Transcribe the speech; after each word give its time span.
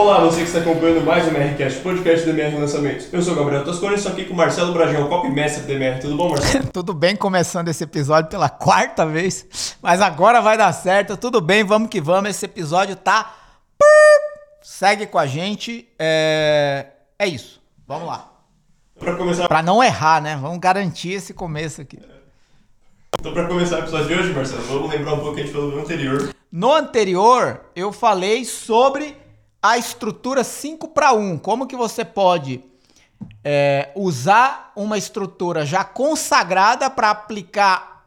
Olá, 0.00 0.18
você 0.20 0.38
que 0.38 0.46
está 0.46 0.60
acompanhando 0.60 1.04
mais 1.04 1.26
um 1.26 1.30
MRCast, 1.30 1.80
podcast 1.82 2.24
do 2.24 2.30
MR 2.30 2.56
Lançamentos. 2.56 3.12
Eu 3.12 3.20
sou 3.20 3.34
o 3.34 3.36
Gabriel 3.36 3.62
Toscone, 3.62 3.96
estou 3.96 4.10
aqui 4.10 4.24
com 4.24 4.32
o 4.32 4.36
Marcelo 4.36 4.72
Brajão, 4.72 5.06
copymestre 5.10 5.64
do 5.64 5.72
MR. 5.72 6.00
Tudo 6.00 6.16
bom, 6.16 6.30
Marcelo? 6.30 6.68
Tudo 6.72 6.94
bem, 6.94 7.14
começando 7.14 7.68
esse 7.68 7.84
episódio 7.84 8.30
pela 8.30 8.48
quarta 8.48 9.04
vez, 9.04 9.76
mas 9.82 10.00
agora 10.00 10.40
vai 10.40 10.56
dar 10.56 10.72
certo. 10.72 11.18
Tudo 11.18 11.38
bem, 11.38 11.64
vamos 11.64 11.90
que 11.90 12.00
vamos. 12.00 12.30
Esse 12.30 12.46
episódio 12.46 12.96
tá. 12.96 13.34
Segue 14.62 15.06
com 15.06 15.18
a 15.18 15.26
gente. 15.26 15.86
É, 15.98 16.86
é 17.18 17.28
isso. 17.28 17.60
Vamos 17.86 18.08
lá. 18.08 18.32
Para 18.98 19.14
começar, 19.16 19.48
Pra 19.48 19.62
não 19.62 19.84
errar, 19.84 20.22
né? 20.22 20.34
Vamos 20.40 20.60
garantir 20.60 21.12
esse 21.12 21.34
começo 21.34 21.82
aqui. 21.82 21.98
então, 23.18 23.34
para 23.34 23.46
começar 23.46 23.76
o 23.76 23.80
episódio 23.80 24.08
de 24.08 24.14
hoje, 24.14 24.32
Marcelo, 24.32 24.62
vamos 24.62 24.90
lembrar 24.90 25.12
um 25.12 25.18
pouco 25.18 25.32
o 25.32 25.34
que 25.34 25.42
a 25.42 25.44
gente 25.44 25.52
falou 25.52 25.70
no 25.70 25.80
anterior. 25.82 26.34
No 26.50 26.72
anterior, 26.72 27.60
eu 27.76 27.92
falei 27.92 28.46
sobre 28.46 29.14
a 29.62 29.76
estrutura 29.76 30.42
5 30.42 30.88
para 30.88 31.12
1. 31.12 31.38
Como 31.38 31.66
que 31.66 31.76
você 31.76 32.04
pode 32.04 32.62
é, 33.44 33.90
usar 33.94 34.72
uma 34.74 34.96
estrutura 34.96 35.66
já 35.66 35.84
consagrada 35.84 36.88
para 36.88 37.10
aplicar 37.10 38.04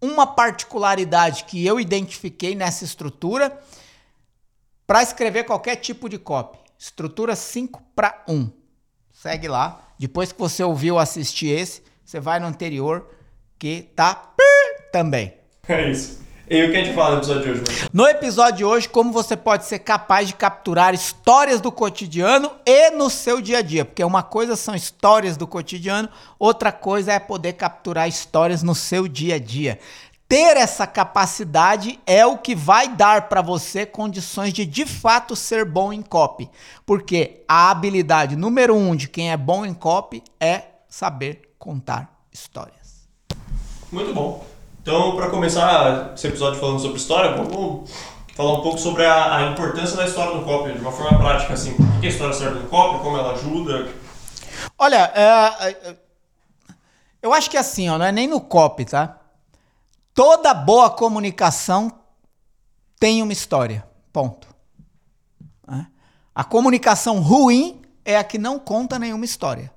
uma 0.00 0.26
particularidade 0.26 1.44
que 1.44 1.64
eu 1.64 1.80
identifiquei 1.80 2.54
nessa 2.54 2.84
estrutura 2.84 3.60
para 4.86 5.02
escrever 5.02 5.44
qualquer 5.44 5.76
tipo 5.76 6.08
de 6.08 6.18
copy. 6.18 6.58
Estrutura 6.78 7.34
5 7.34 7.82
para 7.94 8.22
1. 8.28 8.50
Segue 9.12 9.48
lá. 9.48 9.82
Depois 9.98 10.30
que 10.30 10.38
você 10.38 10.62
ouviu 10.62 10.98
assistir 10.98 11.48
esse, 11.48 11.82
você 12.04 12.20
vai 12.20 12.38
no 12.38 12.46
anterior 12.46 13.08
que 13.58 13.90
tá 13.96 14.34
também. 14.92 15.34
É 15.66 15.90
isso. 15.90 16.25
E 16.48 16.62
o 16.62 16.70
que 16.70 16.76
a 16.76 16.84
gente 16.84 16.94
fala 16.94 17.16
no 17.16 17.18
episódio 17.18 17.42
de 17.42 17.60
hoje? 17.60 17.88
No 17.92 18.06
episódio 18.06 18.56
de 18.58 18.64
hoje, 18.64 18.88
como 18.88 19.10
você 19.10 19.36
pode 19.36 19.64
ser 19.64 19.80
capaz 19.80 20.28
de 20.28 20.34
capturar 20.34 20.94
histórias 20.94 21.60
do 21.60 21.72
cotidiano 21.72 22.52
e 22.64 22.90
no 22.90 23.10
seu 23.10 23.40
dia 23.40 23.58
a 23.58 23.62
dia. 23.62 23.84
Porque 23.84 24.04
uma 24.04 24.22
coisa 24.22 24.54
são 24.54 24.72
histórias 24.72 25.36
do 25.36 25.44
cotidiano, 25.44 26.08
outra 26.38 26.70
coisa 26.70 27.12
é 27.12 27.18
poder 27.18 27.54
capturar 27.54 28.08
histórias 28.08 28.62
no 28.62 28.76
seu 28.76 29.08
dia 29.08 29.34
a 29.34 29.38
dia. 29.40 29.80
Ter 30.28 30.56
essa 30.56 30.86
capacidade 30.86 31.98
é 32.06 32.24
o 32.24 32.38
que 32.38 32.54
vai 32.54 32.94
dar 32.94 33.28
para 33.28 33.42
você 33.42 33.84
condições 33.84 34.52
de 34.52 34.64
de 34.64 34.86
fato 34.86 35.34
ser 35.34 35.64
bom 35.64 35.92
em 35.92 36.02
copy. 36.02 36.48
Porque 36.84 37.42
a 37.48 37.72
habilidade 37.72 38.36
número 38.36 38.76
um 38.76 38.94
de 38.94 39.08
quem 39.08 39.32
é 39.32 39.36
bom 39.36 39.66
em 39.66 39.74
copy 39.74 40.22
é 40.38 40.62
saber 40.88 41.54
contar 41.58 42.20
histórias. 42.32 43.08
Muito 43.90 44.14
bom. 44.14 44.55
Então, 44.86 45.16
para 45.16 45.28
começar 45.30 46.12
esse 46.14 46.28
episódio 46.28 46.60
falando 46.60 46.78
sobre 46.78 46.96
história, 46.96 47.32
vamos 47.32 47.90
falar 48.36 48.52
um 48.52 48.62
pouco 48.62 48.78
sobre 48.78 49.04
a, 49.04 49.34
a 49.34 49.50
importância 49.50 49.96
da 49.96 50.04
história 50.04 50.32
no 50.32 50.44
copy, 50.44 50.74
de 50.74 50.78
uma 50.78 50.92
forma 50.92 51.18
prática, 51.18 51.54
assim. 51.54 51.72
O 51.72 52.00
que 52.00 52.06
a 52.06 52.08
história 52.08 52.32
serve 52.32 52.60
no 52.60 52.68
copy, 52.68 53.02
como 53.02 53.16
ela 53.18 53.32
ajuda. 53.32 53.92
Olha, 54.78 55.10
é, 55.12 55.88
é, 55.88 55.96
eu 57.20 57.34
acho 57.34 57.50
que 57.50 57.56
assim, 57.56 57.88
ó, 57.88 57.98
não 57.98 58.06
é 58.06 58.12
nem 58.12 58.28
no 58.28 58.40
copy, 58.40 58.84
tá? 58.84 59.18
Toda 60.14 60.54
boa 60.54 60.88
comunicação 60.88 61.90
tem 63.00 63.24
uma 63.24 63.32
história. 63.32 63.84
Ponto. 64.12 64.46
Né? 65.66 65.88
A 66.32 66.44
comunicação 66.44 67.18
ruim 67.18 67.82
é 68.04 68.16
a 68.16 68.22
que 68.22 68.38
não 68.38 68.56
conta 68.56 69.00
nenhuma 69.00 69.24
história. 69.24 69.72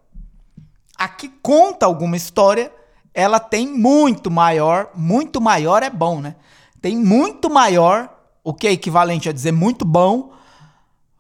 A 0.95 1.07
que 1.09 1.29
conta 1.29 1.87
alguma 1.87 2.15
história, 2.15 2.71
ela 3.13 3.39
tem 3.39 3.67
muito 3.67 4.29
maior, 4.29 4.91
muito 4.95 5.41
maior 5.41 5.83
é 5.83 5.89
bom, 5.89 6.21
né? 6.21 6.35
Tem 6.81 6.97
muito 6.97 7.49
maior, 7.49 8.09
o 8.43 8.53
que 8.53 8.67
é 8.67 8.71
equivalente 8.71 9.27
a 9.27 9.33
dizer 9.33 9.51
muito 9.51 9.83
bom, 9.83 10.33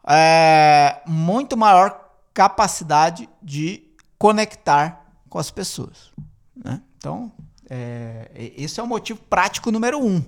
é, 0.07 1.01
muito 1.05 1.57
maior 1.57 2.09
capacidade 2.33 3.29
de 3.41 3.83
conectar 4.17 5.05
com 5.29 5.37
as 5.37 5.51
pessoas. 5.51 6.11
Né? 6.55 6.81
Então, 6.97 7.31
é, 7.69 8.31
esse 8.57 8.79
é 8.79 8.83
o 8.83 8.87
motivo 8.87 9.19
prático 9.29 9.71
número 9.71 9.99
um. 9.99 10.23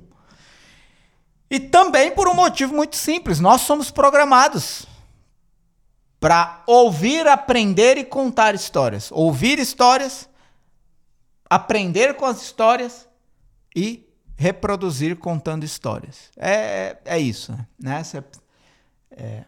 E 1.49 1.59
também 1.59 2.11
por 2.11 2.27
um 2.27 2.33
motivo 2.33 2.75
muito 2.75 2.95
simples: 2.95 3.39
nós 3.39 3.61
somos 3.61 3.91
programados 3.91 4.85
para 6.19 6.61
ouvir, 6.67 7.27
aprender 7.27 7.97
e 7.97 8.05
contar 8.05 8.53
histórias. 8.53 9.11
Ouvir 9.11 9.57
histórias, 9.57 10.29
aprender 11.51 12.13
com 12.13 12.25
as 12.25 12.41
histórias 12.41 13.09
e 13.75 14.09
reproduzir 14.37 15.17
contando 15.17 15.65
histórias. 15.65 16.31
É, 16.37 16.95
é 17.03 17.19
isso, 17.19 17.51
né? 17.77 18.01
É- 19.11 19.43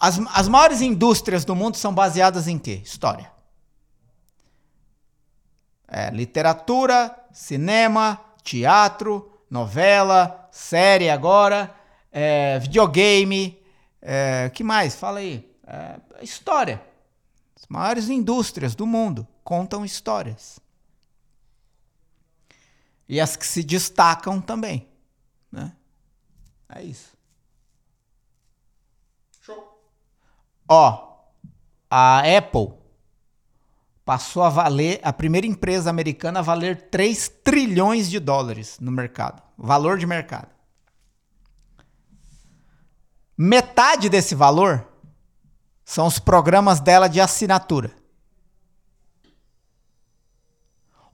as, 0.00 0.18
as 0.34 0.48
maiores 0.48 0.80
indústrias 0.80 1.44
do 1.44 1.54
mundo 1.54 1.76
são 1.76 1.94
baseadas 1.94 2.48
em 2.48 2.58
quê? 2.58 2.80
História. 2.82 3.30
É, 5.86 6.10
literatura, 6.10 7.16
cinema, 7.30 8.20
teatro, 8.42 9.40
novela, 9.48 10.48
série 10.50 11.10
agora, 11.10 11.72
é, 12.10 12.58
videogame, 12.58 13.56
é, 14.02 14.50
que 14.52 14.64
mais? 14.64 14.96
Fala 14.96 15.20
aí. 15.20 15.48
É, 15.64 16.00
história. 16.22 16.82
As 17.54 17.68
maiores 17.68 18.08
indústrias 18.08 18.74
do 18.74 18.84
mundo 18.84 19.28
contam 19.44 19.84
histórias. 19.84 20.58
E 23.06 23.20
as 23.20 23.36
que 23.36 23.46
se 23.46 23.62
destacam 23.62 24.40
também. 24.40 24.88
Né? 25.52 25.72
É 26.68 26.82
isso. 26.82 27.12
Show. 29.42 29.80
Ó, 30.66 31.20
a 31.90 32.20
Apple 32.20 32.72
passou 34.04 34.42
a 34.42 34.48
valer, 34.48 35.00
a 35.02 35.12
primeira 35.12 35.46
empresa 35.46 35.90
americana 35.90 36.40
a 36.40 36.42
valer 36.42 36.88
3 36.90 37.28
trilhões 37.44 38.10
de 38.10 38.18
dólares 38.18 38.78
no 38.80 38.90
mercado. 38.90 39.42
Valor 39.56 39.98
de 39.98 40.06
mercado. 40.06 40.48
Metade 43.36 44.08
desse 44.08 44.34
valor 44.34 44.88
são 45.84 46.06
os 46.06 46.18
programas 46.18 46.80
dela 46.80 47.08
de 47.08 47.20
assinatura. 47.20 47.94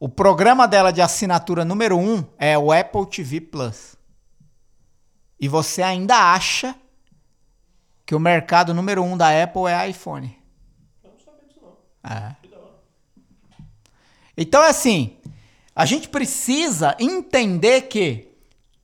O 0.00 0.08
programa 0.08 0.66
dela 0.66 0.90
de 0.90 1.02
assinatura 1.02 1.62
número 1.62 1.98
um 1.98 2.24
é 2.38 2.56
o 2.56 2.72
Apple 2.72 3.04
TV 3.04 3.38
Plus. 3.38 3.96
E 5.38 5.46
você 5.46 5.82
ainda 5.82 6.32
acha 6.32 6.74
que 8.06 8.14
o 8.14 8.18
mercado 8.18 8.72
número 8.72 9.02
um 9.02 9.14
da 9.14 9.28
Apple 9.42 9.66
é 9.66 9.90
iPhone. 9.90 10.34
Eu 11.04 11.10
não 11.10 11.18
sabia 11.18 11.46
disso, 11.46 11.60
não. 11.62 12.10
É. 12.10 12.34
Então, 14.34 14.62
assim, 14.62 15.18
a 15.76 15.84
gente 15.84 16.08
precisa 16.08 16.96
entender 16.98 17.82
que 17.82 18.34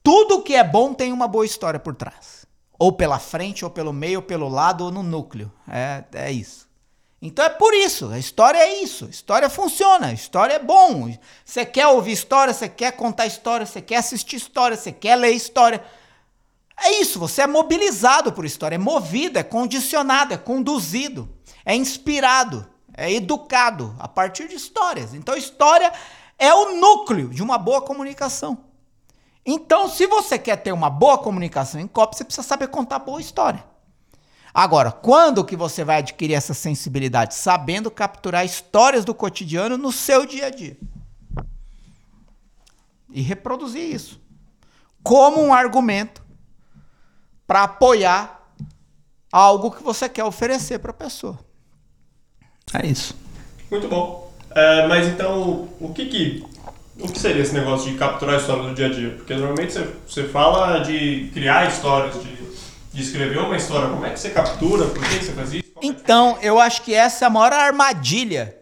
tudo 0.03 0.43
que 0.43 0.53
é 0.53 0.63
bom 0.63 0.93
tem 0.93 1.11
uma 1.11 1.27
boa 1.27 1.47
história 1.47 1.79
por 1.79 1.95
trás. 1.95 2.45
Ou 2.77 2.91
pela 2.91 3.17
frente, 3.17 3.65
ou 3.65 3.71
pelo 3.71 3.91
meio, 3.91 4.19
ou 4.19 4.23
pelo 4.23 4.47
lado, 4.47 4.83
ou 4.83 4.91
no 4.91 5.01
núcleo. 5.01 5.51
É, 5.67 6.03
é 6.13 6.31
isso. 6.31 6.66
Então 7.21 7.43
é 7.43 7.49
por 7.49 7.73
isso. 7.73 8.07
A 8.09 8.19
história 8.19 8.59
é 8.59 8.81
isso. 8.81 9.05
A 9.05 9.09
história 9.09 9.49
funciona. 9.49 10.07
A 10.07 10.13
história 10.13 10.53
é 10.53 10.59
bom. 10.59 11.11
Você 11.43 11.65
quer 11.65 11.87
ouvir 11.87 12.11
história, 12.11 12.53
você 12.53 12.69
quer 12.69 12.91
contar 12.91 13.25
história, 13.25 13.65
você 13.65 13.81
quer 13.81 13.97
assistir 13.97 14.35
história, 14.35 14.77
você 14.77 14.91
quer 14.91 15.15
ler 15.15 15.31
história. 15.31 15.83
É 16.79 17.01
isso, 17.01 17.17
você 17.17 17.41
é 17.41 17.47
mobilizado 17.47 18.31
por 18.31 18.45
história, 18.45 18.75
é 18.75 18.77
movido, 18.77 19.39
é 19.39 19.43
condicionado, 19.43 20.33
é 20.35 20.37
conduzido, 20.37 21.27
é 21.65 21.75
inspirado, 21.75 22.69
é 22.93 23.11
educado 23.11 23.95
a 23.97 24.07
partir 24.07 24.47
de 24.47 24.55
histórias. 24.55 25.15
Então, 25.15 25.35
história 25.35 25.91
é 26.37 26.53
o 26.53 26.75
núcleo 26.75 27.29
de 27.29 27.41
uma 27.41 27.57
boa 27.57 27.81
comunicação. 27.81 28.59
Então, 29.43 29.89
se 29.89 30.05
você 30.05 30.37
quer 30.37 30.57
ter 30.57 30.71
uma 30.71 30.89
boa 30.89 31.17
comunicação 31.17 31.81
em 31.81 31.87
copy, 31.87 32.15
você 32.15 32.23
precisa 32.23 32.45
saber 32.45 32.67
contar 32.67 32.99
boa 32.99 33.19
história. 33.19 33.63
Agora, 34.57 34.91
quando 34.91 35.45
que 35.45 35.55
você 35.55 35.83
vai 35.83 35.97
adquirir 35.99 36.33
essa 36.33 36.51
sensibilidade? 36.51 37.35
Sabendo 37.35 37.91
capturar 37.91 38.43
histórias 38.43 39.05
do 39.05 39.13
cotidiano 39.13 39.77
no 39.77 39.91
seu 39.91 40.25
dia 40.25 40.47
a 40.47 40.49
dia. 40.49 40.75
E 43.13 43.21
reproduzir 43.21 43.83
isso 43.83 44.19
como 45.03 45.43
um 45.43 45.53
argumento 45.53 46.23
para 47.45 47.65
apoiar 47.65 48.51
algo 49.31 49.69
que 49.69 49.83
você 49.83 50.09
quer 50.09 50.23
oferecer 50.23 50.79
para 50.79 50.89
a 50.89 50.95
pessoa. 50.95 51.37
É 52.73 52.83
isso. 52.83 53.15
Muito 53.69 53.87
bom. 53.87 54.33
É, 54.55 54.87
mas 54.87 55.05
então, 55.07 55.69
o 55.79 55.93
que 55.93 56.07
que, 56.07 56.43
o 56.99 57.07
que 57.07 57.19
seria 57.19 57.43
esse 57.43 57.53
negócio 57.53 57.91
de 57.91 57.95
capturar 57.95 58.33
a 58.33 58.37
história 58.39 58.63
do 58.63 58.73
dia 58.73 58.87
a 58.87 58.89
dia? 58.91 59.11
Porque 59.11 59.35
normalmente 59.35 59.73
você, 59.73 59.93
você 60.07 60.27
fala 60.27 60.79
de 60.79 61.29
criar 61.31 61.67
histórias, 61.67 62.19
de, 62.23 62.36
de 62.97 63.03
escrever 63.03 63.37
uma 63.37 63.55
história. 63.55 63.89
Como 63.89 64.03
é 64.07 64.09
que 64.09 64.19
você 64.19 64.31
captura? 64.31 64.87
Por 64.87 65.07
que 65.07 65.23
você 65.23 65.31
faz 65.31 65.53
isso? 65.53 65.71
Então, 65.83 66.35
eu 66.41 66.59
acho 66.59 66.81
que 66.81 66.95
essa 66.95 67.25
é 67.25 67.27
a 67.27 67.29
maior 67.29 67.53
armadilha 67.53 68.57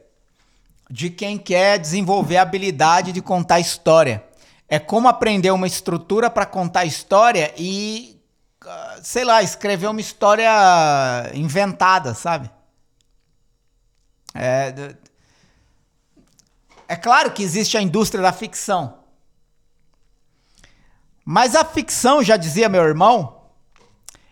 de 0.89 1.09
quem 1.09 1.37
quer 1.37 1.79
desenvolver 1.79 2.35
a 2.35 2.41
habilidade 2.41 3.13
de 3.13 3.21
contar 3.21 3.61
história. 3.61 4.21
É 4.67 4.77
como 4.77 5.07
aprender 5.07 5.51
uma 5.51 5.65
estrutura 5.65 6.29
para 6.29 6.45
contar 6.45 6.83
história 6.83 7.53
e 7.57 8.21
sei 9.01 9.23
lá, 9.23 9.41
escrever 9.41 9.87
uma 9.87 10.01
história 10.01 10.51
inventada, 11.33 12.13
sabe? 12.13 12.49
É, 14.33 14.95
é 16.89 16.95
claro 16.97 17.31
que 17.31 17.41
existe 17.41 17.77
a 17.77 17.81
indústria 17.81 18.21
da 18.21 18.33
ficção. 18.33 18.97
Mas 21.23 21.55
a 21.55 21.63
ficção, 21.63 22.21
já 22.21 22.35
dizia 22.35 22.67
meu 22.67 22.83
irmão, 22.83 23.34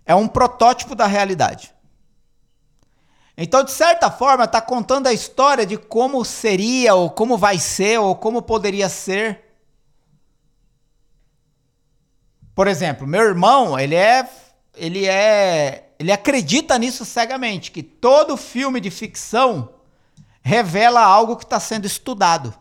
é 0.06 0.14
um 0.14 0.28
protótipo 0.28 0.96
da 0.96 1.06
realidade. 1.06 1.74
Então, 3.36 3.64
de 3.64 3.72
certa 3.72 4.12
forma, 4.12 4.44
está 4.44 4.62
contando 4.62 5.08
a 5.08 5.14
história 5.14 5.66
de 5.66 5.76
como 5.76 6.24
seria, 6.24 6.94
ou 6.94 7.10
como 7.10 7.38
vai 7.38 7.58
ser, 7.58 8.00
ou 8.00 8.16
como 8.16 8.42
poderia 8.44 8.88
ser. 8.88 9.44
Por 12.54 12.68
exemplo, 12.68 13.08
meu 13.08 13.22
irmão, 13.22 13.80
ele 13.80 13.96
é. 13.96 14.30
Ele 14.76 15.08
é. 15.08 15.90
Ele 15.98 16.12
acredita 16.12 16.78
nisso 16.78 17.06
cegamente, 17.06 17.72
que 17.72 17.82
todo 17.82 18.38
filme 18.38 18.80
de 18.80 18.92
ficção 18.92 19.74
revela 20.42 21.02
algo 21.02 21.38
que 21.38 21.46
está 21.46 21.60
sendo 21.60 21.86
estudado. 21.86 22.54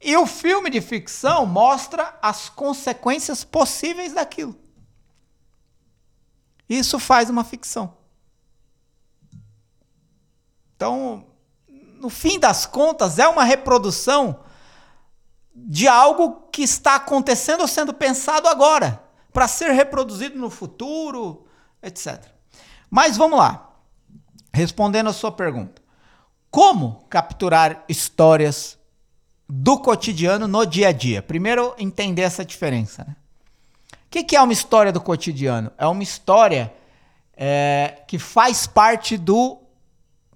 E 0.00 0.16
o 0.16 0.26
filme 0.26 0.68
de 0.68 0.80
ficção 0.80 1.46
mostra 1.46 2.16
as 2.20 2.48
consequências 2.48 3.42
possíveis 3.42 4.12
daquilo. 4.12 4.61
Isso 6.68 6.98
faz 6.98 7.28
uma 7.28 7.44
ficção. 7.44 7.94
Então, 10.76 11.26
no 12.00 12.08
fim 12.08 12.38
das 12.38 12.66
contas, 12.66 13.18
é 13.18 13.28
uma 13.28 13.44
reprodução 13.44 14.40
de 15.54 15.86
algo 15.86 16.48
que 16.50 16.62
está 16.62 16.96
acontecendo 16.96 17.60
ou 17.60 17.68
sendo 17.68 17.92
pensado 17.92 18.48
agora, 18.48 19.02
para 19.32 19.46
ser 19.46 19.70
reproduzido 19.70 20.38
no 20.38 20.50
futuro, 20.50 21.46
etc. 21.82 22.24
Mas 22.90 23.16
vamos 23.16 23.38
lá. 23.38 23.70
Respondendo 24.52 25.08
a 25.08 25.12
sua 25.12 25.32
pergunta. 25.32 25.80
Como 26.50 27.06
capturar 27.08 27.84
histórias 27.88 28.78
do 29.48 29.78
cotidiano 29.78 30.46
no 30.46 30.66
dia 30.66 30.88
a 30.88 30.92
dia? 30.92 31.22
Primeiro, 31.22 31.74
entender 31.78 32.22
essa 32.22 32.44
diferença. 32.44 33.04
Né? 33.04 33.16
O 34.12 34.24
que, 34.24 34.36
é 34.36 34.42
uma 34.42 34.52
história 34.52 34.92
do 34.92 35.00
cotidiano? 35.00 35.72
É 35.78 35.86
uma 35.86 36.02
história 36.02 36.70
é, 37.34 38.02
que 38.06 38.18
faz 38.18 38.66
parte 38.66 39.16
do 39.16 39.58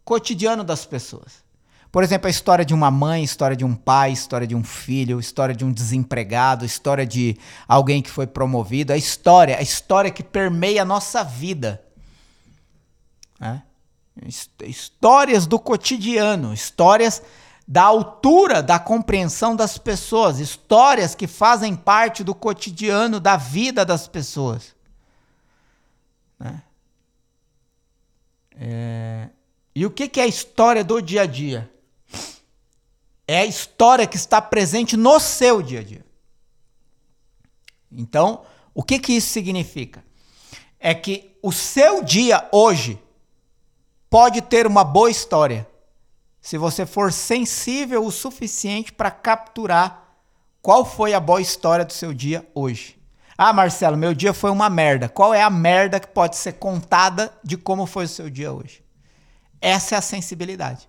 cotidiano 0.03 0.65
das 0.65 0.87
pessoas. 0.87 1.45
Por 1.93 2.03
exemplo, 2.03 2.27
a 2.27 2.31
história 2.31 2.65
de 2.65 2.73
uma 2.73 2.91
mãe, 2.91 3.23
história 3.23 3.55
de 3.55 3.67
um 3.67 3.75
pai, 3.75 4.13
história 4.13 4.47
de 4.47 4.55
um 4.55 4.65
filho, 4.65 5.21
história 5.21 5.55
de 5.55 5.63
um 5.63 5.71
desempregado, 5.71 6.65
história 6.65 7.05
de 7.05 7.37
alguém 7.69 8.01
que 8.01 8.09
foi 8.11 8.27
promovido, 8.27 8.95
a 8.95 8.97
história, 8.97 9.59
a 9.59 9.63
história 9.63 10.11
que 10.11 10.23
permeia 10.23 10.81
a 10.81 10.85
nossa 10.87 11.23
vida. 11.23 11.85
Né? 13.39 13.63
Histórias 14.65 15.47
do 15.47 15.59
cotidiano, 15.59 16.55
histórias 16.55 17.23
da 17.67 17.83
altura 17.83 18.63
da 18.63 18.79
compreensão 18.79 19.57
das 19.57 19.77
pessoas, 19.77 20.39
histórias 20.39 21.15
que 21.15 21.27
fazem 21.27 21.75
parte 21.75 22.23
do 22.23 22.35
cotidiano 22.35 23.19
da 23.19 23.37
vida 23.37 23.85
das 23.85 24.07
pessoas. 24.07 24.77
Né? 26.39 26.63
É, 28.59 29.29
e 29.75 29.85
o 29.85 29.91
que, 29.91 30.21
é 30.21 30.23
a 30.23 30.29
história 30.29 30.85
do 30.85 31.03
dia 31.03 31.23
a 31.23 31.27
dia? 31.27 31.71
É 33.27 33.41
a 33.41 33.47
história 33.47 34.07
que 34.07 34.17
está 34.17 34.41
presente 34.41 34.97
no 34.97 35.19
seu 35.19 35.61
dia 35.61 35.81
a 35.81 35.83
dia. 35.83 36.07
Então, 37.91 38.45
o 38.73 38.83
que, 38.83 39.01
que 39.01 39.15
isso 39.15 39.31
significa? 39.31 40.05
É 40.79 40.95
que 40.95 41.37
o 41.43 41.51
seu 41.51 42.05
dia 42.05 42.49
hoje 42.53 43.03
pode 44.09 44.41
ter 44.41 44.67
uma 44.67 44.85
boa 44.85 45.11
história 45.11 45.67
se 46.47 46.57
você 46.57 46.87
for 46.87 47.13
sensível 47.13 48.07
o 48.07 48.13
suficiente 48.13 48.93
para 48.93 49.11
capturar 49.11 50.15
qual 50.63 50.85
foi 50.85 51.13
a 51.13 51.19
boa 51.19 51.41
história 51.41 51.85
do 51.85 51.93
seu 51.93 52.15
dia 52.15 52.49
hoje. 52.55 52.97
Ah, 53.37 53.53
Marcelo, 53.53 53.97
meu 53.97 54.15
dia 54.15 54.33
foi 54.33 54.53
uma 54.53 54.71
merda. 54.71 55.09
Qual 55.09 55.35
é 55.35 55.43
a 55.43 55.51
merda 55.51 55.99
que 55.99 56.07
pode 56.07 56.37
ser 56.37 56.53
contada 56.53 57.37
de 57.43 57.57
como 57.57 57.85
foi 57.85 58.05
o 58.05 58.09
seu 58.09 58.31
dia 58.31 58.53
hoje? 58.53 58.85
Essa 59.61 59.97
é 59.97 59.99
a 59.99 60.01
sensibilidade. 60.01 60.89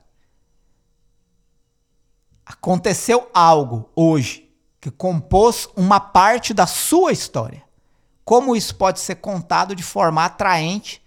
Aconteceu 2.45 3.27
algo 3.33 3.89
hoje 3.95 4.55
que 4.79 4.91
compôs 4.91 5.67
uma 5.75 5.99
parte 5.99 6.53
da 6.53 6.67
sua 6.67 7.11
história. 7.11 7.63
Como 8.23 8.55
isso 8.55 8.75
pode 8.75 8.99
ser 8.99 9.15
contado 9.15 9.75
de 9.75 9.81
forma 9.81 10.23
atraente 10.23 11.03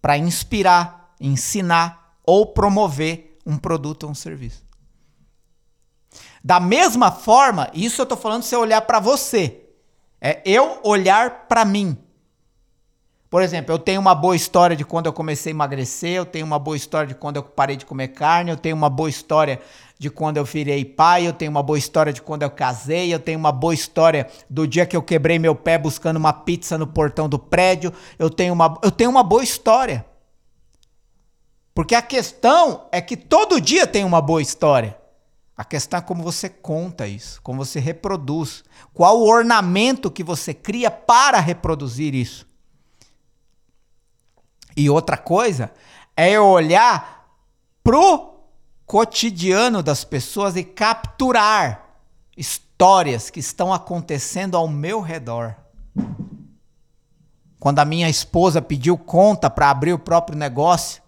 para 0.00 0.16
inspirar, 0.16 1.16
ensinar 1.20 2.14
ou 2.24 2.46
promover 2.46 3.27
um 3.48 3.56
produto 3.56 4.04
ou 4.04 4.10
um 4.10 4.14
serviço? 4.14 4.62
Da 6.44 6.60
mesma 6.60 7.10
forma, 7.10 7.70
isso 7.72 8.00
eu 8.00 8.04
estou 8.04 8.18
falando 8.18 8.42
se 8.42 8.54
eu 8.54 8.60
olhar 8.60 8.82
para 8.82 9.00
você. 9.00 9.62
É 10.20 10.42
eu 10.44 10.80
olhar 10.84 11.46
para 11.48 11.64
mim. 11.64 11.96
Por 13.30 13.42
exemplo, 13.42 13.74
eu 13.74 13.78
tenho 13.78 14.00
uma 14.00 14.14
boa 14.14 14.34
história 14.34 14.74
de 14.74 14.84
quando 14.84 15.06
eu 15.06 15.12
comecei 15.12 15.52
a 15.52 15.54
emagrecer, 15.54 16.12
eu 16.12 16.24
tenho 16.24 16.46
uma 16.46 16.58
boa 16.58 16.76
história 16.76 17.08
de 17.08 17.14
quando 17.14 17.36
eu 17.36 17.42
parei 17.42 17.76
de 17.76 17.84
comer 17.84 18.08
carne, 18.08 18.50
eu 18.50 18.56
tenho 18.56 18.74
uma 18.74 18.88
boa 18.88 19.08
história 19.08 19.60
de 19.98 20.08
quando 20.08 20.38
eu 20.38 20.44
virei 20.44 20.84
pai, 20.84 21.26
eu 21.26 21.32
tenho 21.32 21.50
uma 21.50 21.62
boa 21.62 21.78
história 21.78 22.12
de 22.12 22.22
quando 22.22 22.42
eu 22.42 22.50
casei, 22.50 23.12
eu 23.12 23.18
tenho 23.18 23.38
uma 23.38 23.52
boa 23.52 23.74
história 23.74 24.28
do 24.48 24.66
dia 24.66 24.86
que 24.86 24.96
eu 24.96 25.02
quebrei 25.02 25.38
meu 25.38 25.54
pé 25.54 25.76
buscando 25.76 26.16
uma 26.16 26.32
pizza 26.32 26.78
no 26.78 26.86
portão 26.86 27.28
do 27.28 27.38
prédio, 27.38 27.92
eu 28.18 28.30
tenho 28.30 28.54
uma, 28.54 28.78
eu 28.82 28.90
tenho 28.90 29.10
uma 29.10 29.22
boa 29.22 29.44
história. 29.44 30.06
Porque 31.78 31.94
a 31.94 32.02
questão 32.02 32.88
é 32.90 33.00
que 33.00 33.16
todo 33.16 33.60
dia 33.60 33.86
tem 33.86 34.02
uma 34.02 34.20
boa 34.20 34.42
história. 34.42 34.98
A 35.56 35.64
questão 35.64 35.98
é 35.98 36.02
como 36.02 36.24
você 36.24 36.48
conta 36.48 37.06
isso, 37.06 37.40
como 37.40 37.64
você 37.64 37.78
reproduz, 37.78 38.64
qual 38.92 39.20
o 39.20 39.28
ornamento 39.28 40.10
que 40.10 40.24
você 40.24 40.52
cria 40.52 40.90
para 40.90 41.38
reproduzir 41.38 42.16
isso. 42.16 42.44
E 44.76 44.90
outra 44.90 45.16
coisa 45.16 45.70
é 46.16 46.40
olhar 46.40 47.28
pro 47.84 48.40
cotidiano 48.84 49.80
das 49.80 50.02
pessoas 50.02 50.56
e 50.56 50.64
capturar 50.64 52.00
histórias 52.36 53.30
que 53.30 53.38
estão 53.38 53.72
acontecendo 53.72 54.56
ao 54.56 54.66
meu 54.66 55.00
redor. 55.00 55.54
Quando 57.60 57.78
a 57.78 57.84
minha 57.84 58.10
esposa 58.10 58.60
pediu 58.60 58.98
conta 58.98 59.48
para 59.48 59.70
abrir 59.70 59.92
o 59.92 59.98
próprio 60.00 60.36
negócio, 60.36 61.06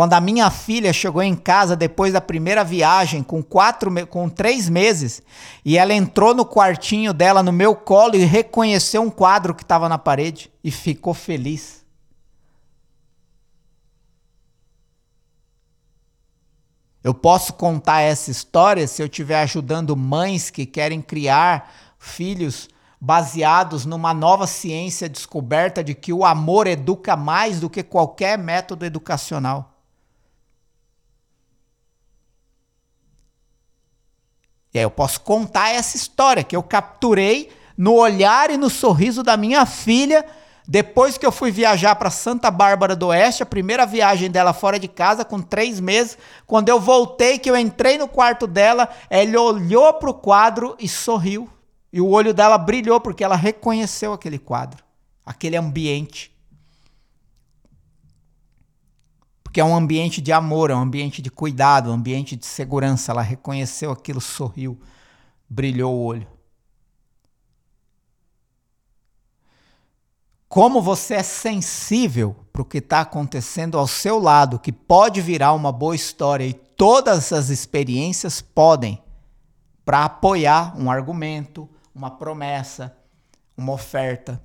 quando 0.00 0.14
a 0.14 0.20
minha 0.20 0.48
filha 0.50 0.94
chegou 0.94 1.22
em 1.22 1.36
casa 1.36 1.76
depois 1.76 2.14
da 2.14 2.22
primeira 2.22 2.64
viagem, 2.64 3.22
com, 3.22 3.42
quatro, 3.42 3.92
com 4.06 4.30
três 4.30 4.66
meses, 4.66 5.22
e 5.62 5.76
ela 5.76 5.92
entrou 5.92 6.34
no 6.34 6.42
quartinho 6.42 7.12
dela, 7.12 7.42
no 7.42 7.52
meu 7.52 7.76
colo, 7.76 8.16
e 8.16 8.24
reconheceu 8.24 9.02
um 9.02 9.10
quadro 9.10 9.54
que 9.54 9.62
estava 9.62 9.90
na 9.90 9.98
parede 9.98 10.50
e 10.64 10.70
ficou 10.70 11.12
feliz. 11.12 11.84
Eu 17.04 17.12
posso 17.12 17.52
contar 17.52 18.00
essa 18.00 18.30
história 18.30 18.88
se 18.88 19.02
eu 19.02 19.06
estiver 19.06 19.42
ajudando 19.42 19.94
mães 19.94 20.48
que 20.48 20.64
querem 20.64 21.02
criar 21.02 21.74
filhos 21.98 22.70
baseados 22.98 23.84
numa 23.84 24.14
nova 24.14 24.46
ciência 24.46 25.10
descoberta 25.10 25.84
de 25.84 25.94
que 25.94 26.10
o 26.10 26.24
amor 26.24 26.66
educa 26.66 27.14
mais 27.16 27.60
do 27.60 27.68
que 27.68 27.82
qualquer 27.82 28.38
método 28.38 28.86
educacional. 28.86 29.69
E 34.72 34.78
aí 34.78 34.84
eu 34.84 34.90
posso 34.90 35.20
contar 35.20 35.70
essa 35.70 35.96
história 35.96 36.44
que 36.44 36.54
eu 36.54 36.62
capturei 36.62 37.50
no 37.76 37.94
olhar 37.94 38.50
e 38.50 38.56
no 38.56 38.70
sorriso 38.70 39.22
da 39.22 39.36
minha 39.36 39.66
filha 39.66 40.24
depois 40.70 41.18
que 41.18 41.26
eu 41.26 41.32
fui 41.32 41.50
viajar 41.50 41.96
para 41.96 42.10
Santa 42.10 42.48
Bárbara 42.48 42.94
do 42.94 43.08
Oeste, 43.08 43.42
a 43.42 43.46
primeira 43.46 43.84
viagem 43.84 44.30
dela 44.30 44.52
fora 44.52 44.78
de 44.78 44.86
casa, 44.86 45.24
com 45.24 45.42
três 45.42 45.80
meses, 45.80 46.16
quando 46.46 46.68
eu 46.68 46.78
voltei, 46.78 47.40
que 47.40 47.50
eu 47.50 47.56
entrei 47.56 47.98
no 47.98 48.06
quarto 48.06 48.46
dela, 48.46 48.88
ela 49.10 49.40
olhou 49.40 49.92
para 49.94 50.10
o 50.10 50.14
quadro 50.14 50.76
e 50.78 50.86
sorriu. 50.86 51.50
E 51.92 52.00
o 52.00 52.08
olho 52.08 52.32
dela 52.32 52.56
brilhou 52.56 53.00
porque 53.00 53.24
ela 53.24 53.34
reconheceu 53.34 54.12
aquele 54.12 54.38
quadro, 54.38 54.84
aquele 55.26 55.56
ambiente. 55.56 56.32
Porque 59.50 59.60
é 59.60 59.64
um 59.64 59.74
ambiente 59.74 60.20
de 60.20 60.30
amor, 60.30 60.70
é 60.70 60.74
um 60.76 60.80
ambiente 60.80 61.20
de 61.20 61.28
cuidado, 61.28 61.90
um 61.90 61.94
ambiente 61.94 62.36
de 62.36 62.46
segurança. 62.46 63.10
Ela 63.10 63.20
reconheceu 63.20 63.90
aquilo, 63.90 64.20
sorriu, 64.20 64.80
brilhou 65.48 65.92
o 65.92 66.04
olho. 66.04 66.40
como 70.50 70.82
você 70.82 71.14
é 71.14 71.22
sensível 71.22 72.34
para 72.52 72.60
o 72.60 72.64
que 72.64 72.78
está 72.78 73.02
acontecendo 73.02 73.78
ao 73.78 73.86
seu 73.86 74.18
lado, 74.18 74.58
que 74.58 74.72
pode 74.72 75.20
virar 75.20 75.52
uma 75.52 75.70
boa 75.70 75.94
história 75.94 76.44
e 76.44 76.52
todas 76.52 77.32
as 77.32 77.50
experiências 77.50 78.42
podem 78.42 79.00
para 79.84 80.04
apoiar 80.04 80.76
um 80.76 80.90
argumento, 80.90 81.70
uma 81.94 82.10
promessa, 82.10 82.96
uma 83.56 83.72
oferta 83.72 84.42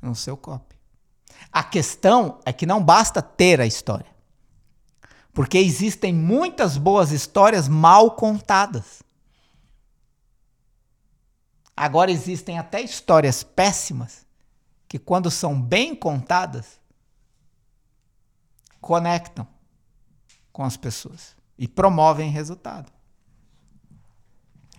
no 0.00 0.14
seu 0.14 0.36
copy. 0.36 0.76
A 1.52 1.64
questão 1.64 2.38
é 2.44 2.52
que 2.52 2.64
não 2.64 2.80
basta 2.80 3.20
ter 3.20 3.60
a 3.60 3.66
história. 3.66 4.17
Porque 5.38 5.56
existem 5.56 6.12
muitas 6.12 6.76
boas 6.76 7.12
histórias 7.12 7.68
mal 7.68 8.16
contadas. 8.16 9.04
Agora 11.76 12.10
existem 12.10 12.58
até 12.58 12.80
histórias 12.80 13.44
péssimas 13.44 14.26
que, 14.88 14.98
quando 14.98 15.30
são 15.30 15.62
bem 15.62 15.94
contadas, 15.94 16.80
conectam 18.80 19.46
com 20.52 20.64
as 20.64 20.76
pessoas 20.76 21.36
e 21.56 21.68
promovem 21.68 22.32
resultado. 22.32 22.90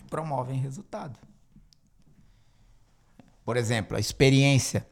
Promovem 0.09 0.59
resultado. 0.59 1.17
Por 3.45 3.55
exemplo, 3.55 3.95
a 3.95 3.99
experiência 4.01 4.85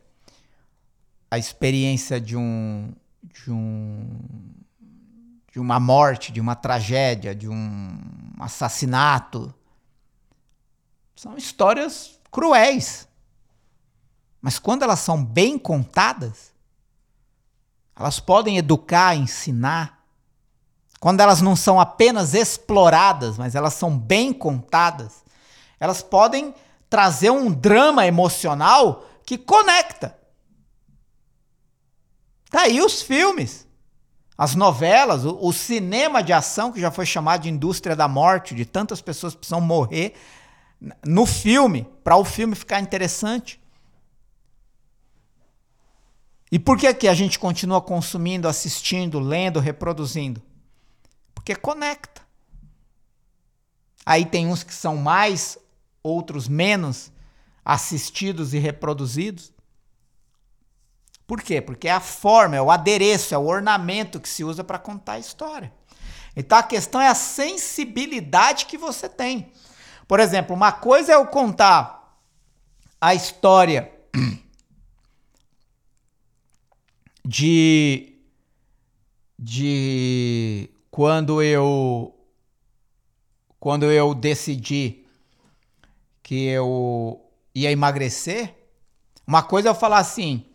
a 1.29 1.38
experiência 1.38 2.21
de 2.21 2.38
um 2.38 2.93
de 3.21 3.51
um 3.51 4.55
de 5.58 5.62
uma 5.62 5.80
morte, 5.80 6.32
de 6.32 6.40
uma 6.40 6.56
tragédia, 6.56 7.34
de 7.34 7.50
um 7.50 7.98
assassinato. 8.40 9.52
São 11.16 11.36
histórias 11.36 12.20
cruéis. 12.30 13.08
Mas 14.40 14.60
quando 14.60 14.84
elas 14.84 15.00
são 15.00 15.26
bem 15.26 15.58
contadas, 15.58 16.54
elas 17.96 18.20
podem 18.20 18.60
educar, 18.60 19.16
ensinar. 19.16 20.06
Quando 21.00 21.22
elas 21.22 21.42
não 21.42 21.56
são 21.56 21.80
apenas 21.80 22.36
exploradas, 22.36 23.36
mas 23.36 23.56
elas 23.56 23.74
são 23.74 23.98
bem 23.98 24.32
contadas, 24.32 25.24
elas 25.80 26.04
podem 26.04 26.54
trazer 26.88 27.32
um 27.32 27.52
drama 27.52 28.06
emocional 28.06 29.04
que 29.26 29.40
conecta. 29.40 30.16
Tá 32.52 32.62
aí 32.62 32.80
os 32.80 33.02
filmes 33.02 33.66
as 34.38 34.53
novelas, 34.53 35.25
o, 35.25 35.38
o, 35.41 35.51
cinema 35.51 36.22
de 36.22 36.32
ação, 36.32 36.72
que 36.72 36.79
já 36.79 36.91
foi 36.91 37.06
chamado 37.06 37.41
de 37.41 37.50
indústria 37.50 37.96
da 37.96 38.08
morte, 38.08 38.53
de 38.53 38.65
tantas 38.65 39.01
pessoas 39.01 39.34
que 39.34 39.39
precisam 39.39 39.60
morrer 39.60 40.13
no 41.03 41.25
filme, 41.25 41.88
para 42.03 42.15
o 42.15 42.24
filme 42.24 42.53
ficar 42.53 42.79
interessante. 42.79 43.60
E 46.51 46.60
por 46.60 46.77
que, 46.77 46.94
que 46.94 47.08
a 47.08 47.13
gente 47.13 47.39
continua 47.39 47.82
consumindo, 47.82 48.48
assistindo, 48.48 49.20
lendo, 49.20 49.60
reproduzindo? 49.60 50.41
Porque 51.34 51.56
conecta. 51.56 52.22
Aí 54.06 54.25
tem 54.25 54.48
uns 54.48 54.63
que 54.63 54.74
são 54.74 54.96
mais, 54.96 55.58
outros 56.01 56.48
menos 56.48 57.12
assistidos 57.65 58.53
e 58.53 58.60
reproduzidos. 58.60 59.51
Por 61.27 61.41
quê? 61.41 61.60
Porque 61.60 61.89
é 61.89 61.91
a 61.91 62.00
forma, 62.00 62.55
é 62.55 62.62
o 62.62 62.72
adereço, 62.72 63.36
é 63.36 63.38
o 63.38 63.46
ornamento 63.46 64.19
que 64.19 64.29
se 64.29 64.46
usa 64.46 64.63
para 64.63 64.79
contar 64.79 65.13
a 65.13 65.19
história. 65.19 65.74
Então 66.34 66.57
a 66.57 66.63
questão 66.63 67.01
é 67.01 67.10
a 67.10 67.15
sensibilidade 67.15 68.65
que 68.65 68.77
você 68.77 69.10
tem. 69.10 69.51
Por 70.07 70.22
exemplo, 70.22 70.55
uma 70.55 70.72
coisa 70.72 71.12
é 71.12 71.15
eu 71.15 71.25
contar 71.27 72.17
a 73.01 73.13
história 73.13 73.91
de 77.25 78.13
de 79.38 80.69
quando 80.89 81.43
eu 81.43 82.15
quando 83.60 83.91
eu 83.91 84.15
decidi 84.15 85.05
que 86.24 86.46
eu 86.46 87.22
ia 87.53 87.72
emagrecer, 87.72 88.55
uma 89.25 89.43
coisa 89.43 89.69
é 89.69 89.72
eu 89.72 89.75
falar 89.75 90.00
assim: 90.00 90.46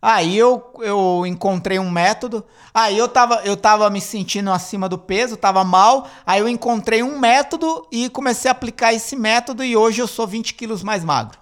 Aí 0.00 0.38
eu, 0.38 0.72
eu 0.78 1.26
encontrei 1.26 1.78
um 1.78 1.90
método. 1.90 2.44
Aí 2.72 2.96
eu 2.96 3.08
tava, 3.08 3.42
eu 3.44 3.56
tava 3.56 3.90
me 3.90 4.00
sentindo 4.00 4.50
acima 4.52 4.88
do 4.88 4.96
peso, 4.96 5.36
tava 5.36 5.64
mal. 5.64 6.08
Aí 6.24 6.40
eu 6.40 6.48
encontrei 6.48 7.02
um 7.02 7.18
método 7.18 7.86
e 7.90 8.08
comecei 8.08 8.48
a 8.48 8.52
aplicar 8.52 8.92
esse 8.92 9.16
método 9.16 9.64
e 9.64 9.76
hoje 9.76 10.00
eu 10.00 10.06
sou 10.06 10.26
20 10.26 10.54
quilos 10.54 10.84
mais 10.84 11.04
magro. 11.04 11.38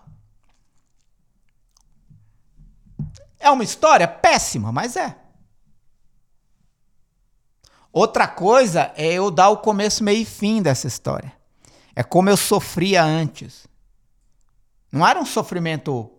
É 3.39 3.51
uma 3.51 3.63
história 3.63 4.09
péssima, 4.09 4.73
mas 4.73 4.97
é. 4.97 5.17
Outra 7.93 8.27
coisa 8.27 8.93
é 8.97 9.13
eu 9.13 9.31
dar 9.31 9.51
o 9.51 9.59
começo, 9.59 10.03
meio 10.03 10.23
e 10.23 10.25
fim 10.25 10.63
dessa 10.63 10.87
história. 10.87 11.33
É 11.95 12.03
como 12.03 12.31
eu 12.31 12.37
sofria 12.37 13.05
antes. 13.05 13.67
Não 14.91 15.07
era 15.07 15.21
um 15.21 15.27
sofrimento 15.27 16.11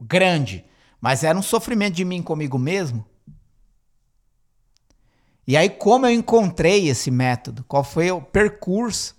grande 0.00 0.64
mas 1.00 1.24
era 1.24 1.38
um 1.38 1.42
sofrimento 1.42 1.94
de 1.94 2.04
mim 2.04 2.22
comigo 2.22 2.58
mesmo. 2.58 3.04
E 5.46 5.56
aí, 5.56 5.68
como 5.68 6.06
eu 6.06 6.12
encontrei 6.12 6.88
esse 6.88 7.10
método? 7.10 7.64
Qual 7.66 7.82
foi 7.82 8.10
o 8.10 8.20
percurso? 8.20 9.16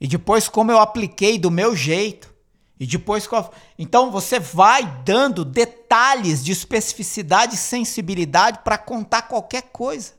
E 0.00 0.06
depois, 0.06 0.48
como 0.48 0.70
eu 0.70 0.78
apliquei 0.78 1.38
do 1.38 1.50
meu 1.50 1.74
jeito? 1.74 2.34
E 2.78 2.86
depois, 2.86 3.26
qual... 3.26 3.52
então 3.78 4.10
você 4.10 4.38
vai 4.38 4.84
dando 5.04 5.44
detalhes 5.44 6.44
de 6.44 6.52
especificidade 6.52 7.54
e 7.54 7.58
sensibilidade 7.58 8.58
para 8.64 8.76
contar 8.76 9.22
qualquer 9.22 9.62
coisa. 9.62 10.12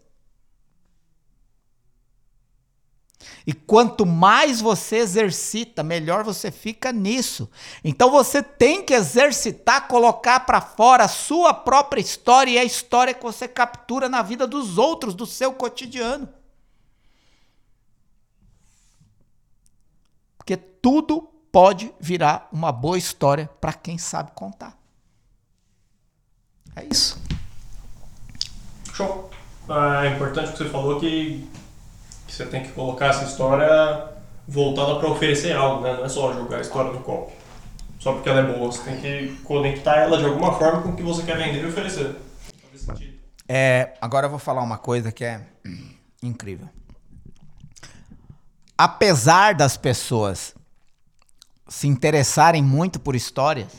E 3.48 3.54
quanto 3.54 4.06
mais 4.06 4.60
você 4.60 4.98
exercita, 4.98 5.84
melhor 5.84 6.24
você 6.24 6.52
fica 6.52 6.92
nisso. 6.92 7.50
Então 7.84 8.10
você 8.10 8.42
tem 8.42 8.84
que 8.84 8.94
exercitar, 8.94 9.88
colocar 9.88 10.42
para 10.42 10.60
fora 10.60 11.04
a 11.04 11.08
sua 11.08 11.54
própria 11.54 12.02
história 12.02 12.52
e 12.52 12.58
a 12.58 12.64
história 12.64 13.14
que 13.14 13.24
você 13.24 13.48
captura 13.48 14.10
na 14.10 14.22
vida 14.22 14.48
dos 14.48 14.78
outros, 14.78 15.14
do 15.14 15.26
seu 15.26 15.54
cotidiano. 15.54 16.28
Porque 20.38 20.58
tudo 20.58 21.22
pode 21.52 21.94
virar 22.00 22.50
uma 22.52 22.72
boa 22.72 22.98
história 22.98 23.50
para 23.62 23.74
quem 23.74 23.98
sabe 23.98 24.32
contar. 24.36 24.78
É 26.76 26.86
isso. 26.86 27.18
Show. 28.94 29.30
Ah, 29.68 30.06
é 30.06 30.16
importante 30.16 30.52
que 30.52 30.58
você 30.58 30.70
falou 30.70 31.00
que 31.00 31.50
você 32.36 32.46
tem 32.46 32.64
que 32.64 32.72
colocar 32.72 33.08
essa 33.08 33.24
história 33.24 34.10
voltada 34.48 35.00
para 35.00 35.10
oferecer 35.10 35.56
algo, 35.56 35.84
né? 35.84 35.94
Não 35.94 36.06
é 36.06 36.10
só 36.10 36.34
jogar 36.34 36.58
a 36.58 36.62
história 36.62 36.92
no 36.92 37.00
copo. 37.00 37.32
Só 38.00 38.14
porque 38.14 38.30
ela 38.30 38.42
é 38.42 38.54
boa, 38.54 38.72
você 38.72 38.84
tem 38.84 39.00
que 39.00 39.38
conectar 39.44 39.96
ela 39.96 40.18
de 40.18 40.26
alguma 40.26 40.54
forma 40.54 40.82
com 40.82 40.90
o 40.90 40.96
que 40.96 41.02
você 41.02 41.24
quer 41.24 41.38
vender 41.38 41.64
e 41.64 41.66
oferecer. 41.66 42.16
É, 43.48 43.94
agora 44.02 44.26
eu 44.26 44.30
vou 44.30 44.40
falar 44.40 44.62
uma 44.62 44.78
coisa 44.78 45.12
que 45.12 45.24
é 45.24 45.42
incrível. 46.22 46.70
Apesar 48.78 49.56
das 49.56 49.78
pessoas 49.78 50.54
se 51.68 51.88
interessarem 51.88 52.62
muito 52.62 53.00
por 53.00 53.16
histórias 53.16 53.72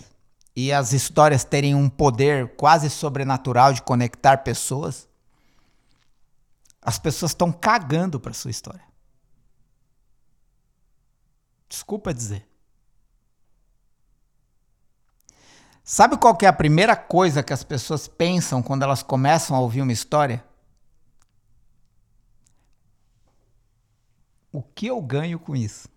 e 0.56 0.72
as 0.72 0.92
histórias 0.92 1.44
terem 1.44 1.75
um 1.75 1.88
poder 1.88 2.56
quase 2.56 2.88
sobrenatural 2.88 3.72
de 3.72 3.82
conectar 3.82 4.38
pessoas, 4.38 5.06
as 6.87 7.00
pessoas 7.00 7.33
estão 7.33 7.52
cagando 7.52 8.21
para 8.21 8.33
sua 8.33 8.52
história. 8.52 8.85
Desculpa 11.69 12.14
dizer. 12.14 12.49
Sabe 15.83 16.16
qual 16.16 16.38
é 16.43 16.47
a 16.47 16.52
primeira 16.52 16.95
coisa 16.95 17.43
que 17.43 17.52
as 17.52 17.64
pessoas 17.64 18.07
pensam 18.07 18.62
quando 18.62 18.85
elas 18.85 19.02
começam 19.02 19.57
a 19.57 19.61
ouvir 19.61 19.83
uma 19.83 19.93
história? 19.93 20.45
O 24.52 24.62
que 24.62 24.87
eu 24.87 25.02
ganho 25.02 25.40
com 25.40 25.57
isso? 25.57 25.88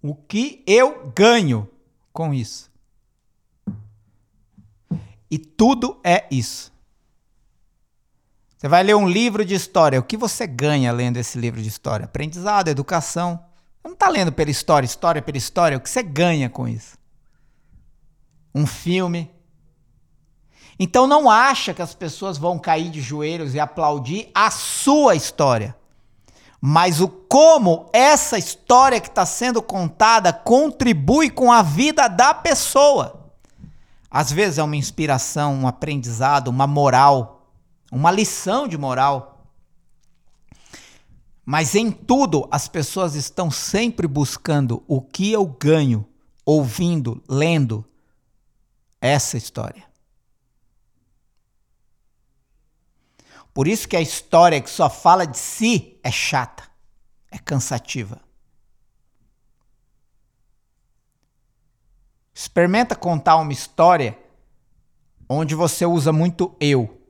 O 0.00 0.14
que 0.14 0.62
eu 0.64 1.10
ganho 1.10 1.68
com 2.12 2.32
isso? 2.32 2.73
E 5.34 5.38
tudo 5.38 5.98
é 6.04 6.28
isso. 6.30 6.72
Você 8.56 8.68
vai 8.68 8.84
ler 8.84 8.94
um 8.94 9.08
livro 9.08 9.44
de 9.44 9.52
história. 9.52 9.98
O 9.98 10.02
que 10.04 10.16
você 10.16 10.46
ganha 10.46 10.92
lendo 10.92 11.16
esse 11.16 11.36
livro 11.36 11.60
de 11.60 11.68
história? 11.68 12.04
Aprendizado, 12.04 12.68
educação. 12.68 13.44
Você 13.82 13.88
não 13.88 13.94
está 13.94 14.08
lendo 14.08 14.30
pela 14.30 14.52
história, 14.52 14.86
história 14.86 15.20
pela 15.20 15.36
história. 15.36 15.76
O 15.76 15.80
que 15.80 15.90
você 15.90 16.04
ganha 16.04 16.48
com 16.48 16.68
isso? 16.68 16.96
Um 18.54 18.64
filme. 18.64 19.28
Então 20.78 21.04
não 21.04 21.28
acha 21.28 21.74
que 21.74 21.82
as 21.82 21.96
pessoas 21.96 22.38
vão 22.38 22.56
cair 22.56 22.90
de 22.90 23.00
joelhos 23.00 23.56
e 23.56 23.58
aplaudir 23.58 24.30
a 24.32 24.52
sua 24.52 25.16
história. 25.16 25.76
Mas 26.60 27.00
o 27.00 27.08
como 27.08 27.90
essa 27.92 28.38
história 28.38 29.00
que 29.00 29.08
está 29.08 29.26
sendo 29.26 29.60
contada 29.60 30.32
contribui 30.32 31.28
com 31.28 31.50
a 31.50 31.60
vida 31.60 32.06
da 32.06 32.32
pessoa. 32.32 33.23
Às 34.16 34.30
vezes 34.30 34.58
é 34.58 34.62
uma 34.62 34.76
inspiração, 34.76 35.52
um 35.52 35.66
aprendizado, 35.66 36.46
uma 36.46 36.68
moral, 36.68 37.50
uma 37.90 38.12
lição 38.12 38.68
de 38.68 38.78
moral. 38.78 39.44
Mas 41.44 41.74
em 41.74 41.90
tudo, 41.90 42.46
as 42.48 42.68
pessoas 42.68 43.16
estão 43.16 43.50
sempre 43.50 44.06
buscando 44.06 44.84
o 44.86 45.02
que 45.02 45.32
eu 45.32 45.44
ganho 45.44 46.06
ouvindo, 46.46 47.20
lendo 47.28 47.84
essa 49.00 49.36
história. 49.36 49.82
Por 53.52 53.66
isso 53.66 53.88
que 53.88 53.96
a 53.96 54.00
história 54.00 54.60
que 54.60 54.70
só 54.70 54.88
fala 54.88 55.26
de 55.26 55.38
si 55.38 55.98
é 56.04 56.12
chata, 56.12 56.62
é 57.32 57.38
cansativa. 57.38 58.20
Experimenta 62.34 62.96
contar 62.96 63.36
uma 63.36 63.52
história 63.52 64.18
onde 65.28 65.54
você 65.54 65.86
usa 65.86 66.12
muito 66.12 66.56
eu. 66.58 67.00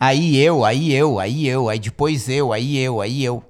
Aí 0.00 0.36
eu, 0.36 0.64
aí 0.64 0.92
eu, 0.92 1.20
aí 1.20 1.46
eu, 1.46 1.68
aí 1.68 1.78
depois 1.78 2.28
eu, 2.28 2.52
aí 2.52 2.76
eu, 2.76 3.00
aí 3.00 3.24
eu. 3.24 3.42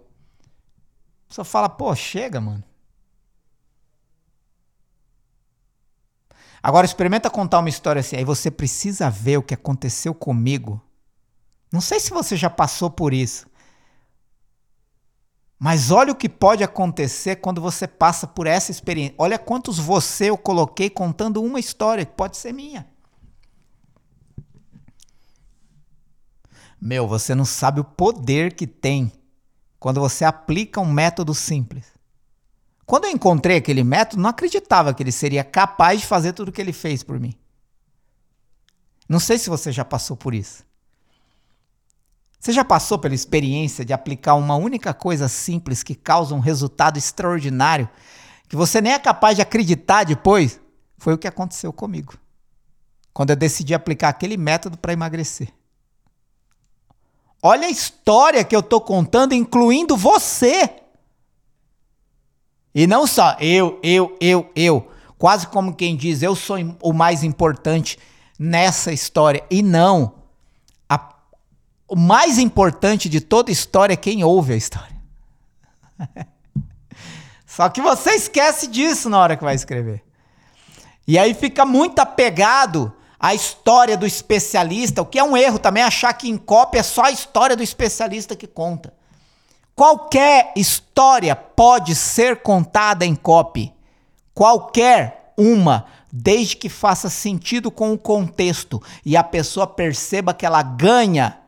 Só 1.29 1.43
fala, 1.43 1.69
pô, 1.69 1.95
chega, 1.97 2.41
mano. 2.41 2.63
Agora 6.63 6.87
experimenta 6.87 7.29
contar 7.29 7.59
uma 7.59 7.69
história 7.69 8.01
assim, 8.01 8.17
aí 8.17 8.25
você 8.25 8.51
precisa 8.51 9.11
ver 9.11 9.39
o 9.39 9.43
que 9.43 9.55
aconteceu 9.55 10.15
comigo. 10.15 10.81
Não 11.73 11.81
sei 11.81 11.99
se 11.99 12.11
você 12.11 12.37
já 12.37 12.49
passou 12.49 12.91
por 12.91 13.13
isso. 13.13 13.47
Mas 15.65 15.91
olha 15.91 16.13
o 16.13 16.15
que 16.15 16.29
pode 16.29 16.63
acontecer 16.63 17.37
quando 17.37 17.59
você 17.59 17.89
passa 17.89 18.27
por 18.27 18.47
essa 18.47 18.71
experiência. 18.71 19.15
Olha 19.17 19.39
quantos 19.39 19.79
você 19.79 20.29
eu 20.29 20.37
coloquei 20.37 20.91
contando 20.91 21.43
uma 21.43 21.59
história 21.59 22.05
que 22.05 22.13
pode 22.13 22.37
ser 22.37 22.53
minha. 22.53 22.87
Meu, 26.79 27.09
você 27.09 27.35
não 27.35 27.47
sabe 27.47 27.81
o 27.81 27.85
poder 27.85 28.53
que 28.53 28.67
tem 28.67 29.11
quando 29.81 30.03
você 30.03 30.23
aplica 30.23 30.83
um 30.83 30.93
método 30.93 31.35
simples. 31.35 31.87
Quando 32.85 33.07
eu 33.07 33.11
encontrei 33.11 33.57
aquele 33.57 33.83
método, 33.83 34.21
não 34.21 34.29
acreditava 34.29 34.93
que 34.93 35.03
ele 35.03 35.11
seria 35.11 35.43
capaz 35.43 36.03
de 36.03 36.07
fazer 36.07 36.35
tudo 36.35 36.51
o 36.51 36.53
que 36.53 36.61
ele 36.61 36.75
fez 36.75 37.03
por 37.03 37.19
mim. 37.19 37.35
Não 39.09 39.19
sei 39.19 39.39
se 39.39 39.49
você 39.49 39.73
já 39.73 39.83
passou 39.83 40.15
por 40.15 40.35
isso. 40.35 40.63
Você 42.45 42.53
já 42.53 42.63
passou 42.63 42.99
pela 42.99 43.15
experiência 43.15 43.87
de 43.87 43.95
aplicar 43.95 44.35
uma 44.35 44.55
única 44.55 44.93
coisa 44.93 45.29
simples 45.29 45.83
que 45.83 45.95
causa 45.95 46.35
um 46.35 46.41
resultado 46.41 46.99
extraordinário 46.99 47.89
que 48.51 48.55
você 48.55 48.83
nem 48.83 48.93
é 48.93 48.99
capaz 48.99 49.37
de 49.37 49.41
acreditar 49.41 50.05
depois? 50.05 50.61
Foi 50.99 51.15
o 51.15 51.19
que 51.19 51.27
aconteceu 51.27 51.73
comigo. 51.73 52.19
Quando 53.15 53.31
eu 53.31 53.37
decidi 53.37 53.73
aplicar 53.73 54.11
aquele 54.11 54.37
método 54.37 54.77
para 54.77 54.93
emagrecer. 54.93 55.55
Olha 57.43 57.67
a 57.67 57.71
história 57.71 58.45
que 58.45 58.55
eu 58.55 58.61
estou 58.61 58.83
contando, 58.83 59.33
incluindo 59.33 59.97
você. 59.97 60.69
E 62.75 62.87
não 62.87 63.07
só 63.07 63.39
eu, 63.41 63.81
eu, 63.83 64.19
eu, 64.21 64.53
eu. 64.55 64.91
Quase 65.17 65.47
como 65.47 65.75
quem 65.75 65.97
diz, 65.97 66.23
eu 66.23 66.37
sou 66.37 66.59
o 66.83 66.93
mais 66.93 67.25
importante 67.25 67.99
nessa 68.39 68.93
história. 68.93 69.43
E 69.51 69.63
não. 69.63 70.24
O 71.95 71.97
mais 71.97 72.41
importante 72.41 73.09
de 73.09 73.21
toda 73.21 73.53
história 73.53 73.93
é 73.93 73.97
quem 73.97 74.25
ouve 74.25 74.53
a 74.53 74.57
história. 74.57 74.97
Só 77.47 77.69
que 77.69 77.81
você 77.81 78.17
esquece 78.17 78.67
disso 78.67 79.09
na 79.09 79.17
hora 79.21 79.37
que 79.37 79.45
vai 79.45 79.55
escrever. 79.55 80.03
E 81.07 81.17
aí 81.17 81.33
fica 81.35 81.65
muito 81.65 82.01
apegado 82.01 82.93
a 83.17 83.33
história 83.33 83.97
do 83.97 84.05
especialista, 84.05 85.03
o 85.03 85.07
que 85.07 85.21
é 85.21 85.23
um 85.23 85.37
erro 85.37 85.57
também 85.57 85.85
achar 85.85 86.13
que 86.15 86.29
em 86.29 86.37
cópia 86.37 86.81
é 86.81 86.83
só 86.83 87.05
a 87.05 87.13
história 87.13 87.55
do 87.55 87.63
especialista 87.63 88.35
que 88.35 88.49
conta. 88.49 88.93
Qualquer 89.77 90.53
história 90.57 91.37
pode 91.37 91.95
ser 91.95 92.43
contada 92.43 93.07
em 93.07 93.15
copy. 93.15 93.73
Qualquer 94.35 95.33
uma, 95.39 95.87
desde 96.13 96.57
que 96.57 96.69
faça 96.69 97.09
sentido 97.09 97.71
com 97.71 97.93
o 97.93 97.99
contexto 97.99 98.83
e 99.07 99.17
a 99.17 99.23
pessoa 99.23 99.65
perceba 99.65 100.35
que 100.35 100.45
ela 100.45 100.61
ganha 100.61 101.44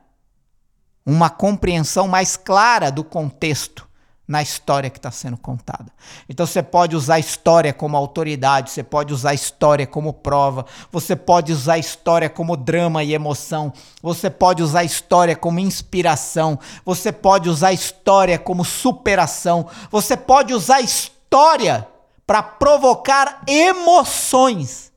uma 1.07 1.29
compreensão 1.29 2.05
mais 2.05 2.35
clara 2.35 2.91
do 2.91 3.01
contexto 3.01 3.87
na 4.27 4.41
história 4.41 4.89
que 4.89 4.97
está 4.97 5.09
sendo 5.09 5.37
contada. 5.37 5.89
Então 6.27 6.45
você 6.45 6.61
pode 6.61 6.97
usar 6.97 7.15
a 7.15 7.19
história 7.19 7.71
como 7.71 7.95
autoridade, 7.95 8.71
você 8.71 8.83
pode 8.83 9.13
usar 9.13 9.29
a 9.29 9.33
história 9.33 9.87
como 9.87 10.11
prova, 10.11 10.65
você 10.91 11.15
pode 11.15 11.53
usar 11.53 11.75
a 11.75 11.77
história 11.77 12.29
como 12.29 12.57
drama 12.57 13.05
e 13.05 13.13
emoção, 13.13 13.71
você 14.01 14.29
pode 14.29 14.61
usar 14.61 14.79
a 14.79 14.83
história 14.83 15.33
como 15.33 15.61
inspiração, 15.61 16.59
você 16.83 17.09
pode 17.09 17.47
usar 17.47 17.69
a 17.69 17.73
história 17.73 18.37
como 18.37 18.65
superação, 18.65 19.65
você 19.89 20.17
pode 20.17 20.53
usar 20.53 20.75
a 20.75 20.81
história 20.81 21.87
para 22.25 22.43
provocar 22.43 23.43
emoções 23.47 24.91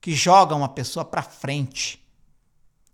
que 0.00 0.14
jogam 0.14 0.64
a 0.64 0.68
pessoa 0.68 1.04
para 1.04 1.20
frente, 1.20 2.02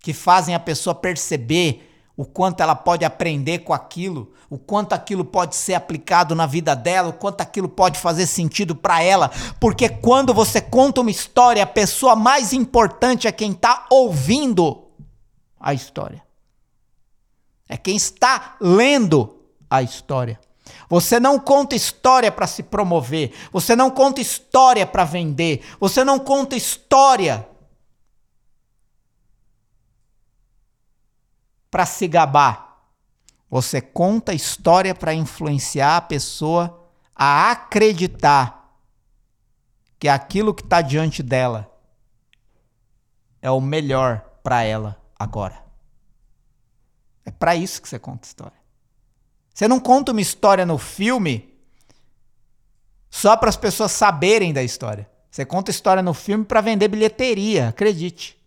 que 0.01 0.11
fazem 0.11 0.53
a 0.53 0.59
pessoa 0.59 0.93
perceber 0.93 1.88
o 2.19 2.25
quanto 2.25 2.59
ela 2.59 2.75
pode 2.75 3.05
aprender 3.05 3.59
com 3.59 3.73
aquilo, 3.73 4.33
o 4.49 4.57
quanto 4.57 4.91
aquilo 4.91 5.23
pode 5.23 5.55
ser 5.55 5.73
aplicado 5.73 6.35
na 6.35 6.45
vida 6.45 6.75
dela, 6.75 7.07
o 7.07 7.13
quanto 7.13 7.39
aquilo 7.39 7.69
pode 7.69 7.97
fazer 7.97 8.27
sentido 8.27 8.75
para 8.75 9.01
ela, 9.01 9.31
porque 9.57 9.87
quando 9.87 10.33
você 10.33 10.59
conta 10.59 10.99
uma 10.99 11.09
história, 11.09 11.63
a 11.63 11.65
pessoa 11.65 12.17
mais 12.17 12.51
importante 12.51 13.25
é 13.25 13.31
quem 13.31 13.53
está 13.53 13.85
ouvindo 13.89 14.89
a 15.57 15.73
história. 15.73 16.21
É 17.69 17.77
quem 17.77 17.95
está 17.95 18.57
lendo 18.59 19.39
a 19.69 19.81
história. 19.81 20.37
Você 20.89 21.21
não 21.21 21.39
conta 21.39 21.73
história 21.73 22.29
para 22.29 22.47
se 22.47 22.63
promover, 22.63 23.31
você 23.49 23.77
não 23.77 23.89
conta 23.89 24.19
história 24.19 24.85
para 24.85 25.05
vender, 25.05 25.61
você 25.79 26.03
não 26.03 26.19
conta 26.19 26.57
história 26.57 27.47
para 31.69 31.85
se 31.85 32.07
gabar. 32.07 32.83
Você 33.49 33.81
conta 33.81 34.33
história 34.33 34.93
para 34.93 35.13
influenciar 35.13 35.97
a 35.97 36.01
pessoa 36.01 36.89
a 37.15 37.51
acreditar 37.51 38.77
que 39.97 40.07
aquilo 40.07 40.53
que 40.53 40.63
está 40.63 40.81
diante 40.81 41.21
dela 41.21 41.69
é 43.41 43.51
o 43.51 43.59
melhor 43.59 44.21
para 44.41 44.63
ela 44.63 45.01
agora. 45.17 45.63
É 47.25 47.31
para 47.31 47.55
isso 47.55 47.81
que 47.81 47.89
você 47.89 47.99
conta 47.99 48.25
história. 48.25 48.57
Você 49.53 49.67
não 49.67 49.79
conta 49.79 50.11
uma 50.11 50.21
história 50.21 50.65
no 50.65 50.77
filme 50.77 51.53
só 53.09 53.35
para 53.35 53.49
as 53.49 53.57
pessoas 53.57 53.91
saberem 53.91 54.53
da 54.53 54.63
história. 54.63 55.09
Você 55.29 55.45
conta 55.45 55.69
história 55.69 56.01
no 56.01 56.13
filme 56.13 56.45
para 56.45 56.61
vender 56.61 56.87
bilheteria, 56.87 57.69
acredite. 57.69 58.38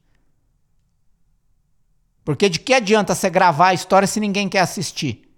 Porque 2.25 2.49
de 2.49 2.59
que 2.59 2.75
adianta 2.75 3.15
você 3.15 3.29
gravar 3.29 3.69
a 3.69 3.75
história 3.75 4.07
se 4.07 4.21
ninguém 4.21 4.49
quer 4.49 4.61
assistir? 4.61 5.29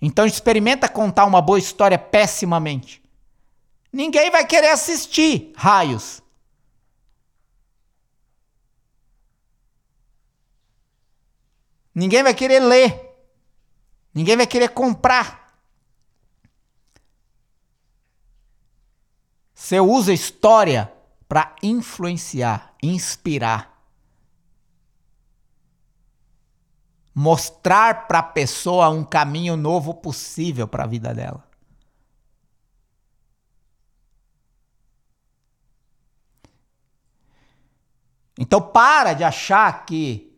Então 0.00 0.24
experimenta 0.24 0.88
contar 0.88 1.24
uma 1.24 1.42
boa 1.42 1.58
história 1.58 1.98
pessimamente. 1.98 3.02
Ninguém 3.92 4.30
vai 4.30 4.46
querer 4.46 4.70
assistir, 4.70 5.52
raios. 5.56 6.22
Ninguém 11.94 12.22
vai 12.22 12.34
querer 12.34 12.60
ler. 12.60 13.08
Ninguém 14.14 14.36
vai 14.36 14.46
querer 14.46 14.68
comprar. 14.68 15.60
Você 19.52 19.80
usa 19.80 20.12
história 20.12 20.92
para 21.28 21.56
influenciar, 21.62 22.74
inspirar. 22.80 23.77
Mostrar 27.18 28.06
para 28.06 28.20
a 28.20 28.22
pessoa 28.22 28.88
um 28.90 29.02
caminho 29.02 29.56
novo 29.56 29.92
possível 29.92 30.68
para 30.68 30.84
a 30.84 30.86
vida 30.86 31.12
dela. 31.12 31.44
Então 38.38 38.60
para 38.62 39.14
de 39.14 39.24
achar 39.24 39.84
que 39.84 40.32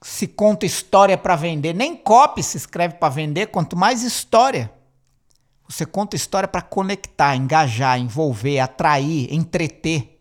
se 0.00 0.28
conta 0.28 0.64
história 0.64 1.18
para 1.18 1.34
vender, 1.34 1.74
nem 1.74 1.96
copy 1.96 2.40
se 2.40 2.56
escreve 2.56 2.94
para 2.94 3.08
vender, 3.08 3.48
quanto 3.48 3.76
mais 3.76 4.04
história. 4.04 4.72
Você 5.68 5.84
conta 5.84 6.14
história 6.14 6.46
para 6.46 6.62
conectar, 6.62 7.34
engajar, 7.34 7.98
envolver, 7.98 8.60
atrair, 8.60 9.34
entreter. 9.34 10.15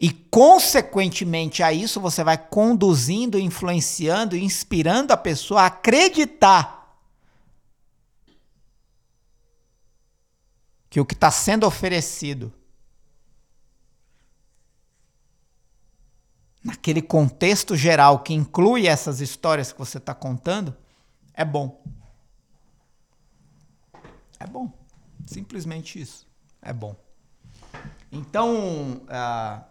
E, 0.00 0.10
consequentemente 0.10 1.62
a 1.62 1.74
isso, 1.74 2.00
você 2.00 2.24
vai 2.24 2.38
conduzindo, 2.38 3.38
influenciando, 3.38 4.34
inspirando 4.34 5.12
a 5.12 5.16
pessoa 5.16 5.62
a 5.62 5.66
acreditar 5.66 6.98
que 10.88 10.98
o 10.98 11.04
que 11.04 11.12
está 11.12 11.30
sendo 11.30 11.66
oferecido 11.66 12.50
naquele 16.64 17.02
contexto 17.02 17.76
geral 17.76 18.20
que 18.20 18.32
inclui 18.32 18.86
essas 18.86 19.20
histórias 19.20 19.70
que 19.70 19.78
você 19.78 19.98
está 19.98 20.14
contando 20.14 20.74
é 21.34 21.44
bom. 21.44 21.82
É 24.38 24.46
bom. 24.46 24.72
Simplesmente 25.26 26.00
isso. 26.00 26.26
É 26.62 26.72
bom. 26.72 26.96
Então, 28.10 29.02
uh, 29.04 29.64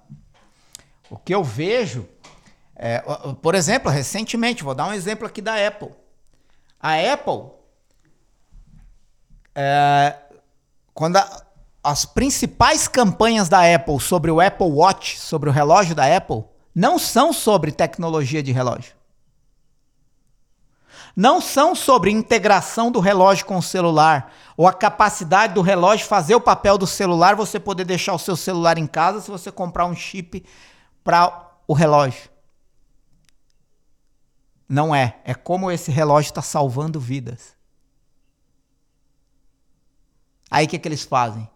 o 1.09 1.17
que 1.17 1.33
eu 1.33 1.43
vejo, 1.43 2.07
é, 2.75 2.99
por 3.41 3.55
exemplo, 3.55 3.91
recentemente, 3.91 4.63
vou 4.63 4.75
dar 4.75 4.87
um 4.87 4.93
exemplo 4.93 5.25
aqui 5.25 5.41
da 5.41 5.55
Apple. 5.67 5.89
A 6.79 6.93
Apple, 7.13 7.51
é, 9.53 10.15
quando 10.93 11.17
a, 11.17 11.43
as 11.83 12.05
principais 12.05 12.87
campanhas 12.87 13.49
da 13.49 13.73
Apple 13.73 13.99
sobre 13.99 14.31
o 14.31 14.39
Apple 14.39 14.67
Watch, 14.67 15.19
sobre 15.19 15.49
o 15.49 15.53
relógio 15.53 15.95
da 15.95 16.15
Apple, 16.15 16.43
não 16.73 16.99
são 16.99 17.33
sobre 17.33 17.71
tecnologia 17.71 18.43
de 18.43 18.51
relógio. 18.51 18.93
Não 21.15 21.41
são 21.41 21.75
sobre 21.75 22.11
integração 22.11 22.91
do 22.91 22.99
relógio 22.99 23.45
com 23.45 23.57
o 23.57 23.63
celular 23.63 24.31
ou 24.55 24.67
a 24.67 24.73
capacidade 24.73 25.53
do 25.53 25.61
relógio 25.61 26.07
fazer 26.07 26.35
o 26.35 26.39
papel 26.39 26.77
do 26.77 26.87
celular, 26.87 27.35
você 27.35 27.59
poder 27.59 27.83
deixar 27.83 28.13
o 28.13 28.19
seu 28.19 28.37
celular 28.37 28.77
em 28.77 28.87
casa 28.87 29.19
se 29.19 29.29
você 29.29 29.51
comprar 29.51 29.85
um 29.85 29.95
chip 29.95 30.45
para 31.03 31.51
o 31.67 31.73
relógio. 31.73 32.29
Não 34.67 34.93
é. 34.93 35.17
É 35.23 35.33
como 35.33 35.71
esse 35.71 35.89
relógio 35.89 36.29
está 36.29 36.41
salvando 36.41 36.99
vidas. 36.99 37.55
Aí 40.51 40.65
o 40.65 40.69
que, 40.69 40.77
que 40.77 40.87
eles 40.87 41.03
fazem? 41.03 41.49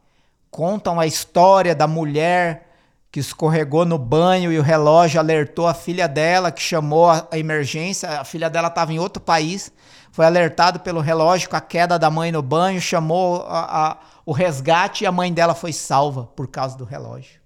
Contam 0.49 0.99
a 0.99 1.05
história 1.05 1.75
da 1.75 1.87
mulher 1.87 2.71
que 3.11 3.19
escorregou 3.19 3.85
no 3.85 3.99
banho 3.99 4.51
e 4.51 4.57
o 4.57 4.63
relógio 4.63 5.19
alertou 5.19 5.67
a 5.67 5.73
filha 5.75 6.07
dela, 6.07 6.51
que 6.51 6.61
chamou 6.61 7.11
a 7.11 7.27
emergência. 7.33 8.09
A 8.19 8.23
filha 8.23 8.49
dela 8.49 8.69
estava 8.69 8.91
em 8.91 8.97
outro 8.97 9.21
país, 9.21 9.71
foi 10.11 10.25
alertado 10.25 10.79
pelo 10.79 10.99
relógio 10.99 11.47
com 11.47 11.55
a 11.55 11.61
queda 11.61 11.99
da 11.99 12.09
mãe 12.09 12.31
no 12.31 12.41
banho, 12.41 12.81
chamou 12.81 13.45
a, 13.47 13.91
a, 13.91 13.97
o 14.25 14.31
resgate 14.31 15.03
e 15.03 15.07
a 15.07 15.11
mãe 15.11 15.31
dela 15.31 15.53
foi 15.53 15.71
salva 15.71 16.25
por 16.35 16.47
causa 16.47 16.75
do 16.75 16.85
relógio. 16.85 17.42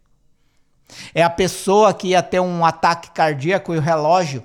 É 1.14 1.24
a 1.24 1.30
pessoa 1.30 1.94
que 1.94 2.10
ia 2.10 2.24
ter 2.24 2.40
um 2.40 2.66
ataque 2.66 3.12
cardíaco 3.12 3.74
e 3.74 3.78
o 3.78 3.82
relógio 3.82 4.44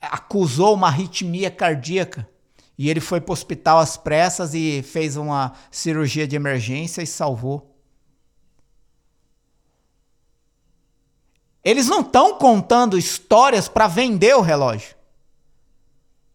acusou 0.00 0.74
uma 0.74 0.88
arritmia 0.88 1.50
cardíaca. 1.50 2.28
E 2.76 2.88
ele 2.88 3.00
foi 3.00 3.20
para 3.20 3.32
o 3.32 3.32
hospital 3.32 3.78
às 3.78 3.96
pressas 3.96 4.54
e 4.54 4.82
fez 4.82 5.16
uma 5.16 5.52
cirurgia 5.70 6.28
de 6.28 6.36
emergência 6.36 7.02
e 7.02 7.06
salvou. 7.06 7.74
Eles 11.64 11.88
não 11.88 12.00
estão 12.00 12.38
contando 12.38 12.96
histórias 12.96 13.68
para 13.68 13.88
vender 13.88 14.34
o 14.36 14.40
relógio. 14.40 14.96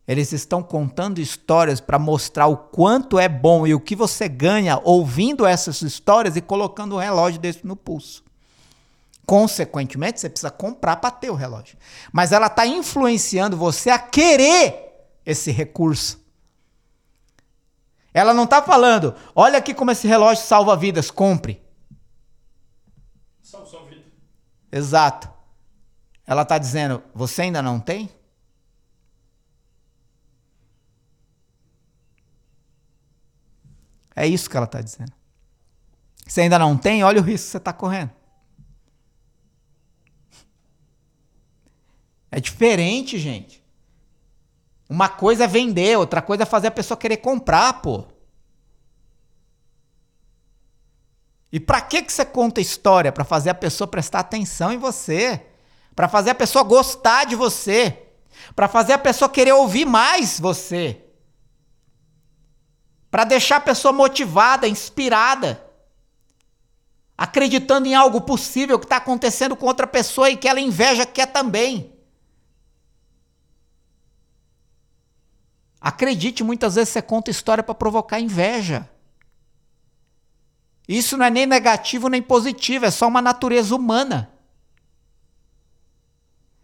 Eles 0.05 0.33
estão 0.33 0.61
contando 0.61 1.19
histórias 1.19 1.79
para 1.79 1.97
mostrar 1.97 2.47
o 2.47 2.57
quanto 2.57 3.17
é 3.17 3.29
bom 3.29 3.65
e 3.65 3.73
o 3.73 3.79
que 3.79 3.95
você 3.95 4.27
ganha 4.27 4.79
ouvindo 4.83 5.45
essas 5.45 5.81
histórias 5.81 6.35
e 6.35 6.41
colocando 6.41 6.95
um 6.95 6.99
relógio 6.99 7.39
desse 7.39 7.65
no 7.65 7.75
pulso. 7.75 8.21
Consequentemente, 9.25 10.19
você 10.19 10.29
precisa 10.29 10.51
comprar 10.51 10.97
para 10.97 11.11
ter 11.11 11.29
o 11.29 11.35
relógio. 11.35 11.77
Mas 12.11 12.31
ela 12.31 12.47
está 12.47 12.67
influenciando 12.67 13.55
você 13.55 13.89
a 13.89 13.97
querer 13.97 15.09
esse 15.25 15.51
recurso. 15.51 16.21
Ela 18.13 18.33
não 18.33 18.43
está 18.43 18.61
falando, 18.61 19.15
olha 19.33 19.57
aqui 19.57 19.73
como 19.73 19.91
esse 19.91 20.07
relógio 20.07 20.45
salva 20.45 20.75
vidas, 20.75 21.09
compre. 21.09 21.63
Salva 23.41 23.65
sua 23.65 23.85
vida. 23.85 24.03
Exato. 24.71 25.31
Ela 26.25 26.43
está 26.43 26.57
dizendo, 26.57 27.01
você 27.13 27.43
ainda 27.43 27.61
não 27.61 27.79
tem? 27.79 28.09
É 34.15 34.27
isso 34.27 34.49
que 34.49 34.55
ela 34.55 34.65
está 34.65 34.79
dizendo. 34.79 35.11
Você 36.25 36.41
ainda 36.41 36.59
não 36.59 36.77
tem, 36.77 37.03
olha 37.03 37.19
o 37.19 37.23
risco 37.23 37.47
que 37.47 37.51
você 37.51 37.57
está 37.57 37.73
correndo. 37.73 38.11
É 42.35 42.39
diferente, 42.39 43.19
gente. 43.19 43.63
Uma 44.89 45.07
coisa 45.07 45.43
é 45.43 45.47
vender, 45.47 45.99
outra 45.99 46.19
coisa 46.19 46.41
é 46.41 46.45
fazer 46.47 46.65
a 46.65 46.71
pessoa 46.71 46.97
querer 46.97 47.17
comprar, 47.17 47.79
pô. 47.79 48.05
E 51.51 51.59
para 51.59 51.79
que 51.79 52.01
que 52.01 52.11
você 52.11 52.25
conta 52.25 52.59
história? 52.59 53.11
Para 53.11 53.23
fazer 53.23 53.51
a 53.51 53.53
pessoa 53.53 53.87
prestar 53.87 54.21
atenção 54.21 54.73
em 54.73 54.79
você, 54.79 55.45
para 55.95 56.09
fazer 56.09 56.31
a 56.31 56.35
pessoa 56.35 56.63
gostar 56.63 57.25
de 57.25 57.35
você, 57.35 58.07
para 58.55 58.67
fazer 58.67 58.93
a 58.93 58.97
pessoa 58.97 59.29
querer 59.29 59.51
ouvir 59.51 59.85
mais 59.85 60.39
você. 60.39 61.05
Para 63.11 63.25
deixar 63.25 63.57
a 63.57 63.61
pessoa 63.61 63.93
motivada, 63.93 64.67
inspirada, 64.67 65.63
acreditando 67.15 67.87
em 67.87 67.93
algo 67.93 68.21
possível 68.21 68.79
que 68.79 68.85
está 68.85 68.97
acontecendo 68.97 69.55
com 69.55 69.67
outra 69.67 69.85
pessoa 69.85 70.31
e 70.31 70.35
que 70.35 70.47
ela 70.47 70.59
inveja 70.59 71.05
quer 71.05 71.27
também. 71.27 71.92
Acredite, 75.83 76.45
muitas 76.45 76.75
vezes 76.75 76.93
você 76.93 77.01
conta 77.01 77.29
história 77.29 77.61
para 77.61 77.75
provocar 77.75 78.17
inveja. 78.17 78.89
Isso 80.87 81.17
não 81.17 81.25
é 81.25 81.29
nem 81.29 81.45
negativo 81.45 82.07
nem 82.07 82.21
positivo, 82.21 82.85
é 82.85 82.91
só 82.91 83.05
uma 83.05 83.21
natureza 83.21 83.75
humana. 83.75 84.31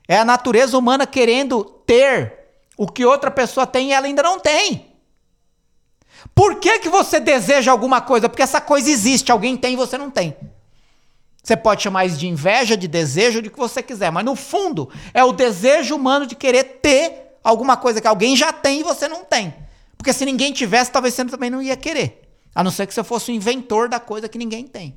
É 0.07 0.17
a 0.17 0.23
natureza 0.23 0.77
humana 0.77 1.05
querendo 1.05 1.65
ter 1.65 2.47
o 2.77 2.87
que 2.87 3.05
outra 3.05 3.29
pessoa 3.29 3.67
tem 3.67 3.89
e 3.89 3.91
ela 3.91 4.05
ainda 4.05 4.23
não 4.23 4.39
tem. 4.39 4.95
Por 6.33 6.55
que, 6.55 6.79
que 6.79 6.87
você 6.87 7.19
deseja 7.19 7.71
alguma 7.73 7.99
coisa? 7.99 8.29
Porque 8.29 8.41
essa 8.41 8.61
coisa 8.61 8.89
existe, 8.89 9.33
alguém 9.33 9.57
tem 9.57 9.73
e 9.73 9.77
você 9.77 9.97
não 9.97 10.09
tem. 10.09 10.33
Você 11.43 11.57
pode 11.57 11.83
chamar 11.83 12.05
isso 12.05 12.17
de 12.17 12.27
inveja, 12.27 12.77
de 12.77 12.87
desejo, 12.87 13.41
de 13.41 13.49
que 13.49 13.59
você 13.59 13.83
quiser, 13.83 14.13
mas 14.13 14.23
no 14.23 14.35
fundo 14.35 14.89
é 15.13 15.25
o 15.25 15.33
desejo 15.33 15.93
humano 15.93 16.25
de 16.25 16.35
querer 16.35 16.63
ter 16.81 17.28
alguma 17.43 17.77
coisa 17.77 18.01
que 18.01 18.07
alguém 18.07 18.35
já 18.35 18.51
tem 18.51 18.81
e 18.81 18.83
você 18.83 19.07
não 19.07 19.23
tem. 19.23 19.53
Porque 19.97 20.13
se 20.13 20.25
ninguém 20.25 20.53
tivesse, 20.53 20.91
talvez 20.91 21.13
você 21.13 21.25
também 21.25 21.49
não 21.49 21.61
ia 21.61 21.75
querer. 21.75 22.29
A 22.55 22.63
não 22.63 22.71
ser 22.71 22.87
que 22.87 22.93
você 22.93 23.03
fosse 23.03 23.31
o 23.31 23.35
inventor 23.35 23.89
da 23.89 23.99
coisa 23.99 24.29
que 24.29 24.37
ninguém 24.37 24.67
tem. 24.67 24.95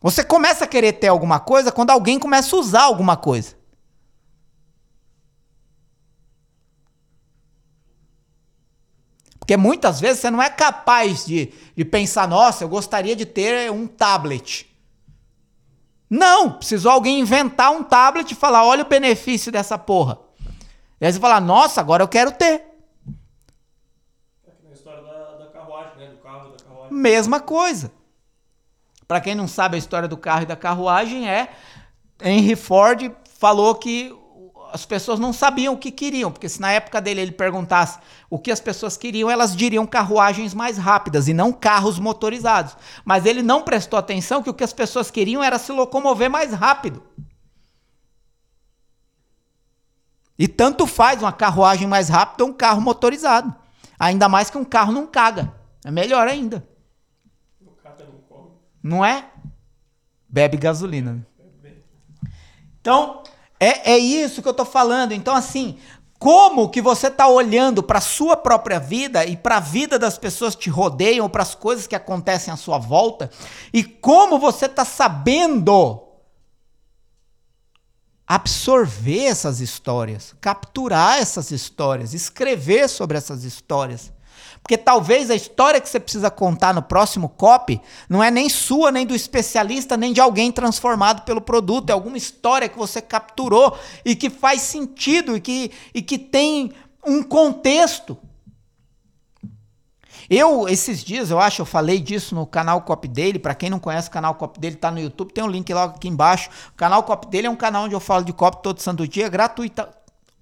Você 0.00 0.22
começa 0.22 0.64
a 0.64 0.68
querer 0.68 0.94
ter 0.94 1.08
alguma 1.08 1.40
coisa 1.40 1.72
quando 1.72 1.90
alguém 1.90 2.18
começa 2.18 2.54
a 2.54 2.58
usar 2.58 2.82
alguma 2.82 3.16
coisa. 3.16 3.56
Porque 9.38 9.56
muitas 9.58 10.00
vezes 10.00 10.20
você 10.20 10.30
não 10.30 10.42
é 10.42 10.48
capaz 10.48 11.26
de, 11.26 11.52
de 11.76 11.84
pensar, 11.84 12.26
nossa, 12.26 12.64
eu 12.64 12.68
gostaria 12.68 13.14
de 13.14 13.26
ter 13.26 13.70
um 13.70 13.86
tablet. 13.86 14.66
Não, 16.08 16.52
precisou 16.52 16.90
alguém 16.90 17.20
inventar 17.20 17.70
um 17.70 17.82
tablet 17.82 18.30
e 18.30 18.34
falar, 18.34 18.64
olha 18.64 18.82
o 18.82 18.88
benefício 18.88 19.52
dessa 19.52 19.76
porra. 19.76 20.23
E 21.00 21.06
aí 21.06 21.12
você 21.12 21.20
fala, 21.20 21.40
nossa, 21.40 21.80
agora 21.80 22.02
eu 22.02 22.08
quero 22.08 22.32
ter. 22.32 22.64
Né? 24.46 24.62
Do 24.72 26.18
carro 26.22 26.50
da 26.50 26.64
carruagem. 26.64 26.96
Mesma 26.96 27.40
coisa. 27.40 27.92
Para 29.06 29.20
quem 29.20 29.34
não 29.34 29.46
sabe 29.46 29.76
a 29.76 29.78
história 29.78 30.08
do 30.08 30.16
carro 30.16 30.42
e 30.42 30.46
da 30.46 30.56
carruagem 30.56 31.28
é 31.28 31.50
Henry 32.22 32.56
Ford 32.56 33.12
falou 33.38 33.74
que 33.74 34.14
as 34.72 34.84
pessoas 34.84 35.20
não 35.20 35.32
sabiam 35.32 35.74
o 35.74 35.78
que 35.78 35.92
queriam, 35.92 36.32
porque 36.32 36.48
se 36.48 36.60
na 36.60 36.72
época 36.72 37.00
dele 37.00 37.20
ele 37.20 37.30
perguntasse 37.30 37.96
o 38.28 38.40
que 38.40 38.50
as 38.50 38.58
pessoas 38.58 38.96
queriam, 38.96 39.30
elas 39.30 39.54
diriam 39.54 39.86
carruagens 39.86 40.52
mais 40.52 40.76
rápidas 40.76 41.28
e 41.28 41.32
não 41.32 41.52
carros 41.52 41.96
motorizados. 41.96 42.76
Mas 43.04 43.24
ele 43.24 43.40
não 43.40 43.62
prestou 43.62 43.96
atenção 43.96 44.42
que 44.42 44.50
o 44.50 44.54
que 44.54 44.64
as 44.64 44.72
pessoas 44.72 45.12
queriam 45.12 45.44
era 45.44 45.60
se 45.60 45.70
locomover 45.70 46.28
mais 46.28 46.52
rápido. 46.52 47.04
E 50.38 50.48
tanto 50.48 50.86
faz 50.86 51.22
uma 51.22 51.32
carruagem 51.32 51.86
mais 51.86 52.08
rápida 52.08 52.44
ou 52.44 52.50
um 52.50 52.52
carro 52.52 52.80
motorizado. 52.80 53.54
Ainda 53.98 54.28
mais 54.28 54.50
que 54.50 54.58
um 54.58 54.64
carro 54.64 54.92
não 54.92 55.06
caga. 55.06 55.52
É 55.84 55.90
melhor 55.90 56.26
ainda. 56.26 56.66
Não 58.82 59.04
é? 59.04 59.30
Bebe 60.28 60.56
gasolina. 60.56 61.26
Então, 62.80 63.22
é, 63.58 63.92
é 63.92 63.98
isso 63.98 64.42
que 64.42 64.48
eu 64.48 64.52
tô 64.52 64.64
falando. 64.64 65.12
Então, 65.12 65.34
assim, 65.34 65.78
como 66.18 66.68
que 66.68 66.82
você 66.82 67.10
tá 67.10 67.28
olhando 67.28 67.82
para 67.82 68.00
sua 68.00 68.36
própria 68.36 68.78
vida 68.78 69.24
e 69.24 69.36
para 69.36 69.58
a 69.58 69.60
vida 69.60 69.98
das 69.98 70.18
pessoas 70.18 70.54
que 70.54 70.62
te 70.62 70.70
rodeiam, 70.70 71.28
para 71.28 71.42
as 71.42 71.54
coisas 71.54 71.86
que 71.86 71.94
acontecem 71.94 72.52
à 72.52 72.56
sua 72.56 72.78
volta, 72.78 73.30
e 73.72 73.82
como 73.84 74.38
você 74.38 74.68
tá 74.68 74.84
sabendo 74.84 76.03
absorver 78.26 79.24
essas 79.24 79.60
histórias, 79.60 80.34
capturar 80.40 81.18
essas 81.18 81.50
histórias, 81.50 82.14
escrever 82.14 82.88
sobre 82.88 83.18
essas 83.18 83.44
histórias. 83.44 84.12
Porque 84.62 84.78
talvez 84.78 85.30
a 85.30 85.34
história 85.34 85.78
que 85.78 85.86
você 85.86 86.00
precisa 86.00 86.30
contar 86.30 86.72
no 86.72 86.82
próximo 86.82 87.28
copy 87.28 87.78
não 88.08 88.24
é 88.24 88.30
nem 88.30 88.48
sua, 88.48 88.90
nem 88.90 89.04
do 89.04 89.14
especialista, 89.14 89.94
nem 89.94 90.10
de 90.10 90.22
alguém 90.22 90.50
transformado 90.50 91.22
pelo 91.24 91.40
produto. 91.40 91.90
É 91.90 91.92
alguma 91.92 92.16
história 92.16 92.68
que 92.68 92.78
você 92.78 93.02
capturou 93.02 93.78
e 94.04 94.16
que 94.16 94.30
faz 94.30 94.62
sentido 94.62 95.36
e 95.36 95.40
que, 95.40 95.70
e 95.92 96.00
que 96.00 96.16
tem 96.18 96.72
um 97.06 97.22
contexto. 97.22 98.16
Eu, 100.28 100.68
esses 100.68 101.04
dias, 101.04 101.30
eu 101.30 101.38
acho, 101.38 101.62
eu 101.62 101.66
falei 101.66 102.00
disso 102.00 102.34
no 102.34 102.46
canal 102.46 102.82
Cop 102.82 103.06
dele. 103.06 103.38
Para 103.38 103.54
quem 103.54 103.68
não 103.68 103.78
conhece 103.78 104.08
o 104.08 104.10
canal 104.10 104.34
Cop 104.34 104.58
dele, 104.58 104.76
tá 104.76 104.90
no 104.90 105.00
YouTube, 105.00 105.32
tem 105.32 105.44
um 105.44 105.48
link 105.48 105.72
logo 105.72 105.96
aqui 105.96 106.08
embaixo. 106.08 106.48
O 106.70 106.76
canal 106.76 107.02
Cop 107.02 107.26
dele 107.26 107.46
é 107.46 107.50
um 107.50 107.56
canal 107.56 107.84
onde 107.84 107.94
eu 107.94 108.00
falo 108.00 108.24
de 108.24 108.32
cop 108.32 108.62
todo 108.62 108.80
santo 108.80 109.06
dia, 109.06 109.28
gratuita, 109.28 109.88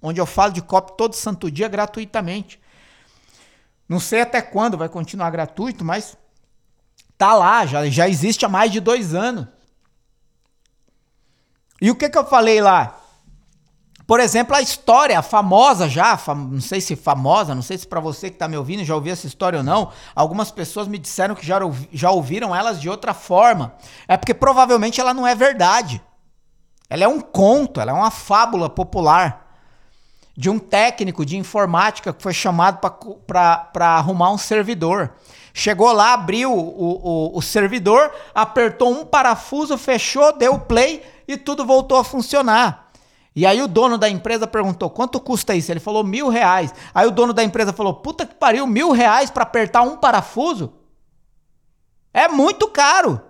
onde 0.00 0.20
eu 0.20 0.26
falo 0.26 0.52
de 0.52 0.62
cop 0.62 0.96
todo 0.96 1.14
santo 1.14 1.50
dia 1.50 1.68
gratuitamente. 1.68 2.60
Não 3.88 4.00
sei 4.00 4.22
até 4.22 4.40
quando 4.40 4.78
vai 4.78 4.88
continuar 4.88 5.30
gratuito, 5.30 5.84
mas 5.84 6.16
tá 7.18 7.34
lá, 7.34 7.66
já, 7.66 7.88
já 7.88 8.08
existe 8.08 8.44
há 8.44 8.48
mais 8.48 8.70
de 8.70 8.80
dois 8.80 9.14
anos. 9.14 9.46
E 11.80 11.90
o 11.90 11.96
que 11.96 12.08
que 12.08 12.16
eu 12.16 12.24
falei 12.24 12.60
lá? 12.60 13.01
Por 14.12 14.20
exemplo, 14.20 14.55
a 14.55 14.61
história 14.61 15.22
famosa 15.22 15.88
já, 15.88 16.18
fam 16.18 16.35
não 16.35 16.61
sei 16.61 16.83
se 16.83 16.94
famosa, 16.94 17.55
não 17.55 17.62
sei 17.62 17.79
se 17.79 17.87
para 17.87 17.98
você 17.98 18.29
que 18.29 18.37
está 18.37 18.46
me 18.46 18.59
ouvindo 18.59 18.85
já 18.85 18.94
ouviu 18.94 19.11
essa 19.11 19.27
história 19.27 19.61
ou 19.61 19.64
não. 19.64 19.90
Algumas 20.14 20.51
pessoas 20.51 20.87
me 20.87 20.98
disseram 20.98 21.35
que 21.35 21.46
já, 21.46 21.59
já 21.90 22.11
ouviram 22.11 22.55
elas 22.55 22.79
de 22.79 22.90
outra 22.90 23.14
forma. 23.14 23.72
É 24.07 24.18
porque 24.18 24.35
provavelmente 24.35 25.01
ela 25.01 25.14
não 25.14 25.27
é 25.27 25.35
verdade. 25.35 26.03
Ela 26.90 27.05
é 27.05 27.09
um 27.09 27.22
conto, 27.22 27.81
ela 27.81 27.92
é 27.92 27.94
uma 27.94 28.11
fábula 28.11 28.68
popular 28.68 29.51
de 30.37 30.51
um 30.51 30.59
técnico 30.59 31.25
de 31.25 31.38
informática 31.38 32.12
que 32.12 32.22
foi 32.22 32.35
chamado 32.35 32.87
para 33.27 33.87
arrumar 33.96 34.31
um 34.31 34.37
servidor. 34.37 35.14
Chegou 35.55 35.90
lá, 35.90 36.12
abriu 36.12 36.53
o, 36.53 37.33
o, 37.33 37.38
o 37.38 37.40
servidor, 37.40 38.12
apertou 38.35 38.90
um 38.90 39.07
parafuso, 39.07 39.79
fechou, 39.79 40.37
deu 40.37 40.59
play 40.59 41.03
e 41.27 41.38
tudo 41.38 41.64
voltou 41.64 41.96
a 41.96 42.05
funcionar. 42.05 42.81
E 43.34 43.46
aí 43.46 43.62
o 43.62 43.68
dono 43.68 43.96
da 43.96 44.08
empresa 44.08 44.46
perguntou, 44.46 44.90
quanto 44.90 45.18
custa 45.18 45.54
isso? 45.54 45.72
Ele 45.72 45.80
falou, 45.80 46.04
mil 46.04 46.28
reais. 46.28 46.72
Aí 46.94 47.06
o 47.06 47.10
dono 47.10 47.32
da 47.32 47.42
empresa 47.42 47.72
falou, 47.72 47.94
puta 47.94 48.26
que 48.26 48.34
pariu, 48.34 48.66
mil 48.66 48.90
reais 48.90 49.30
para 49.30 49.42
apertar 49.42 49.82
um 49.82 49.96
parafuso? 49.96 50.72
É 52.12 52.28
muito 52.28 52.68
caro. 52.68 53.20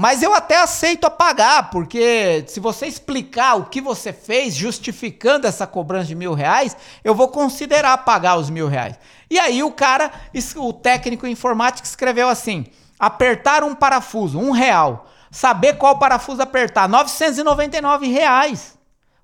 Mas 0.00 0.22
eu 0.22 0.32
até 0.32 0.62
aceito 0.62 1.06
a 1.06 1.10
pagar, 1.10 1.70
porque 1.70 2.44
se 2.46 2.60
você 2.60 2.86
explicar 2.86 3.56
o 3.56 3.64
que 3.64 3.80
você 3.80 4.12
fez, 4.12 4.54
justificando 4.54 5.44
essa 5.44 5.66
cobrança 5.66 6.06
de 6.06 6.14
mil 6.14 6.34
reais, 6.34 6.76
eu 7.02 7.16
vou 7.16 7.26
considerar 7.26 7.98
pagar 7.98 8.36
os 8.36 8.48
mil 8.48 8.68
reais. 8.68 8.96
E 9.28 9.40
aí 9.40 9.60
o 9.60 9.72
cara, 9.72 10.12
o 10.56 10.72
técnico 10.72 11.26
informático 11.26 11.84
escreveu 11.84 12.28
assim: 12.28 12.66
apertar 12.96 13.64
um 13.64 13.74
parafuso, 13.74 14.38
um 14.38 14.52
real. 14.52 15.08
Saber 15.30 15.74
qual 15.74 15.98
parafuso 15.98 16.42
apertar, 16.42 16.88
999 16.88 18.06
reais. 18.08 18.78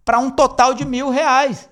Para 0.04 0.18
um 0.18 0.30
total 0.30 0.74
de 0.74 0.84
mil 0.84 1.08
reais. 1.08 1.68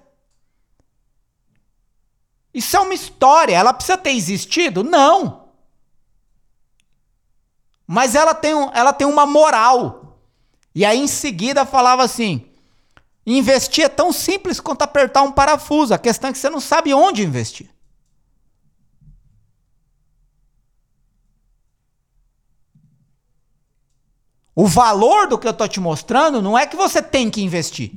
Isso 2.53 2.77
é 2.77 2.81
uma 2.81 2.95
história. 2.95 3.55
Ela 3.55 3.73
precisa 3.73 3.99
ter 3.99 4.11
existido? 4.11 4.83
Não. 4.83 5.49
Mas 7.87 8.14
ela 8.14 8.35
tem, 8.35 8.53
ela 8.73 8.92
tem 8.92 9.07
uma 9.07 9.27
moral. 9.27 10.18
E 10.75 10.85
aí 10.85 10.99
em 10.99 11.07
seguida 11.07 11.66
falava 11.66 12.03
assim: 12.03 12.47
investir 13.27 13.85
é 13.85 13.88
tão 13.88 14.12
simples 14.12 14.61
quanto 14.61 14.83
apertar 14.83 15.23
um 15.23 15.33
parafuso. 15.33 15.92
A 15.92 15.99
questão 15.99 16.31
é 16.31 16.33
que 16.33 16.38
você 16.38 16.49
não 16.49 16.61
sabe 16.61 16.95
onde 16.95 17.23
investir. 17.23 17.68
O 24.55 24.67
valor 24.67 25.27
do 25.27 25.38
que 25.38 25.47
eu 25.47 25.53
estou 25.53 25.67
te 25.67 25.81
mostrando 25.81 26.43
não 26.43 26.59
é 26.59 26.67
que 26.67 26.77
você 26.77 27.01
tem 27.03 27.31
que 27.31 27.43
investir. 27.43 27.93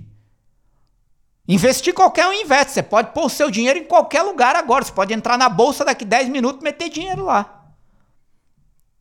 Investir 1.47 1.93
qualquer 1.93 2.27
um 2.27 2.33
investe. 2.33 2.73
Você 2.73 2.83
pode 2.83 3.13
pôr 3.13 3.25
o 3.25 3.29
seu 3.29 3.51
dinheiro 3.51 3.79
em 3.79 3.85
qualquer 3.85 4.23
lugar 4.23 4.55
agora. 4.55 4.83
Você 4.83 4.91
pode 4.91 5.13
entrar 5.13 5.37
na 5.37 5.49
bolsa 5.49 5.85
daqui 5.85 6.05
10 6.05 6.29
minutos 6.29 6.61
e 6.61 6.63
meter 6.63 6.89
dinheiro 6.89 7.25
lá. 7.25 7.73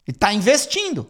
E 0.07 0.11
está 0.11 0.33
investindo. 0.33 1.09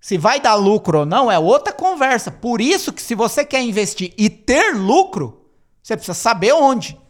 Se 0.00 0.18
vai 0.18 0.40
dar 0.40 0.54
lucro 0.54 1.00
ou 1.00 1.06
não 1.06 1.30
é 1.30 1.38
outra 1.38 1.72
conversa. 1.72 2.30
Por 2.30 2.60
isso 2.60 2.92
que 2.92 3.00
se 3.00 3.14
você 3.14 3.44
quer 3.44 3.62
investir 3.62 4.12
e 4.18 4.28
ter 4.28 4.74
lucro, 4.74 5.46
você 5.82 5.96
precisa 5.96 6.14
saber 6.14 6.52
onde 6.52 7.00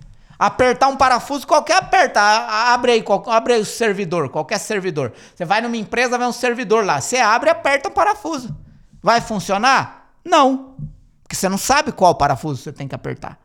apertar 0.47 0.89
um 0.89 0.97
parafuso, 0.97 1.47
qualquer 1.47 1.77
aperta, 1.77 2.21
abre 2.21 2.91
aí, 2.91 3.05
abre 3.29 3.55
aí 3.55 3.61
o 3.61 3.65
servidor, 3.65 4.29
qualquer 4.29 4.59
servidor. 4.59 5.13
Você 5.33 5.45
vai 5.45 5.61
numa 5.61 5.77
empresa, 5.77 6.19
vê 6.19 6.25
um 6.25 6.33
servidor 6.33 6.85
lá, 6.85 7.01
você 7.01 7.19
abre 7.19 7.49
e 7.49 7.53
aperta 7.53 7.89
o 7.89 7.93
parafuso. 7.93 8.53
Vai 9.01 9.21
funcionar? 9.21 10.17
Não, 10.25 10.77
porque 11.23 11.37
você 11.37 11.49
não 11.49 11.57
sabe 11.57 11.93
qual 11.93 12.17
parafuso 12.17 12.61
você 12.61 12.73
tem 12.73 12.89
que 12.89 12.95
apertar. 12.95 13.39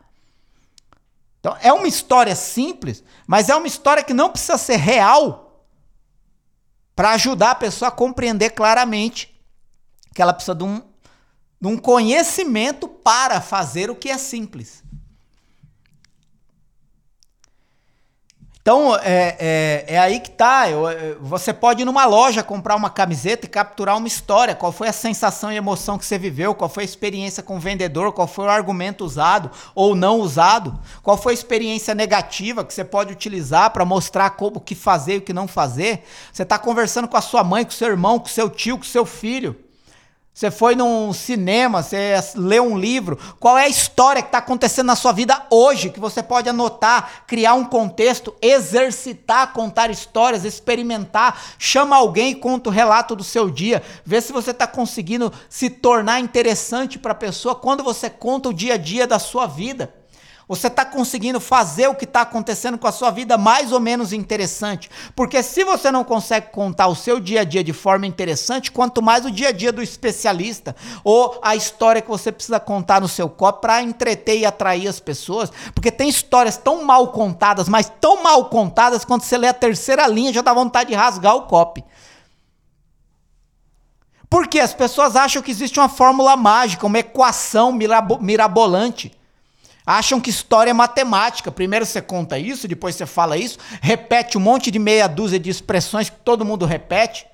Então, 1.39 1.55
é 1.61 1.71
uma 1.71 1.87
história 1.87 2.35
simples, 2.35 3.03
mas 3.27 3.47
é 3.47 3.55
uma 3.55 3.67
história 3.67 4.03
que 4.03 4.13
não 4.13 4.31
precisa 4.31 4.57
ser 4.57 4.77
real 4.77 5.67
para 6.95 7.11
ajudar 7.11 7.51
a 7.51 7.55
pessoa 7.55 7.89
a 7.89 7.91
compreender 7.91 8.49
claramente 8.49 9.39
que 10.15 10.21
ela 10.21 10.33
precisa 10.33 10.55
de 10.55 10.63
um, 10.63 10.81
de 11.61 11.67
um 11.67 11.77
conhecimento 11.77 12.87
para 12.87 13.39
fazer 13.39 13.91
o 13.91 13.95
que 13.95 14.09
é 14.09 14.17
simples. 14.17 14.83
Então, 18.67 18.93
é, 18.97 19.37
é, 19.39 19.85
é, 19.87 19.97
aí 19.97 20.19
que 20.19 20.29
tá. 20.29 20.69
Eu, 20.69 20.89
é, 20.89 21.15
você 21.21 21.53
pode 21.53 21.83
ir 21.83 21.85
numa 21.85 22.03
loja 22.03 22.43
comprar 22.43 22.75
uma 22.75 22.89
camiseta 22.89 23.45
e 23.45 23.49
capturar 23.49 23.95
uma 23.95 24.09
história. 24.09 24.53
Qual 24.53 24.73
foi 24.73 24.89
a 24.89 24.91
sensação 24.91 25.49
e 25.49 25.55
emoção 25.55 25.97
que 25.97 26.05
você 26.05 26.17
viveu? 26.17 26.53
Qual 26.53 26.69
foi 26.69 26.83
a 26.83 26.85
experiência 26.85 27.41
com 27.41 27.55
o 27.55 27.59
vendedor? 27.61 28.11
Qual 28.11 28.27
foi 28.27 28.43
o 28.43 28.49
argumento 28.49 29.05
usado 29.05 29.49
ou 29.73 29.95
não 29.95 30.19
usado? 30.19 30.77
Qual 31.01 31.15
foi 31.15 31.31
a 31.31 31.33
experiência 31.33 31.95
negativa 31.95 32.65
que 32.65 32.73
você 32.73 32.83
pode 32.83 33.13
utilizar 33.13 33.71
para 33.71 33.85
mostrar 33.85 34.31
como, 34.31 34.57
o 34.57 34.59
que 34.59 34.75
fazer 34.75 35.13
e 35.13 35.17
o 35.19 35.21
que 35.21 35.31
não 35.31 35.47
fazer? 35.47 36.03
Você 36.33 36.43
está 36.43 36.59
conversando 36.59 37.07
com 37.07 37.15
a 37.15 37.21
sua 37.21 37.45
mãe, 37.45 37.63
com 37.63 37.71
o 37.71 37.73
seu 37.73 37.87
irmão, 37.87 38.19
com 38.19 38.25
o 38.25 38.29
seu 38.29 38.49
tio, 38.49 38.77
com 38.77 38.83
o 38.83 38.85
seu 38.85 39.05
filho. 39.05 39.55
Você 40.37 40.51
foi 40.51 40.75
num 40.75 41.11
cinema, 41.13 41.81
você 41.81 42.13
leu 42.35 42.63
um 42.63 42.77
livro. 42.77 43.17
Qual 43.39 43.57
é 43.57 43.63
a 43.63 43.67
história 43.67 44.21
que 44.21 44.27
está 44.27 44.37
acontecendo 44.37 44.85
na 44.85 44.95
sua 44.95 45.11
vida 45.11 45.47
hoje 45.49 45.89
que 45.89 45.99
você 45.99 46.21
pode 46.21 46.47
anotar, 46.47 47.23
criar 47.25 47.55
um 47.55 47.65
contexto, 47.65 48.35
exercitar, 48.39 49.51
contar 49.51 49.89
histórias, 49.89 50.45
experimentar. 50.45 51.41
Chama 51.57 51.95
alguém 51.95 52.33
e 52.33 52.35
conta 52.35 52.69
o 52.69 52.71
relato 52.71 53.15
do 53.15 53.23
seu 53.23 53.49
dia. 53.49 53.81
Vê 54.05 54.21
se 54.21 54.31
você 54.31 54.51
está 54.51 54.67
conseguindo 54.67 55.33
se 55.49 55.71
tornar 55.71 56.19
interessante 56.19 56.99
para 56.99 57.13
a 57.13 57.15
pessoa 57.15 57.55
quando 57.55 57.83
você 57.83 58.07
conta 58.07 58.49
o 58.49 58.53
dia 58.53 58.75
a 58.75 58.77
dia 58.77 59.07
da 59.07 59.17
sua 59.17 59.47
vida. 59.47 59.91
Você 60.47 60.67
está 60.67 60.85
conseguindo 60.85 61.41
fazer 61.41 61.89
o 61.89 61.95
que 61.95 62.05
está 62.05 62.21
acontecendo 62.21 62.77
com 62.77 62.87
a 62.87 62.91
sua 62.91 63.11
vida 63.11 63.37
mais 63.37 63.73
ou 63.73 63.81
menos 63.81 64.13
interessante. 64.13 64.89
Porque 65.13 65.43
se 65.43 65.65
você 65.65 65.91
não 65.91 66.05
consegue 66.05 66.51
contar 66.51 66.87
o 66.87 66.95
seu 66.95 67.19
dia 67.19 67.41
a 67.41 67.43
dia 67.43 67.61
de 67.61 67.73
forma 67.73 68.07
interessante, 68.07 68.71
quanto 68.71 69.01
mais 69.01 69.25
o 69.25 69.31
dia 69.31 69.49
a 69.49 69.51
dia 69.51 69.73
do 69.73 69.81
especialista 69.81 70.73
ou 71.03 71.37
a 71.41 71.53
história 71.53 72.01
que 72.01 72.07
você 72.07 72.31
precisa 72.31 72.61
contar 72.61 73.01
no 73.01 73.09
seu 73.09 73.29
copo 73.29 73.59
para 73.59 73.81
entreter 73.81 74.37
e 74.37 74.45
atrair 74.45 74.87
as 74.87 75.01
pessoas. 75.01 75.51
Porque 75.75 75.91
tem 75.91 76.07
histórias 76.07 76.55
tão 76.55 76.85
mal 76.85 77.09
contadas, 77.09 77.67
mas 77.67 77.91
tão 77.99 78.23
mal 78.23 78.45
contadas, 78.45 79.03
quando 79.03 79.23
você 79.23 79.37
lê 79.37 79.49
a 79.49 79.53
terceira 79.53 80.07
linha 80.07 80.31
já 80.31 80.41
dá 80.41 80.53
vontade 80.53 80.91
de 80.91 80.95
rasgar 80.95 81.35
o 81.35 81.41
copo. 81.41 81.83
Porque 84.29 84.59
as 84.59 84.73
pessoas 84.73 85.17
acham 85.17 85.41
que 85.41 85.51
existe 85.51 85.79
uma 85.79 85.89
fórmula 85.89 86.37
mágica, 86.37 86.85
uma 86.85 86.99
equação 86.99 87.73
mirabolante. 88.21 89.16
Acham 89.89 90.19
que 90.19 90.29
história 90.29 90.71
é 90.71 90.73
matemática. 90.73 91.49
Primeiro 91.49 91.85
você 91.85 92.01
conta 92.01 92.37
isso, 92.37 92.67
depois 92.67 92.93
você 92.93 93.05
fala 93.05 93.37
isso, 93.37 93.57
repete 93.81 94.37
um 94.37 94.41
monte 94.41 94.69
de 94.69 94.77
meia 94.77 95.07
dúzia 95.07 95.39
de 95.39 95.49
expressões 95.49 96.09
que 96.09 96.17
todo 96.17 96.43
mundo 96.43 96.65
repete. 96.65 97.25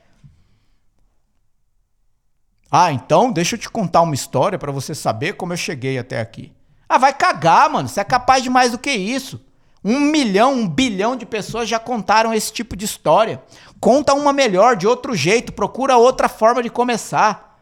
Ah, 2.70 2.92
então 2.92 3.32
deixa 3.32 3.56
eu 3.56 3.60
te 3.60 3.68
contar 3.68 4.04
uma 4.04 4.14
história 4.14 4.60
para 4.60 4.72
você 4.72 4.94
saber 4.94 5.34
como 5.34 5.52
eu 5.52 5.58
cheguei 5.58 5.98
até 5.98 6.22
aqui. 6.22 6.54
Ah, 6.88 7.00
vai 7.00 7.12
cagar, 7.12 7.72
mano. 7.72 7.90
Você 7.90 8.00
é 8.00 8.04
capaz 8.04 8.44
de 8.44 8.52
mais 8.52 8.72
do 8.72 8.78
que 8.78 8.92
isso. 8.92 9.44
Um 9.84 10.00
milhão, 10.00 10.54
um 10.54 10.68
bilhão 10.68 11.16
de 11.16 11.26
pessoas 11.26 11.68
já 11.68 11.80
contaram 11.80 12.32
esse 12.36 12.54
tipo 12.54 12.76
de 12.76 12.86
história. 12.86 13.42
Conta 13.80 14.14
uma 14.14 14.32
melhor, 14.32 14.76
de 14.76 14.86
outro 14.86 15.16
jeito, 15.16 15.52
procura 15.52 15.98
outra 15.98 16.30
forma 16.30 16.62
de 16.62 16.70
começar. 16.70 17.53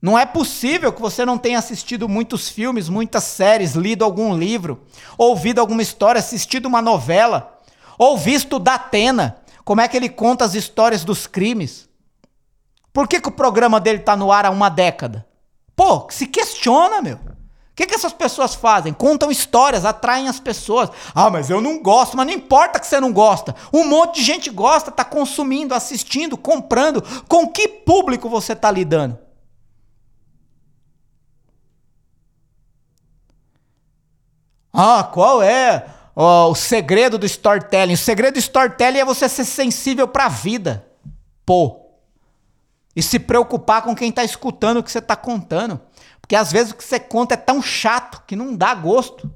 Não 0.00 0.18
é 0.18 0.26
possível 0.26 0.92
que 0.92 1.00
você 1.00 1.24
não 1.24 1.38
tenha 1.38 1.58
assistido 1.58 2.08
muitos 2.08 2.48
filmes, 2.48 2.88
muitas 2.88 3.24
séries, 3.24 3.74
lido 3.74 4.04
algum 4.04 4.36
livro, 4.36 4.84
ouvido 5.16 5.60
alguma 5.60 5.82
história, 5.82 6.18
assistido 6.18 6.66
uma 6.66 6.82
novela, 6.82 7.60
ou 7.98 8.16
visto 8.16 8.58
da 8.58 8.74
Atena, 8.74 9.38
como 9.64 9.80
é 9.80 9.88
que 9.88 9.96
ele 9.96 10.08
conta 10.08 10.44
as 10.44 10.54
histórias 10.54 11.02
dos 11.02 11.26
crimes. 11.26 11.88
Por 12.92 13.08
que, 13.08 13.20
que 13.20 13.28
o 13.28 13.32
programa 13.32 13.80
dele 13.80 13.98
está 13.98 14.16
no 14.16 14.30
ar 14.30 14.46
há 14.46 14.50
uma 14.50 14.68
década? 14.68 15.26
Pô, 15.74 16.06
se 16.10 16.26
questiona, 16.26 17.02
meu. 17.02 17.16
O 17.16 17.74
que, 17.76 17.86
que 17.86 17.94
essas 17.94 18.12
pessoas 18.12 18.54
fazem? 18.54 18.94
Contam 18.94 19.30
histórias, 19.30 19.84
atraem 19.84 20.28
as 20.28 20.40
pessoas. 20.40 20.88
Ah, 21.14 21.28
mas 21.28 21.50
eu 21.50 21.60
não 21.60 21.82
gosto, 21.82 22.16
mas 22.16 22.26
não 22.26 22.32
importa 22.32 22.80
que 22.80 22.86
você 22.86 22.98
não 22.98 23.12
gosta. 23.12 23.54
Um 23.70 23.84
monte 23.84 24.16
de 24.16 24.22
gente 24.22 24.48
gosta, 24.48 24.88
está 24.88 25.04
consumindo, 25.04 25.74
assistindo, 25.74 26.38
comprando. 26.38 27.02
Com 27.28 27.48
que 27.48 27.68
público 27.68 28.30
você 28.30 28.54
está 28.54 28.70
lidando? 28.70 29.25
Ah, 34.78 35.02
qual 35.04 35.42
é 35.42 35.86
o 36.14 36.54
segredo 36.54 37.16
do 37.16 37.24
storytelling? 37.24 37.94
O 37.94 37.96
segredo 37.96 38.34
do 38.34 38.38
storytelling 38.38 38.98
é 38.98 39.04
você 39.06 39.26
ser 39.26 39.46
sensível 39.46 40.06
para 40.06 40.26
a 40.26 40.28
vida. 40.28 40.86
Pô. 41.46 41.80
E 42.94 43.02
se 43.02 43.18
preocupar 43.18 43.80
com 43.80 43.94
quem 43.94 44.12
tá 44.12 44.22
escutando 44.22 44.78
o 44.78 44.82
que 44.82 44.92
você 44.92 45.00
tá 45.00 45.16
contando. 45.16 45.80
Porque 46.20 46.36
às 46.36 46.52
vezes 46.52 46.72
o 46.72 46.76
que 46.76 46.84
você 46.84 47.00
conta 47.00 47.32
é 47.32 47.38
tão 47.38 47.62
chato 47.62 48.22
que 48.26 48.36
não 48.36 48.54
dá 48.54 48.74
gosto. 48.74 49.30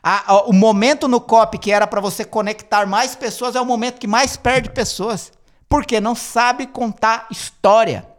A, 0.00 0.32
a, 0.32 0.42
o 0.44 0.52
momento 0.52 1.08
no 1.08 1.20
COP 1.20 1.58
que 1.58 1.72
era 1.72 1.88
para 1.88 2.00
você 2.00 2.24
conectar 2.24 2.86
mais 2.86 3.16
pessoas 3.16 3.56
é 3.56 3.60
o 3.60 3.66
momento 3.66 3.98
que 3.98 4.06
mais 4.06 4.36
perde 4.36 4.70
pessoas. 4.70 5.32
Porque 5.68 6.00
não 6.00 6.14
sabe 6.14 6.68
contar 6.68 7.26
história. 7.32 8.09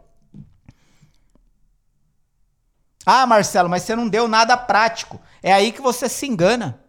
Ah, 3.04 3.26
Marcelo, 3.26 3.68
mas 3.68 3.82
você 3.82 3.96
não 3.96 4.08
deu 4.08 4.28
nada 4.28 4.56
prático. 4.56 5.20
É 5.42 5.52
aí 5.52 5.72
que 5.72 5.80
você 5.80 6.08
se 6.08 6.26
engana. 6.26 6.80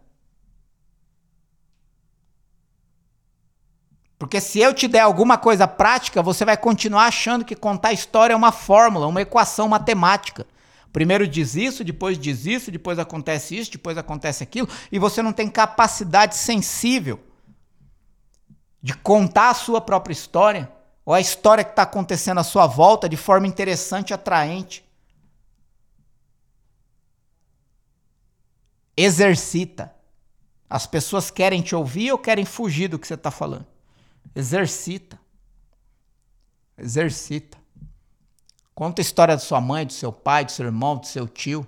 Porque 4.18 4.40
se 4.40 4.60
eu 4.60 4.72
te 4.72 4.86
der 4.86 5.00
alguma 5.00 5.36
coisa 5.36 5.66
prática, 5.66 6.22
você 6.22 6.44
vai 6.44 6.56
continuar 6.56 7.06
achando 7.06 7.44
que 7.44 7.56
contar 7.56 7.92
história 7.92 8.32
é 8.32 8.36
uma 8.36 8.52
fórmula, 8.52 9.06
uma 9.06 9.20
equação 9.20 9.68
matemática. 9.68 10.46
Primeiro 10.92 11.26
diz 11.26 11.56
isso, 11.56 11.82
depois 11.82 12.16
diz 12.16 12.46
isso, 12.46 12.70
depois 12.70 12.98
acontece 13.00 13.58
isso, 13.58 13.72
depois 13.72 13.98
acontece 13.98 14.44
aquilo, 14.44 14.68
e 14.92 14.98
você 14.98 15.20
não 15.20 15.32
tem 15.32 15.48
capacidade 15.48 16.36
sensível 16.36 17.20
de 18.80 18.94
contar 18.94 19.50
a 19.50 19.54
sua 19.54 19.80
própria 19.80 20.12
história, 20.12 20.70
ou 21.04 21.12
a 21.12 21.20
história 21.20 21.64
que 21.64 21.70
está 21.70 21.82
acontecendo 21.82 22.38
à 22.38 22.44
sua 22.44 22.66
volta 22.66 23.08
de 23.08 23.16
forma 23.16 23.46
interessante 23.46 24.10
e 24.10 24.14
atraente. 24.14 24.83
Exercita. 28.96 29.94
As 30.68 30.86
pessoas 30.86 31.30
querem 31.30 31.62
te 31.62 31.74
ouvir 31.74 32.10
ou 32.12 32.18
querem 32.18 32.44
fugir 32.44 32.88
do 32.88 32.98
que 32.98 33.06
você 33.06 33.14
está 33.14 33.30
falando? 33.30 33.66
Exercita. 34.34 35.18
Exercita. 36.76 37.58
Conta 38.74 39.00
a 39.00 39.04
história 39.04 39.34
da 39.36 39.40
sua 39.40 39.60
mãe, 39.60 39.86
do 39.86 39.92
seu 39.92 40.12
pai, 40.12 40.44
do 40.44 40.52
seu 40.52 40.66
irmão, 40.66 40.96
do 40.96 41.06
seu 41.06 41.28
tio, 41.28 41.66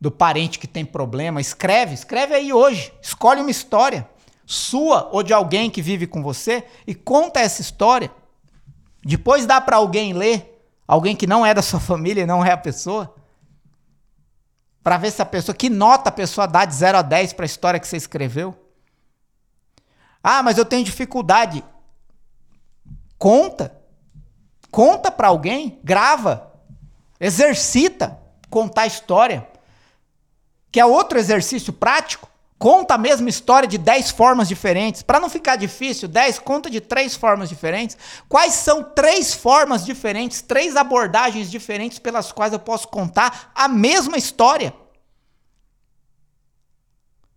do 0.00 0.10
parente 0.10 0.58
que 0.58 0.66
tem 0.66 0.84
problema. 0.84 1.40
Escreve, 1.40 1.94
escreve 1.94 2.34
aí 2.34 2.52
hoje. 2.52 2.92
Escolhe 3.00 3.40
uma 3.40 3.50
história 3.50 4.08
sua 4.46 5.10
ou 5.12 5.24
de 5.24 5.32
alguém 5.32 5.68
que 5.68 5.82
vive 5.82 6.06
com 6.06 6.22
você 6.22 6.64
e 6.86 6.94
conta 6.94 7.40
essa 7.40 7.60
história. 7.60 8.10
Depois 9.04 9.44
dá 9.44 9.60
para 9.60 9.76
alguém 9.76 10.12
ler, 10.12 10.64
alguém 10.86 11.16
que 11.16 11.26
não 11.26 11.44
é 11.44 11.52
da 11.52 11.62
sua 11.62 11.80
família 11.80 12.22
e 12.22 12.26
não 12.26 12.44
é 12.44 12.52
a 12.52 12.56
pessoa, 12.56 13.12
para 14.86 14.98
ver 14.98 15.10
se 15.10 15.20
a 15.20 15.26
pessoa, 15.26 15.52
que 15.52 15.68
nota 15.68 16.10
a 16.10 16.12
pessoa 16.12 16.46
dá 16.46 16.64
de 16.64 16.72
0 16.72 16.98
a 16.98 17.02
10 17.02 17.32
para 17.32 17.44
a 17.44 17.46
história 17.46 17.80
que 17.80 17.88
você 17.88 17.96
escreveu. 17.96 18.56
Ah, 20.22 20.44
mas 20.44 20.58
eu 20.58 20.64
tenho 20.64 20.84
dificuldade. 20.84 21.64
Conta. 23.18 23.76
Conta 24.70 25.10
para 25.10 25.26
alguém, 25.26 25.80
grava, 25.82 26.52
exercita 27.18 28.16
contar 28.48 28.82
a 28.82 28.86
história. 28.86 29.48
Que 30.70 30.78
é 30.78 30.86
outro 30.86 31.18
exercício 31.18 31.72
prático. 31.72 32.28
Conta 32.58 32.94
a 32.94 32.98
mesma 32.98 33.28
história 33.28 33.68
de 33.68 33.76
10 33.76 34.12
formas 34.12 34.48
diferentes. 34.48 35.02
Para 35.02 35.20
não 35.20 35.28
ficar 35.28 35.56
difícil, 35.56 36.08
10 36.08 36.38
conta 36.38 36.70
de 36.70 36.80
três 36.80 37.14
formas 37.14 37.50
diferentes. 37.50 37.98
Quais 38.28 38.54
são 38.54 38.82
três 38.82 39.34
formas 39.34 39.84
diferentes, 39.84 40.40
três 40.40 40.74
abordagens 40.74 41.50
diferentes 41.50 41.98
pelas 41.98 42.32
quais 42.32 42.54
eu 42.54 42.58
posso 42.58 42.88
contar 42.88 43.52
a 43.54 43.68
mesma 43.68 44.16
história? 44.16 44.72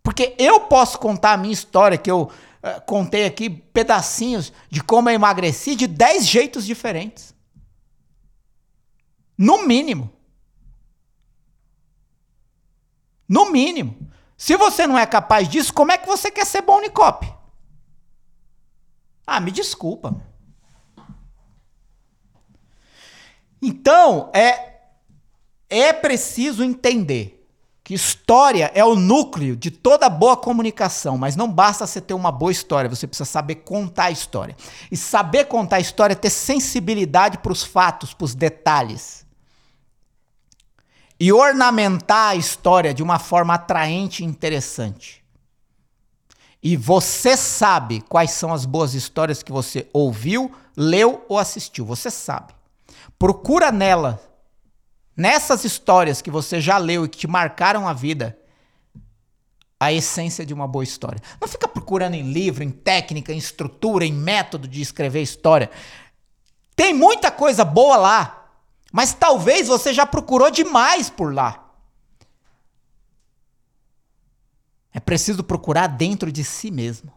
Porque 0.01 0.36
eu 0.39 0.62
posso 0.62 0.97
contar 0.97 1.34
a 1.34 1.38
minha 1.38 1.53
história, 1.53 1.97
que 1.97 2.10
eu 2.10 2.21
uh, 2.23 2.82
contei 2.86 3.25
aqui 3.25 3.49
pedacinhos 3.49 4.53
de 4.69 4.82
como 4.82 5.10
eu 5.10 5.13
emagreci 5.13 5.75
de 5.75 5.86
10 5.86 6.25
jeitos 6.25 6.65
diferentes. 6.65 7.36
No 9.38 9.67
mínimo. 9.67 10.10
No 13.27 13.51
mínimo. 13.51 14.10
Se 14.39 14.56
você 14.56 14.88
não 14.88 14.97
é 14.97 15.06
capaz 15.06 15.49
disso, 15.49 15.73
como 15.73 15.91
é 15.91 15.97
que 15.97 16.08
você 16.08 16.32
quer 16.32 16.45
ser 16.45 16.62
bom 16.62 16.78
Unicop? 16.78 17.30
Ah, 19.28 19.41
me 19.41 19.52
desculpa. 19.52 20.15
Então, 23.62 24.32
é, 24.34 24.78
é 25.69 25.91
preciso 25.91 26.63
entender 26.63 27.45
que 27.84 27.93
história 27.93 28.71
é 28.73 28.84
o 28.84 28.95
núcleo 28.95 29.58
de 29.58 29.69
toda 29.69 30.10
boa 30.10 30.38
comunicação, 30.38 31.17
mas 31.17 31.36
não 31.36 31.52
basta 31.52 31.86
você 31.86 31.99
ter 31.99 32.13
uma 32.13 32.32
boa 32.32 32.52
história, 32.52 32.89
você 32.89 33.06
precisa 33.06 33.30
saber 33.30 33.56
contar 33.56 34.06
a 34.06 34.12
história. 34.12 34.56
E 34.89 34.95
saber 34.95 35.47
contar 35.47 35.75
a 35.75 35.82
história 35.82 36.13
é 36.13 36.15
ter 36.15 36.30
sensibilidade 36.30 37.39
para 37.39 37.52
os 37.52 37.62
fatos, 37.62 38.13
para 38.13 38.23
os 38.23 38.34
detalhes. 38.34 39.25
E 41.19 41.34
ornamentar 41.34 42.29
a 42.29 42.36
história 42.36 42.93
de 42.93 43.03
uma 43.03 43.19
forma 43.19 43.53
atraente 43.53 44.23
e 44.23 44.25
interessante. 44.25 45.23
E 46.62 46.75
você 46.75 47.36
sabe 47.38 48.01
quais 48.01 48.32
são 48.32 48.53
as 48.53 48.65
boas 48.65 48.93
histórias 48.93 49.41
que 49.43 49.51
você 49.51 49.88
ouviu, 49.93 50.51
leu 50.75 51.25
ou 51.27 51.38
assistiu. 51.38 51.86
Você 51.86 52.10
sabe. 52.10 52.53
Procura 53.17 53.71
nela 53.71 54.21
nessas 55.15 55.65
histórias 55.65 56.21
que 56.21 56.32
você 56.32 56.62
já 56.62 56.77
leu 56.77 57.03
e 57.03 57.10
que 57.10 57.17
te 57.17 57.27
marcaram 57.27 57.86
a 57.86 57.91
vida, 57.91 58.38
a 59.77 59.91
essência 59.91 60.45
de 60.45 60.53
uma 60.53 60.65
boa 60.65 60.84
história. 60.84 61.21
Não 61.41 61.47
fica 61.47 61.67
procurando 61.67 62.13
em 62.13 62.32
livro, 62.32 62.63
em 62.63 62.69
técnica, 62.69 63.34
em 63.34 63.38
estrutura, 63.38 64.05
em 64.05 64.13
método 64.13 64.65
de 64.65 64.82
escrever 64.82 65.21
história. 65.21 65.69
Tem 66.73 66.93
muita 66.93 67.29
coisa 67.29 67.65
boa 67.65 67.97
lá, 67.97 68.38
mas 68.91 69.13
talvez 69.13 69.67
você 69.67 69.93
já 69.93 70.06
procurou 70.06 70.49
demais 70.49 71.10
por 71.10 71.34
lá. 71.34 71.65
É 74.91 74.99
preciso 74.99 75.43
procurar 75.43 75.88
dentro 75.88 76.32
de 76.32 76.43
si 76.43 76.71
mesmo. 76.71 77.13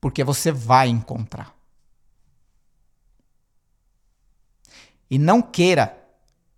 Porque 0.00 0.22
você 0.22 0.52
vai 0.52 0.88
encontrar. 0.88 1.54
E 5.10 5.18
não 5.18 5.42
queira 5.42 6.00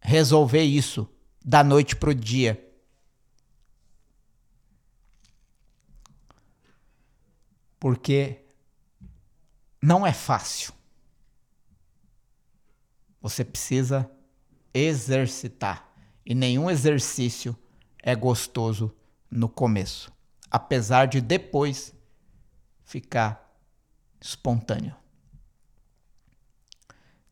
resolver 0.01 0.63
isso 0.63 1.09
da 1.45 1.65
noite 1.65 1.97
para 1.97 2.11
o 2.11 2.15
dia. 2.15 2.65
Porque 7.81 8.45
não 9.81 10.07
é 10.07 10.13
fácil. 10.13 10.73
Você 13.21 13.45
precisa 13.45 14.11
exercitar. 14.73 15.89
E 16.25 16.35
nenhum 16.35 16.71
exercício 16.71 17.57
é 18.03 18.15
gostoso 18.15 18.95
no 19.31 19.49
começo. 19.49 20.13
Apesar 20.51 21.07
de 21.07 21.21
depois 21.21 21.95
ficar 22.85 23.55
espontâneo. 24.21 24.95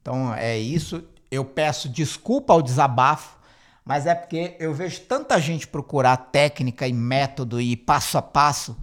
Então 0.00 0.32
é 0.34 0.58
isso. 0.58 1.04
Eu 1.30 1.44
peço 1.44 1.88
desculpa 1.88 2.52
ao 2.52 2.62
desabafo, 2.62 3.38
mas 3.84 4.06
é 4.06 4.14
porque 4.14 4.56
eu 4.58 4.72
vejo 4.72 5.00
tanta 5.02 5.40
gente 5.40 5.66
procurar 5.66 6.16
técnica 6.16 6.86
e 6.86 6.92
método 6.92 7.60
e 7.60 7.76
passo 7.76 8.16
a 8.18 8.22
passo 8.22 8.76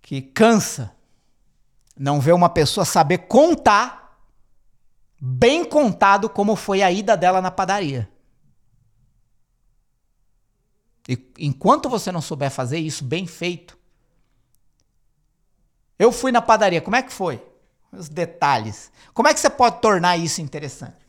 que 0.00 0.20
cansa 0.20 0.94
não 1.96 2.20
ver 2.20 2.32
uma 2.32 2.48
pessoa 2.48 2.84
saber 2.84 3.18
contar 3.18 4.18
bem 5.20 5.64
contado 5.64 6.28
como 6.28 6.56
foi 6.56 6.82
a 6.82 6.90
ida 6.90 7.16
dela 7.16 7.40
na 7.40 7.50
padaria. 7.50 8.08
E 11.08 11.32
enquanto 11.38 11.88
você 11.88 12.10
não 12.10 12.20
souber 12.20 12.50
fazer 12.50 12.78
isso 12.78 13.04
bem 13.04 13.26
feito, 13.26 13.78
eu 15.98 16.10
fui 16.10 16.32
na 16.32 16.42
padaria, 16.42 16.80
como 16.80 16.96
é 16.96 17.02
que 17.02 17.12
foi? 17.12 17.42
os 17.98 18.08
detalhes. 18.08 18.90
Como 19.12 19.28
é 19.28 19.34
que 19.34 19.40
você 19.40 19.50
pode 19.50 19.80
tornar 19.80 20.16
isso 20.16 20.40
interessante? 20.40 21.04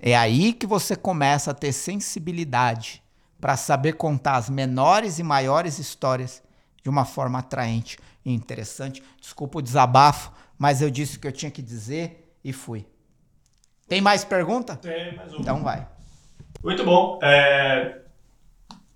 É 0.00 0.16
aí 0.16 0.52
que 0.52 0.66
você 0.66 0.94
começa 0.94 1.50
a 1.50 1.54
ter 1.54 1.72
sensibilidade 1.72 3.02
para 3.40 3.56
saber 3.56 3.94
contar 3.94 4.36
as 4.36 4.50
menores 4.50 5.18
e 5.18 5.22
maiores 5.22 5.78
histórias 5.78 6.42
de 6.86 6.90
uma 6.90 7.04
forma 7.04 7.40
atraente 7.40 7.98
e 8.24 8.32
interessante. 8.32 9.02
Desculpa 9.20 9.58
o 9.58 9.62
desabafo, 9.62 10.30
mas 10.56 10.80
eu 10.80 10.88
disse 10.88 11.16
o 11.16 11.20
que 11.20 11.26
eu 11.26 11.32
tinha 11.32 11.50
que 11.50 11.60
dizer 11.60 12.32
e 12.44 12.52
fui. 12.52 12.86
Tem 13.88 14.00
mais 14.00 14.22
pergunta? 14.22 14.76
Tem 14.76 15.16
mais 15.16 15.32
uma. 15.32 15.40
Então 15.40 15.64
vai. 15.64 15.84
Muito 16.62 16.84
bom. 16.84 17.18
É... 17.20 18.02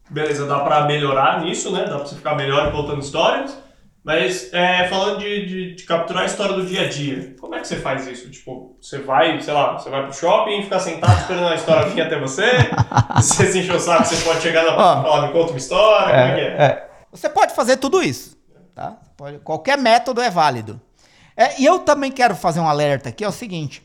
Beleza, 0.09 0.47
dá 0.47 0.61
pra 0.61 0.85
melhorar 0.85 1.43
nisso, 1.43 1.73
né? 1.73 1.81
Dá 1.81 1.97
pra 1.97 2.07
você 2.07 2.15
ficar 2.15 2.37
melhor 2.37 2.71
contando 2.71 3.01
histórias. 3.01 3.59
Mas 4.05 4.55
é, 4.55 4.87
falando 4.87 5.19
de, 5.19 5.47
de, 5.47 5.75
de, 5.75 5.83
capturar 5.83 6.23
a 6.23 6.27
história 6.27 6.55
do 6.55 6.65
dia 6.65 6.83
a 6.83 6.89
dia, 6.89 7.35
como 7.41 7.57
é 7.57 7.61
que 7.61 7.67
você 7.67 7.77
faz 7.77 8.07
isso? 8.07 8.31
Tipo, 8.31 8.79
você 8.81 8.99
vai, 8.99 9.39
sei 9.41 9.53
lá, 9.53 9.73
você 9.73 9.91
vai 9.91 10.05
pro 10.05 10.13
shopping, 10.13 10.63
ficar 10.63 10.79
sentado 10.79 11.21
esperando 11.21 11.49
a 11.49 11.55
história 11.57 11.87
vir 11.91 12.03
até 12.03 12.19
você? 12.19 12.51
você 13.17 13.47
se 13.47 13.59
encheu 13.59 13.77
o 13.77 13.81
saco, 13.81 14.05
você 14.05 14.25
pode 14.25 14.41
chegar 14.41 14.65
na 14.65 14.73
oh, 14.73 15.03
falar, 15.03 15.27
me 15.27 15.33
conta 15.33 15.51
uma 15.51 15.59
história, 15.59 16.15
é, 16.15 16.19
como 16.19 16.33
é 16.33 16.35
que 16.35 16.41
é? 16.41 16.65
é? 16.65 16.90
Você 17.11 17.29
pode 17.29 17.55
fazer 17.55 17.77
tudo 17.77 18.03
isso, 18.03 18.37
tá? 18.75 18.99
Pode, 19.17 19.39
qualquer 19.41 19.77
método 19.77 20.21
é 20.21 20.31
válido. 20.31 20.81
É, 21.37 21.61
e 21.61 21.65
eu 21.65 21.81
também 21.81 22.13
quero 22.13 22.37
fazer 22.37 22.61
um 22.61 22.69
alerta 22.69 23.09
aqui, 23.09 23.25
é 23.25 23.29
o 23.29 23.33
seguinte, 23.33 23.83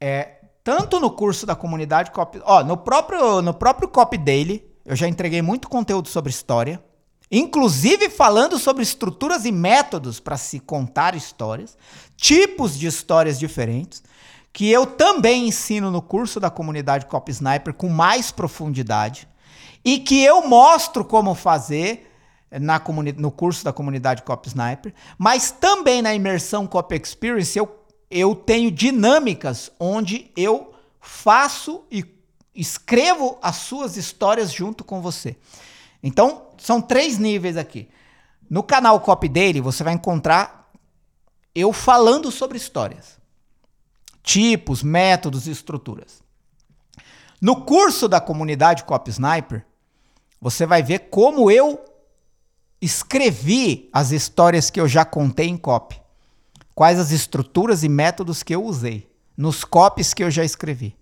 é, 0.00 0.36
tanto 0.62 1.00
no 1.00 1.10
curso 1.10 1.46
da 1.46 1.54
comunidade 1.54 2.10
Cop, 2.10 2.40
ó, 2.44 2.62
no 2.62 2.76
próprio, 2.76 3.42
no 3.42 3.54
próprio 3.54 3.88
Cop 3.88 4.16
Daily, 4.18 4.64
eu 4.84 4.94
já 4.94 5.08
entreguei 5.08 5.42
muito 5.42 5.68
conteúdo 5.68 6.08
sobre 6.08 6.30
história, 6.30 6.82
inclusive 7.30 8.08
falando 8.08 8.58
sobre 8.58 8.82
estruturas 8.82 9.44
e 9.44 9.52
métodos 9.52 10.20
para 10.20 10.36
se 10.36 10.60
contar 10.60 11.14
histórias, 11.14 11.76
tipos 12.16 12.78
de 12.78 12.86
histórias 12.86 13.38
diferentes, 13.38 14.02
que 14.52 14.70
eu 14.70 14.86
também 14.86 15.48
ensino 15.48 15.90
no 15.90 16.00
curso 16.00 16.40
da 16.40 16.50
comunidade 16.50 17.06
Cop 17.06 17.30
Sniper 17.30 17.74
com 17.74 17.88
mais 17.88 18.30
profundidade 18.30 19.28
e 19.84 19.98
que 19.98 20.22
eu 20.22 20.46
mostro 20.46 21.04
como 21.04 21.34
fazer 21.34 22.10
na 22.60 22.82
no 23.16 23.30
curso 23.30 23.64
da 23.64 23.72
comunidade 23.72 24.22
Cop 24.22 24.46
Sniper, 24.46 24.94
mas 25.18 25.50
também 25.50 26.00
na 26.02 26.14
imersão 26.14 26.66
Cop 26.66 26.94
Experience 26.94 27.58
eu, 27.58 27.84
eu 28.10 28.34
tenho 28.34 28.70
dinâmicas 28.70 29.70
onde 29.78 30.30
eu 30.36 30.74
faço 31.00 31.84
e 31.90 32.04
escrevo 32.54 33.38
as 33.42 33.56
suas 33.56 33.96
histórias 33.96 34.52
junto 34.52 34.82
com 34.82 35.00
você. 35.00 35.36
Então, 36.02 36.46
são 36.58 36.80
três 36.80 37.18
níveis 37.18 37.56
aqui. 37.56 37.88
No 38.48 38.62
canal 38.62 39.00
Copy 39.00 39.28
Daily, 39.28 39.60
você 39.60 39.84
vai 39.84 39.92
encontrar 39.92 40.70
eu 41.54 41.72
falando 41.72 42.30
sobre 42.30 42.56
histórias. 42.56 43.18
Tipos, 44.22 44.82
métodos 44.82 45.46
e 45.46 45.50
estruturas. 45.50 46.22
No 47.40 47.64
curso 47.64 48.08
da 48.08 48.20
comunidade 48.20 48.84
Copy 48.84 49.10
Sniper, 49.10 49.64
você 50.40 50.64
vai 50.66 50.82
ver 50.82 51.10
como 51.10 51.50
eu 51.50 51.84
escrevi 52.80 53.88
as 53.92 54.10
histórias 54.10 54.70
que 54.70 54.80
eu 54.80 54.88
já 54.88 55.04
contei 55.04 55.48
em 55.48 55.56
copy. 55.56 56.00
Quais 56.74 56.98
as 56.98 57.10
estruturas 57.10 57.82
e 57.82 57.88
métodos 57.88 58.42
que 58.42 58.54
eu 58.54 58.64
usei 58.64 59.08
nos 59.36 59.64
copies 59.64 60.14
que 60.14 60.24
eu 60.24 60.30
já 60.30 60.44
escrevi. 60.44 60.96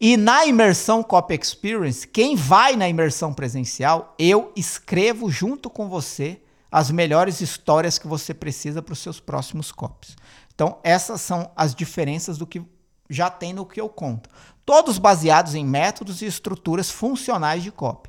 E 0.00 0.16
na 0.16 0.46
imersão 0.46 1.02
Copy 1.02 1.38
Experience, 1.40 2.08
quem 2.08 2.34
vai 2.34 2.74
na 2.74 2.88
imersão 2.88 3.32
presencial, 3.32 4.14
eu 4.18 4.50
escrevo 4.56 5.30
junto 5.30 5.68
com 5.68 5.88
você 5.88 6.40
as 6.72 6.90
melhores 6.90 7.40
histórias 7.40 7.98
que 7.98 8.08
você 8.08 8.32
precisa 8.32 8.80
para 8.80 8.94
os 8.94 8.98
seus 8.98 9.20
próximos 9.20 9.70
copies. 9.70 10.16
Então, 10.54 10.78
essas 10.82 11.20
são 11.20 11.50
as 11.54 11.74
diferenças 11.74 12.38
do 12.38 12.46
que 12.46 12.62
já 13.08 13.28
tem 13.28 13.52
no 13.52 13.66
que 13.66 13.80
eu 13.80 13.88
conto. 13.88 14.30
Todos 14.64 14.98
baseados 14.98 15.54
em 15.54 15.66
métodos 15.66 16.22
e 16.22 16.26
estruturas 16.26 16.90
funcionais 16.90 17.62
de 17.62 17.70
copy. 17.70 18.08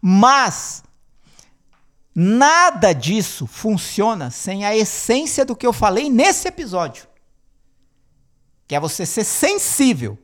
Mas 0.00 0.82
nada 2.18 2.94
disso 2.94 3.46
funciona 3.46 4.30
sem 4.30 4.64
a 4.64 4.74
essência 4.74 5.44
do 5.44 5.54
que 5.54 5.66
eu 5.66 5.72
falei 5.72 6.08
nesse 6.08 6.48
episódio. 6.48 7.06
Que 8.66 8.74
é 8.74 8.80
você 8.80 9.04
ser 9.04 9.24
sensível 9.24 10.18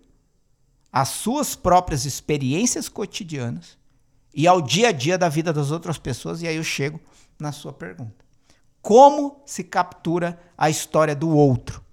às 0.90 1.08
suas 1.10 1.54
próprias 1.54 2.06
experiências 2.06 2.88
cotidianas 2.88 3.76
e 4.32 4.46
ao 4.48 4.62
dia 4.62 4.88
a 4.88 4.92
dia 4.92 5.18
da 5.18 5.28
vida 5.28 5.52
das 5.52 5.70
outras 5.70 5.98
pessoas. 5.98 6.40
E 6.40 6.48
aí 6.48 6.56
eu 6.56 6.64
chego 6.64 6.98
na 7.38 7.52
sua 7.52 7.74
pergunta: 7.74 8.24
como 8.80 9.42
se 9.44 9.62
captura 9.62 10.40
a 10.56 10.70
história 10.70 11.14
do 11.14 11.28
outro? 11.28 11.84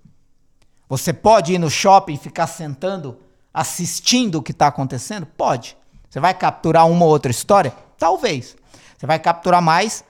Você 0.88 1.12
pode 1.12 1.54
ir 1.54 1.60
no 1.60 1.70
shopping 1.70 2.14
e 2.14 2.18
ficar 2.18 2.48
sentando 2.48 3.20
assistindo 3.54 4.36
o 4.36 4.42
que 4.42 4.52
está 4.52 4.68
acontecendo? 4.68 5.26
Pode. 5.26 5.78
Você 6.10 6.22
vai 6.22 6.34
capturar 6.34 6.88
uma 6.88 7.06
ou 7.06 7.12
outra 7.12 7.30
história? 7.30 7.76
Talvez. 8.00 8.56
Você 8.98 9.06
vai 9.06 9.20
capturar 9.20 9.62
mais 9.62 10.04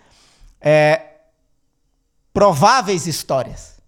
é, 0.62 1.02
prováveis 2.32 3.08
histórias 3.08 3.80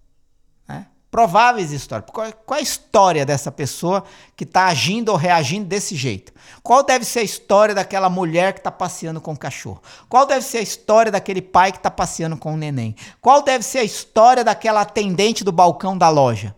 prováveis 1.11 1.73
histórias. 1.73 2.09
Qual, 2.09 2.31
qual, 2.45 2.57
é 2.57 2.61
a 2.61 2.63
história 2.63 3.25
dessa 3.25 3.51
pessoa 3.51 4.05
que 4.35 4.45
está 4.45 4.67
agindo 4.67 5.09
ou 5.09 5.17
reagindo 5.17 5.65
desse 5.65 5.93
jeito? 5.93 6.31
Qual 6.63 6.81
deve 6.81 7.03
ser 7.03 7.19
a 7.19 7.23
história 7.23 7.75
daquela 7.75 8.09
mulher 8.09 8.53
que 8.53 8.61
está 8.61 8.71
passeando 8.71 9.19
com 9.19 9.33
o 9.33 9.37
cachorro? 9.37 9.81
Qual 10.07 10.25
deve 10.25 10.45
ser 10.45 10.59
a 10.59 10.61
história 10.61 11.11
daquele 11.11 11.41
pai 11.41 11.73
que 11.73 11.77
está 11.77 11.91
passeando 11.91 12.37
com 12.37 12.53
o 12.53 12.57
neném? 12.57 12.95
Qual 13.19 13.41
deve 13.41 13.65
ser 13.65 13.79
a 13.79 13.83
história 13.83 14.43
daquela 14.43 14.81
atendente 14.81 15.43
do 15.43 15.51
balcão 15.51 15.97
da 15.97 16.07
loja? 16.07 16.55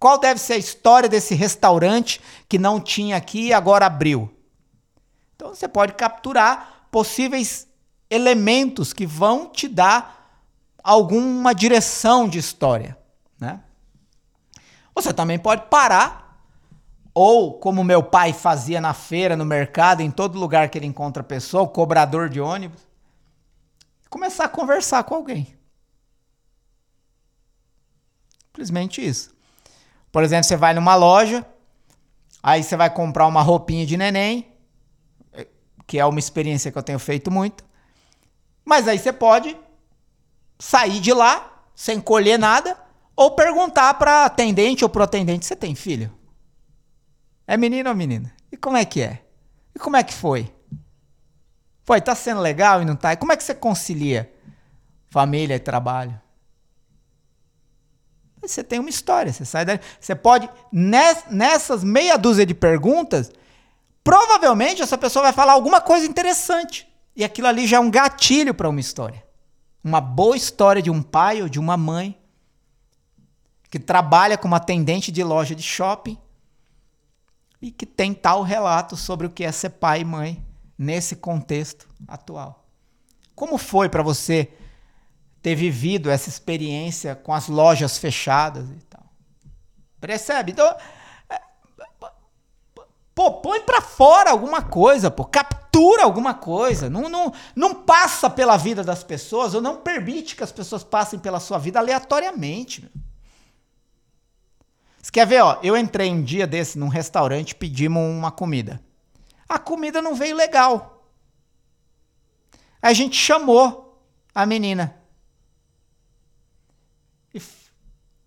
Qual 0.00 0.18
deve 0.18 0.40
ser 0.40 0.54
a 0.54 0.58
história 0.58 1.08
desse 1.08 1.32
restaurante 1.32 2.20
que 2.48 2.58
não 2.58 2.80
tinha 2.80 3.16
aqui 3.16 3.46
e 3.46 3.52
agora 3.52 3.86
abriu? 3.86 4.28
Então 5.42 5.52
você 5.52 5.66
pode 5.66 5.94
capturar 5.94 6.86
possíveis 6.88 7.66
elementos 8.08 8.92
que 8.92 9.04
vão 9.04 9.48
te 9.48 9.66
dar 9.66 10.40
alguma 10.84 11.52
direção 11.52 12.28
de 12.28 12.38
história. 12.38 12.96
Né? 13.40 13.60
Você 14.94 15.12
também 15.12 15.40
pode 15.40 15.62
parar, 15.62 16.46
ou 17.12 17.58
como 17.58 17.82
meu 17.82 18.04
pai 18.04 18.32
fazia 18.32 18.80
na 18.80 18.94
feira, 18.94 19.36
no 19.36 19.44
mercado, 19.44 20.00
em 20.00 20.12
todo 20.12 20.38
lugar 20.38 20.68
que 20.68 20.78
ele 20.78 20.86
encontra 20.86 21.24
pessoa, 21.24 21.66
cobrador 21.66 22.28
de 22.28 22.40
ônibus, 22.40 22.80
começar 24.08 24.44
a 24.44 24.48
conversar 24.48 25.02
com 25.02 25.16
alguém. 25.16 25.58
Simplesmente 28.46 29.04
isso. 29.04 29.34
Por 30.12 30.22
exemplo, 30.22 30.44
você 30.44 30.56
vai 30.56 30.72
numa 30.72 30.94
loja, 30.94 31.44
aí 32.40 32.62
você 32.62 32.76
vai 32.76 32.90
comprar 32.90 33.26
uma 33.26 33.42
roupinha 33.42 33.84
de 33.84 33.96
neném, 33.96 34.51
que 35.92 35.98
é 35.98 36.06
uma 36.06 36.18
experiência 36.18 36.72
que 36.72 36.78
eu 36.78 36.82
tenho 36.82 36.98
feito 36.98 37.30
muito. 37.30 37.62
Mas 38.64 38.88
aí 38.88 38.98
você 38.98 39.12
pode 39.12 39.54
sair 40.58 41.00
de 41.00 41.12
lá 41.12 41.66
sem 41.74 42.00
colher 42.00 42.38
nada 42.38 42.78
ou 43.14 43.32
perguntar 43.32 43.92
para 43.94 44.24
atendente 44.24 44.84
ou 44.84 44.88
pro 44.88 45.02
atendente: 45.02 45.44
você 45.44 45.54
tem 45.54 45.74
filho? 45.74 46.10
É 47.46 47.58
menino 47.58 47.90
ou 47.90 47.94
menina? 47.94 48.34
E 48.50 48.56
como 48.56 48.78
é 48.78 48.86
que 48.86 49.02
é? 49.02 49.22
E 49.74 49.78
como 49.78 49.94
é 49.94 50.02
que 50.02 50.14
foi? 50.14 50.50
Foi, 51.84 52.00
tá 52.00 52.14
sendo 52.14 52.40
legal 52.40 52.80
e 52.80 52.86
não 52.86 52.96
tá? 52.96 53.12
E 53.12 53.16
como 53.18 53.32
é 53.32 53.36
que 53.36 53.44
você 53.44 53.54
concilia 53.54 54.32
família 55.10 55.56
e 55.56 55.60
trabalho? 55.60 56.18
Você 58.40 58.64
tem 58.64 58.78
uma 58.78 58.88
história, 58.88 59.30
você 59.30 59.44
sai 59.44 59.66
daí. 59.66 59.78
Você 60.00 60.14
pode, 60.14 60.48
nessas 60.72 61.84
meia 61.84 62.16
dúzia 62.16 62.46
de 62.46 62.54
perguntas, 62.54 63.30
provavelmente 64.02 64.82
essa 64.82 64.98
pessoa 64.98 65.24
vai 65.24 65.32
falar 65.32 65.52
alguma 65.52 65.80
coisa 65.80 66.06
interessante. 66.06 66.88
E 67.14 67.24
aquilo 67.24 67.48
ali 67.48 67.66
já 67.66 67.76
é 67.76 67.80
um 67.80 67.90
gatilho 67.90 68.54
para 68.54 68.68
uma 68.68 68.80
história. 68.80 69.22
Uma 69.84 70.00
boa 70.00 70.36
história 70.36 70.80
de 70.80 70.90
um 70.90 71.02
pai 71.02 71.42
ou 71.42 71.48
de 71.48 71.58
uma 71.58 71.76
mãe 71.76 72.18
que 73.70 73.78
trabalha 73.78 74.36
como 74.36 74.54
atendente 74.54 75.10
de 75.10 75.24
loja 75.24 75.54
de 75.54 75.62
shopping 75.62 76.18
e 77.60 77.70
que 77.70 77.86
tem 77.86 78.12
tal 78.12 78.42
relato 78.42 78.96
sobre 78.96 79.26
o 79.26 79.30
que 79.30 79.44
é 79.44 79.52
ser 79.52 79.70
pai 79.70 80.00
e 80.00 80.04
mãe 80.04 80.44
nesse 80.76 81.16
contexto 81.16 81.88
atual. 82.06 82.66
Como 83.34 83.56
foi 83.56 83.88
para 83.88 84.02
você 84.02 84.52
ter 85.40 85.54
vivido 85.54 86.10
essa 86.10 86.28
experiência 86.28 87.14
com 87.14 87.32
as 87.32 87.48
lojas 87.48 87.98
fechadas 87.98 88.68
e 88.70 88.82
tal? 88.84 89.04
Percebe? 90.00 90.52
Então, 90.52 90.76
pô, 93.14 93.34
põe 93.40 93.60
para 93.60 93.80
fora 93.80 94.30
alguma 94.30 94.62
coisa, 94.62 95.10
pô, 95.10 95.24
captura 95.24 96.04
alguma 96.04 96.34
coisa. 96.34 96.88
Não, 96.88 97.08
não, 97.08 97.32
não 97.54 97.74
passa 97.74 98.28
pela 98.28 98.56
vida 98.56 98.82
das 98.82 99.02
pessoas 99.04 99.54
ou 99.54 99.60
não 99.60 99.76
permite 99.76 100.36
que 100.36 100.44
as 100.44 100.52
pessoas 100.52 100.82
passem 100.82 101.18
pela 101.18 101.40
sua 101.40 101.58
vida 101.58 101.78
aleatoriamente. 101.78 102.82
Meu. 102.82 102.90
Você 105.02 105.10
quer 105.10 105.26
ver, 105.26 105.42
ó? 105.42 105.58
Eu 105.62 105.76
entrei 105.76 106.10
um 106.10 106.22
dia 106.22 106.46
desse 106.46 106.78
num 106.78 106.88
restaurante, 106.88 107.56
pedimos 107.56 108.02
uma 108.02 108.30
comida. 108.30 108.80
A 109.48 109.58
comida 109.58 110.00
não 110.00 110.14
veio 110.14 110.36
legal. 110.36 111.08
A 112.80 112.92
gente 112.92 113.16
chamou 113.16 114.00
a 114.34 114.46
menina. 114.46 114.96
E, 117.34 117.42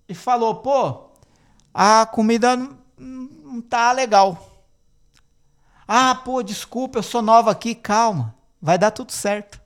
e 0.09 0.13
falou, 0.13 0.55
pô, 0.55 1.11
a 1.73 2.05
comida 2.05 2.55
não, 2.55 2.77
não 2.97 3.61
tá 3.61 3.91
legal. 3.93 4.54
Ah, 5.87 6.15
pô, 6.15 6.41
desculpa, 6.41 6.99
eu 6.99 7.03
sou 7.03 7.21
nova 7.21 7.51
aqui, 7.51 7.75
calma. 7.75 8.35
Vai 8.61 8.77
dar 8.77 8.91
tudo 8.91 9.11
certo. 9.11 9.61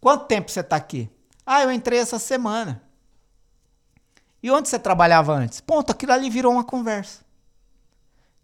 Quanto 0.00 0.26
tempo 0.26 0.50
você 0.50 0.62
tá 0.62 0.76
aqui? 0.76 1.10
Ah, 1.44 1.62
eu 1.62 1.72
entrei 1.72 1.98
essa 1.98 2.18
semana. 2.18 2.82
E 4.42 4.50
onde 4.50 4.68
você 4.68 4.78
trabalhava 4.78 5.32
antes? 5.32 5.60
Ponto, 5.60 5.90
aquilo 5.90 6.12
ali 6.12 6.28
virou 6.28 6.52
uma 6.52 6.64
conversa. 6.64 7.24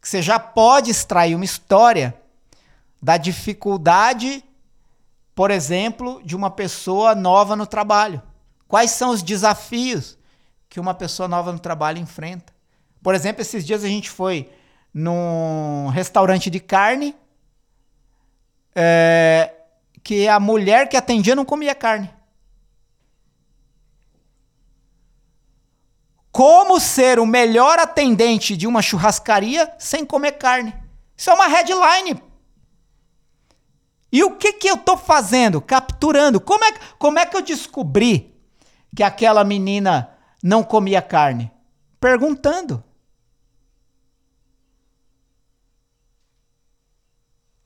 Que 0.01 0.09
você 0.09 0.23
já 0.23 0.39
pode 0.39 0.91
extrair 0.91 1.35
uma 1.35 1.45
história 1.45 2.19
da 3.01 3.17
dificuldade 3.17 4.45
por 5.35 5.51
exemplo, 5.51 6.21
de 6.25 6.37
uma 6.37 6.51
pessoa 6.51 7.15
nova 7.15 7.57
no 7.57 7.67
trabalho. 7.67 8.23
Quais 8.69 8.91
são 8.91 9.11
os 9.11 9.23
desafios 9.23 10.19
que 10.69 10.81
uma 10.81 10.95
pessoa 10.95 11.29
nova 11.29 11.53
no 11.53 11.59
trabalho 11.59 11.99
enfrenta? 11.99 12.53
Por 13.03 13.15
exemplo, 13.15 13.43
esses 13.43 13.65
dias 13.65 13.83
a 13.85 13.89
gente 13.89 14.11
foi 14.11 14.51
num 14.93 15.89
restaurante 15.89 16.51
de 16.51 16.61
carne 16.61 17.17
é, 18.75 19.55
que 20.03 20.29
a 20.29 20.39
mulher 20.41 20.89
que 20.89 20.97
atendia 20.97 21.35
não 21.35 21.45
comia 21.45 21.75
carne. 21.75 22.11
Como 26.31 26.81
ser 26.81 27.19
o 27.19 27.27
melhor 27.27 27.79
atendente 27.79 28.57
de 28.57 28.67
uma 28.67 28.81
churrascaria 28.81 29.73
sem 29.79 30.05
comer 30.05 30.33
carne? 30.33 30.75
Isso 31.17 31.31
é 31.31 31.35
uma 31.35 31.47
headline. 31.47 32.23
E 34.11 34.25
o 34.25 34.37
que, 34.37 34.55
que 34.55 34.69
eu 34.69 34.75
estou 34.77 34.97
fazendo? 34.97 35.61
Capturando. 35.61 36.41
Como 36.41 36.65
é, 36.65 36.73
como 36.99 37.19
é 37.19 37.27
que 37.27 37.37
eu 37.37 37.43
descobri 37.43 38.35
que 38.95 39.03
aquela 39.03 39.45
menina 39.45 40.11
não 40.43 40.63
comia 40.63 41.01
carne? 41.03 41.51
Perguntando. 42.01 42.83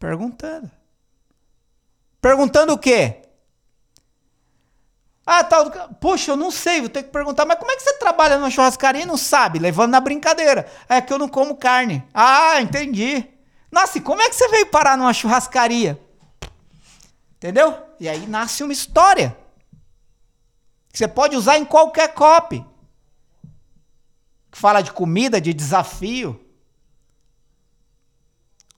Perguntando. 0.07 0.71
Perguntando 2.21 2.73
o 2.75 2.79
quê? 2.79 3.23
Ah, 5.27 5.43
tal. 5.43 5.69
Poxa, 6.01 6.31
eu 6.31 6.37
não 6.37 6.53
sei, 6.53 6.79
vou 6.79 6.89
ter 6.89 7.03
que 7.03 7.11
perguntar. 7.11 7.45
Mas 7.45 7.59
como 7.59 7.73
é 7.73 7.77
que 7.77 7.83
você 7.83 7.95
trabalha 7.95 8.39
numa 8.39 8.49
churrascaria 8.49 9.03
e 9.03 9.05
não 9.05 9.17
sabe? 9.17 9.59
Levando 9.59 9.91
na 9.91 10.01
brincadeira. 10.01 10.71
É 10.89 11.01
que 11.01 11.13
eu 11.13 11.19
não 11.19 11.29
como 11.29 11.57
carne. 11.57 12.05
Ah, 12.15 12.61
entendi. 12.61 13.29
Nossa, 13.69 13.99
e 13.99 14.01
como 14.01 14.23
é 14.23 14.29
que 14.29 14.37
você 14.37 14.47
veio 14.47 14.67
parar 14.67 14.97
numa 14.97 15.13
churrascaria? 15.13 16.01
Entendeu? 17.35 17.77
E 17.99 18.09
aí 18.09 18.29
nasce 18.29 18.63
uma 18.63 18.73
história. 18.73 19.37
Que 20.93 20.99
você 20.99 21.09
pode 21.09 21.35
usar 21.35 21.59
em 21.59 21.65
qualquer 21.65 22.15
copy. 22.15 22.65
Que 24.53 24.57
fala 24.57 24.83
de 24.83 24.93
comida, 24.93 25.41
de 25.41 25.53
desafio. 25.53 26.46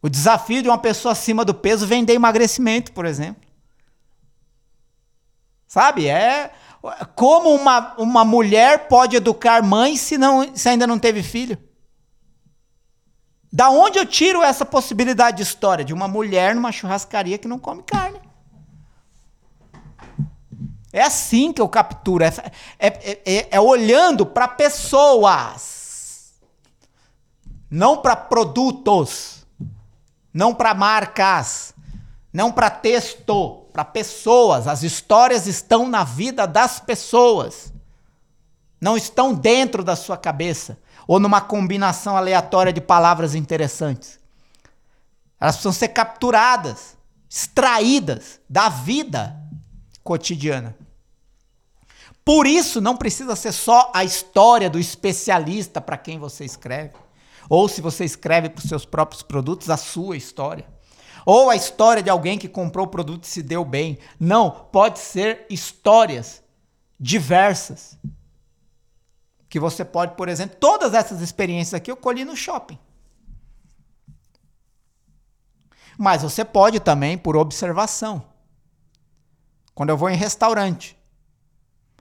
O 0.01 0.09
desafio 0.09 0.63
de 0.63 0.69
uma 0.69 0.79
pessoa 0.79 1.13
acima 1.13 1.45
do 1.45 1.55
peso 1.55 1.87
vender 1.87 2.15
emagrecimento, 2.15 2.93
por 2.93 3.05
exemplo. 3.05 3.43
Sabe? 5.67 6.07
É 6.07 6.53
como 7.15 7.51
uma, 7.51 7.95
uma 7.99 8.25
mulher 8.25 8.89
pode 8.89 9.17
educar 9.17 9.63
mãe 9.63 9.97
se, 9.97 10.17
não, 10.17 10.55
se 10.55 10.69
ainda 10.69 10.87
não 10.87 10.99
teve 10.99 11.23
filho. 11.23 11.59
Da 13.53 13.71
onde 13.71 13.99
eu 13.99 14.07
tiro 14.07 14.43
essa 14.43 14.65
possibilidade 14.65 15.39
de 15.39 15.43
história? 15.43 15.85
De 15.85 15.93
uma 15.93 16.07
mulher 16.07 16.55
numa 16.55 16.71
churrascaria 16.71 17.39
que 17.39 17.49
não 17.49 17.59
come 17.59 17.83
carne. 17.83 18.21
É 20.93 21.03
assim 21.03 21.53
que 21.53 21.61
eu 21.61 21.69
capturo. 21.69 22.25
É, 22.25 22.33
é, 22.79 23.21
é, 23.25 23.49
é 23.51 23.61
olhando 23.61 24.25
para 24.25 24.47
pessoas. 24.47 26.35
Não 27.71 27.99
para 27.99 28.17
produtos. 28.17 29.38
Não 30.39 30.55
para 30.55 30.73
marcas. 30.73 31.75
Não 32.33 32.53
para 32.53 32.71
texto 32.71 33.67
para 33.73 33.85
pessoas. 33.85 34.69
As 34.69 34.85
histórias 34.85 35.49
estão 35.49 35.89
na 35.89 36.05
vida 36.05 36.47
das 36.47 36.79
pessoas. 36.79 37.73
Não 38.81 38.97
estão 38.97 39.35
dentro 39.35 39.83
da 39.83 39.97
sua 39.97 40.17
cabeça 40.17 40.79
ou 41.09 41.19
numa 41.19 41.41
combinação 41.41 42.17
aleatória 42.17 42.73
de 42.73 42.81
palavras 42.81 43.35
interessantes. 43.35 44.21
Elas 45.41 45.57
precisam 45.57 45.73
ser 45.73 45.89
capturadas, 45.89 46.97
extraídas 47.29 48.39
da 48.49 48.69
vida 48.69 49.37
cotidiana. 50.05 50.77
Por 52.25 52.47
isso, 52.47 52.81
não 52.81 52.97
precisa 52.97 53.35
ser 53.35 53.51
só 53.51 53.91
a 53.93 54.05
história 54.05 54.71
do 54.71 54.79
especialista 54.79 55.81
para 55.81 55.99
quem 55.99 56.17
você 56.17 56.45
escreve. 56.45 56.95
Ou 57.49 57.69
se 57.69 57.81
você 57.81 58.05
escreve 58.05 58.49
para 58.49 58.63
os 58.63 58.69
seus 58.69 58.85
próprios 58.85 59.23
produtos, 59.23 59.71
a 59.71 59.77
sua 59.77 60.17
história. 60.17 60.67
Ou 61.25 61.51
a 61.51 61.57
história 61.57 62.03
de 62.03 62.11
alguém 62.11 62.39
que 62.39 62.49
comprou 62.49 62.87
o 62.87 62.91
produto 62.91 63.25
e 63.25 63.29
se 63.29 63.43
deu 63.43 63.65
bem. 63.65 63.99
Não, 64.19 64.51
pode 64.51 64.99
ser 64.99 65.47
histórias 65.49 66.43
diversas. 66.99 67.99
Que 69.49 69.59
você 69.59 69.85
pode, 69.85 70.15
por 70.15 70.29
exemplo, 70.29 70.57
todas 70.59 70.95
essas 70.95 71.21
experiências 71.21 71.75
aqui 71.75 71.91
eu 71.91 71.97
colhi 71.97 72.25
no 72.25 72.37
shopping. 72.37 72.79
Mas 75.99 76.23
você 76.23 76.45
pode 76.45 76.79
também 76.79 77.19
por 77.19 77.37
observação. 77.37 78.25
Quando 79.75 79.91
eu 79.91 79.97
vou 79.97 80.11
em 80.11 80.17
restaurante, 80.17 80.97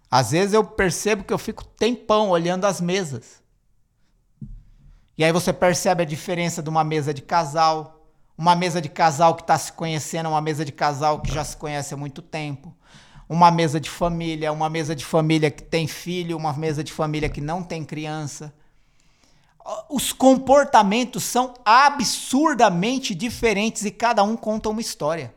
às 0.10 0.32
vezes 0.32 0.54
eu 0.54 0.64
percebo 0.64 1.24
que 1.24 1.34
eu 1.34 1.38
fico 1.38 1.66
tempão 1.66 2.30
olhando 2.30 2.66
as 2.66 2.80
mesas. 2.80 3.42
E 5.18 5.24
aí 5.24 5.32
você 5.32 5.52
percebe 5.52 6.04
a 6.04 6.06
diferença 6.06 6.62
de 6.62 6.70
uma 6.70 6.84
mesa 6.84 7.14
de 7.14 7.24
casal, 7.24 8.08
uma 8.38 8.56
mesa 8.56 8.80
de 8.80 8.88
casal 8.88 9.34
que 9.36 9.42
está 9.42 9.58
se 9.58 9.74
conhecendo, 9.74 10.30
uma 10.30 10.42
mesa 10.42 10.64
de 10.64 10.72
casal 10.72 11.22
que 11.22 11.34
já 11.34 11.44
se 11.44 11.58
conhece 11.58 11.94
há 11.94 11.98
muito 11.98 12.22
tempo, 12.22 12.76
uma 13.28 13.50
mesa 13.50 13.80
de 13.80 13.90
família, 13.90 14.52
uma 14.54 14.70
mesa 14.70 14.96
de 14.96 15.04
família 15.04 15.50
que 15.50 15.64
tem 15.64 15.88
filho, 15.88 16.38
uma 16.38 16.54
mesa 16.54 16.84
de 16.84 16.94
família 16.94 17.30
que 17.30 17.42
não 17.42 17.64
tem 17.64 17.84
criança. 17.84 18.54
Os 19.90 20.14
comportamentos 20.14 21.24
são 21.24 21.56
absurdamente 21.66 23.16
diferentes 23.16 23.86
e 23.86 23.92
cada 23.92 24.24
um 24.24 24.38
conta 24.38 24.70
uma 24.70 24.80
história. 24.82 25.34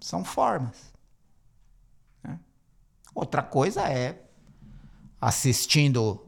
São 0.00 0.22
formas. 0.24 0.91
Outra 3.14 3.42
coisa 3.42 3.82
é 3.82 4.22
assistindo 5.20 6.26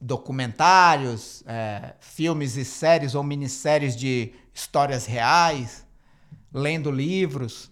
documentários, 0.00 1.42
é, 1.46 1.94
filmes 2.00 2.56
e 2.56 2.64
séries 2.64 3.14
ou 3.14 3.22
minisséries 3.22 3.96
de 3.96 4.34
histórias 4.52 5.06
reais, 5.06 5.86
lendo 6.52 6.90
livros. 6.90 7.70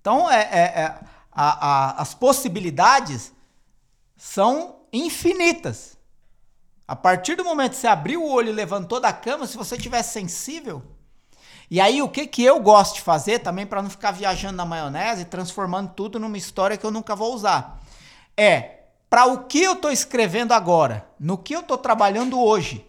Então, 0.00 0.30
é, 0.30 0.42
é, 0.42 0.80
é 0.80 1.00
a, 1.30 1.66
a, 1.68 2.02
as 2.02 2.14
possibilidades 2.14 3.32
são 4.16 4.86
infinitas. 4.92 5.98
A 6.88 6.96
partir 6.96 7.34
do 7.34 7.44
momento 7.44 7.72
que 7.72 7.78
você 7.78 7.88
abriu 7.88 8.22
o 8.22 8.30
olho 8.30 8.48
e 8.48 8.52
levantou 8.52 9.00
da 9.00 9.12
cama, 9.12 9.46
se 9.46 9.56
você 9.56 9.76
estiver 9.76 10.02
sensível. 10.02 10.95
E 11.70 11.80
aí, 11.80 12.00
o 12.00 12.08
que, 12.08 12.26
que 12.26 12.44
eu 12.44 12.60
gosto 12.60 12.96
de 12.96 13.00
fazer 13.00 13.40
também 13.40 13.66
para 13.66 13.82
não 13.82 13.90
ficar 13.90 14.12
viajando 14.12 14.56
na 14.56 14.64
maionese 14.64 15.24
transformando 15.24 15.92
tudo 15.94 16.18
numa 16.18 16.38
história 16.38 16.76
que 16.76 16.86
eu 16.86 16.90
nunca 16.90 17.16
vou 17.16 17.34
usar? 17.34 17.82
É 18.36 18.76
para 19.08 19.26
o 19.26 19.44
que 19.44 19.62
eu 19.62 19.72
estou 19.72 19.90
escrevendo 19.90 20.52
agora, 20.52 21.08
no 21.18 21.38
que 21.38 21.54
eu 21.54 21.60
estou 21.60 21.78
trabalhando 21.78 22.40
hoje. 22.40 22.86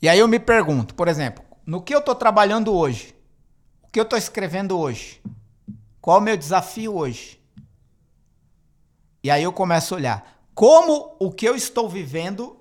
E 0.00 0.08
aí 0.08 0.18
eu 0.18 0.28
me 0.28 0.38
pergunto, 0.38 0.94
por 0.94 1.08
exemplo, 1.08 1.44
no 1.64 1.82
que 1.82 1.94
eu 1.94 2.00
estou 2.00 2.14
trabalhando 2.14 2.74
hoje, 2.74 3.14
o 3.82 3.88
que 3.88 3.98
eu 3.98 4.04
estou 4.04 4.18
escrevendo 4.18 4.78
hoje, 4.78 5.22
qual 6.00 6.18
o 6.18 6.22
meu 6.22 6.36
desafio 6.36 6.94
hoje? 6.94 7.40
E 9.22 9.30
aí 9.30 9.42
eu 9.42 9.52
começo 9.52 9.94
a 9.94 9.96
olhar 9.96 10.34
como 10.54 11.16
o 11.18 11.32
que 11.32 11.48
eu 11.48 11.56
estou 11.56 11.88
vivendo, 11.88 12.60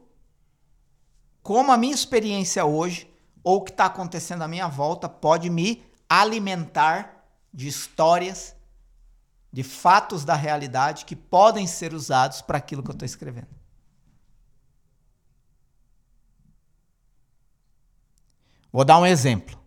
como 1.42 1.72
a 1.72 1.78
minha 1.78 1.94
experiência 1.94 2.66
hoje, 2.66 3.13
ou 3.44 3.58
o 3.58 3.62
que 3.62 3.72
está 3.72 3.86
acontecendo 3.86 4.42
à 4.42 4.48
minha 4.48 4.68
volta, 4.68 5.10
pode 5.10 5.50
me 5.50 5.84
alimentar 6.10 7.26
de 7.54 7.68
histórias 7.68 8.56
de 9.52 9.62
fatos 9.62 10.26
da 10.26 10.34
realidade 10.34 11.06
que 11.06 11.16
podem 11.16 11.68
ser 11.68 11.94
usados 11.94 12.42
para 12.42 12.58
aquilo 12.58 12.82
que 12.82 12.90
eu 12.90 12.94
estou 12.94 13.06
escrevendo. 13.06 13.48
Vou 18.72 18.84
dar 18.84 18.98
um 18.98 19.06
exemplo. 19.06 19.62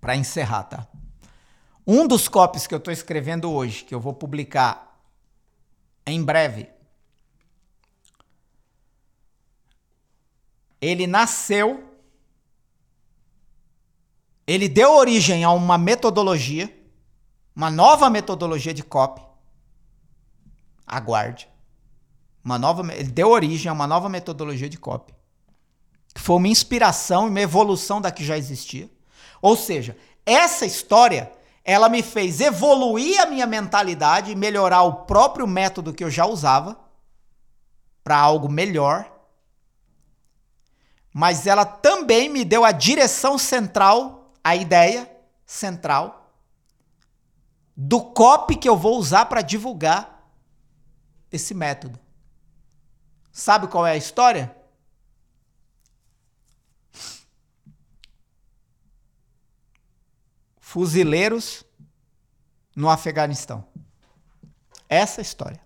Para 0.00 0.14
encerrar, 0.14 0.64
tá? 0.64 0.86
Um 1.84 2.06
dos 2.06 2.28
copies 2.28 2.66
que 2.68 2.74
eu 2.74 2.78
estou 2.78 2.92
escrevendo 2.92 3.50
hoje, 3.50 3.84
que 3.84 3.94
eu 3.94 4.00
vou 4.00 4.14
publicar 4.14 5.00
em 6.06 6.22
breve, 6.22 6.70
ele 10.84 11.06
nasceu, 11.06 11.84
ele 14.46 14.68
deu 14.68 14.92
origem 14.94 15.44
a 15.44 15.50
uma 15.50 15.78
metodologia 15.78 16.70
uma 17.54 17.70
nova 17.70 18.10
metodologia 18.10 18.74
de 18.74 18.82
copy. 18.82 19.22
Aguarde. 20.86 21.48
Uma 22.44 22.58
nova, 22.58 22.92
ele 22.92 23.10
deu 23.10 23.28
origem 23.28 23.70
a 23.70 23.72
uma 23.72 23.86
nova 23.86 24.08
metodologia 24.08 24.68
de 24.68 24.76
copy. 24.76 25.14
Que 26.12 26.20
foi 26.20 26.36
uma 26.36 26.48
inspiração 26.48 27.26
e 27.26 27.30
uma 27.30 27.40
evolução 27.40 28.00
da 28.00 28.10
que 28.10 28.24
já 28.24 28.36
existia. 28.36 28.90
Ou 29.40 29.56
seja, 29.56 29.96
essa 30.26 30.66
história, 30.66 31.32
ela 31.64 31.88
me 31.88 32.02
fez 32.02 32.40
evoluir 32.40 33.20
a 33.20 33.26
minha 33.26 33.46
mentalidade 33.46 34.32
e 34.32 34.36
melhorar 34.36 34.82
o 34.82 35.04
próprio 35.04 35.46
método 35.46 35.94
que 35.94 36.02
eu 36.02 36.10
já 36.10 36.26
usava 36.26 36.78
para 38.02 38.18
algo 38.18 38.48
melhor 38.48 39.10
mas 41.16 41.46
ela 41.46 41.64
também 41.64 42.28
me 42.28 42.44
deu 42.44 42.64
a 42.64 42.72
direção 42.72 43.38
central, 43.38 44.32
a 44.42 44.56
ideia 44.56 45.08
central 45.46 46.34
do 47.76 48.00
copy 48.00 48.56
que 48.56 48.68
eu 48.68 48.76
vou 48.76 48.98
usar 48.98 49.26
para 49.26 49.40
divulgar 49.40 50.28
esse 51.30 51.54
método. 51.54 52.00
Sabe 53.30 53.68
qual 53.68 53.86
é 53.86 53.92
a 53.92 53.96
história? 53.96 54.54
Fuzileiros 60.58 61.64
no 62.74 62.90
Afeganistão. 62.90 63.64
Essa 64.88 65.20
é 65.20 65.22
história. 65.22 65.60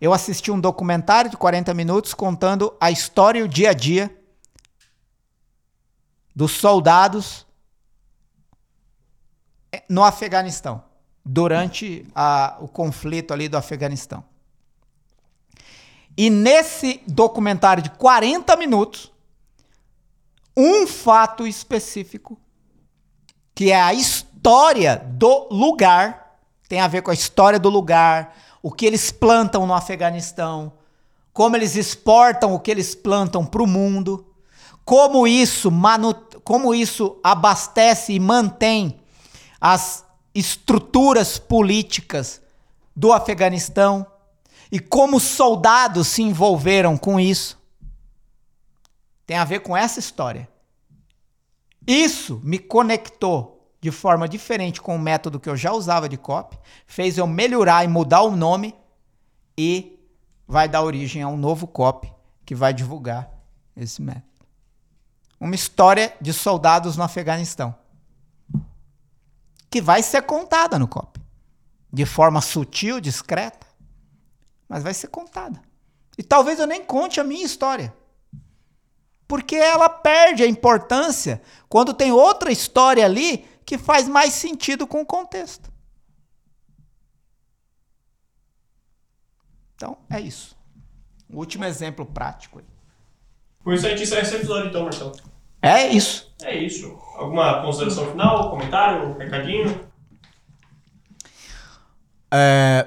Eu 0.00 0.14
assisti 0.14 0.50
um 0.50 0.58
documentário 0.58 1.30
de 1.30 1.36
40 1.36 1.74
minutos 1.74 2.14
contando 2.14 2.74
a 2.80 2.90
história 2.90 3.40
e 3.40 3.42
o 3.42 3.48
dia 3.48 3.70
a 3.70 3.74
dia 3.74 4.16
dos 6.40 6.52
soldados 6.52 7.46
no 9.90 10.02
Afeganistão, 10.02 10.82
durante 11.22 12.06
a, 12.14 12.56
o 12.60 12.66
conflito 12.66 13.34
ali 13.34 13.46
do 13.46 13.58
Afeganistão. 13.58 14.24
E 16.16 16.30
nesse 16.30 17.02
documentário 17.06 17.82
de 17.82 17.90
40 17.90 18.56
minutos, 18.56 19.12
um 20.56 20.86
fato 20.86 21.46
específico, 21.46 22.40
que 23.54 23.70
é 23.70 23.78
a 23.78 23.92
história 23.92 24.96
do 24.96 25.46
lugar, 25.50 26.38
tem 26.70 26.80
a 26.80 26.88
ver 26.88 27.02
com 27.02 27.10
a 27.10 27.14
história 27.14 27.58
do 27.58 27.68
lugar, 27.68 28.34
o 28.62 28.72
que 28.72 28.86
eles 28.86 29.10
plantam 29.10 29.66
no 29.66 29.74
Afeganistão, 29.74 30.72
como 31.34 31.54
eles 31.54 31.76
exportam 31.76 32.54
o 32.54 32.58
que 32.58 32.70
eles 32.70 32.94
plantam 32.94 33.44
para 33.44 33.62
o 33.62 33.66
mundo, 33.66 34.26
como 34.90 35.24
isso, 35.24 35.70
manu 35.70 36.12
como 36.44 36.74
isso 36.74 37.18
abastece 37.22 38.12
e 38.12 38.20
mantém 38.20 39.00
as 39.60 40.04
estruturas 40.34 41.38
políticas 41.38 42.40
do 42.94 43.12
Afeganistão 43.12 44.06
e 44.70 44.78
como 44.78 45.16
os 45.16 45.22
soldados 45.22 46.08
se 46.08 46.22
envolveram 46.22 46.96
com 46.96 47.18
isso. 47.18 47.58
Tem 49.26 49.36
a 49.36 49.44
ver 49.44 49.60
com 49.60 49.76
essa 49.76 49.98
história. 49.98 50.48
Isso 51.86 52.40
me 52.44 52.58
conectou 52.58 53.74
de 53.80 53.90
forma 53.90 54.28
diferente 54.28 54.80
com 54.80 54.94
o 54.94 54.98
método 54.98 55.40
que 55.40 55.48
eu 55.48 55.56
já 55.56 55.72
usava 55.72 56.08
de 56.08 56.16
copy, 56.16 56.58
fez 56.86 57.16
eu 57.16 57.26
melhorar 57.26 57.84
e 57.84 57.88
mudar 57.88 58.22
o 58.22 58.36
nome 58.36 58.74
e 59.56 59.98
vai 60.46 60.68
dar 60.68 60.82
origem 60.82 61.22
a 61.22 61.28
um 61.28 61.36
novo 61.36 61.66
copy 61.66 62.12
que 62.44 62.54
vai 62.54 62.74
divulgar 62.74 63.30
esse 63.76 64.02
método. 64.02 64.29
Uma 65.40 65.54
história 65.54 66.14
de 66.20 66.32
soldados 66.32 66.96
no 66.96 67.02
Afeganistão 67.02 67.74
que 69.70 69.80
vai 69.80 70.02
ser 70.02 70.22
contada 70.22 70.78
no 70.78 70.88
copy. 70.88 71.20
De 71.92 72.04
forma 72.04 72.40
sutil, 72.40 73.00
discreta, 73.00 73.66
mas 74.68 74.82
vai 74.82 74.92
ser 74.92 75.08
contada. 75.08 75.60
E 76.18 76.22
talvez 76.22 76.58
eu 76.58 76.66
nem 76.66 76.84
conte 76.84 77.20
a 77.20 77.24
minha 77.24 77.44
história. 77.44 77.94
Porque 79.26 79.54
ela 79.54 79.88
perde 79.88 80.42
a 80.42 80.46
importância 80.46 81.40
quando 81.68 81.94
tem 81.94 82.10
outra 82.10 82.50
história 82.50 83.04
ali 83.04 83.48
que 83.64 83.78
faz 83.78 84.08
mais 84.08 84.34
sentido 84.34 84.86
com 84.86 85.00
o 85.00 85.06
contexto. 85.06 85.70
Então, 89.76 89.96
é 90.10 90.20
isso. 90.20 90.56
O 91.32 91.38
último 91.38 91.64
exemplo 91.64 92.04
prático. 92.04 92.60
Com 93.62 93.72
isso 93.72 93.86
a 93.86 93.90
gente 93.90 94.02
encerra 94.02 94.22
esse 94.22 94.34
episódio 94.34 94.68
então, 94.68 94.82
Marcelo. 94.82 95.29
É 95.62 95.88
isso. 95.88 96.32
É 96.42 96.56
isso. 96.56 96.98
Alguma 97.16 97.62
consideração 97.62 98.10
final, 98.10 98.50
comentário, 98.50 99.16
recadinho? 99.18 99.88
É... 102.32 102.86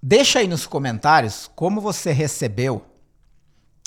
Deixa 0.00 0.38
aí 0.38 0.46
nos 0.46 0.66
comentários 0.66 1.50
como 1.54 1.80
você 1.80 2.12
recebeu 2.12 2.84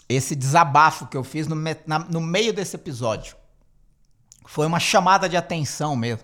esse 0.07 0.36
desabafo 0.36 1.07
que 1.07 1.18
eu 1.18 1.24
fiz 1.24 1.47
no, 1.47 1.55
me... 1.55 1.76
na... 1.86 1.99
no 1.99 2.20
meio 2.20 2.53
desse 2.53 2.76
episódio. 2.76 3.36
Foi 4.45 4.68
uma 4.68 4.80
chamada 4.80 5.30
de 5.30 5.38
atenção 5.38 5.95
mesmo. 5.95 6.24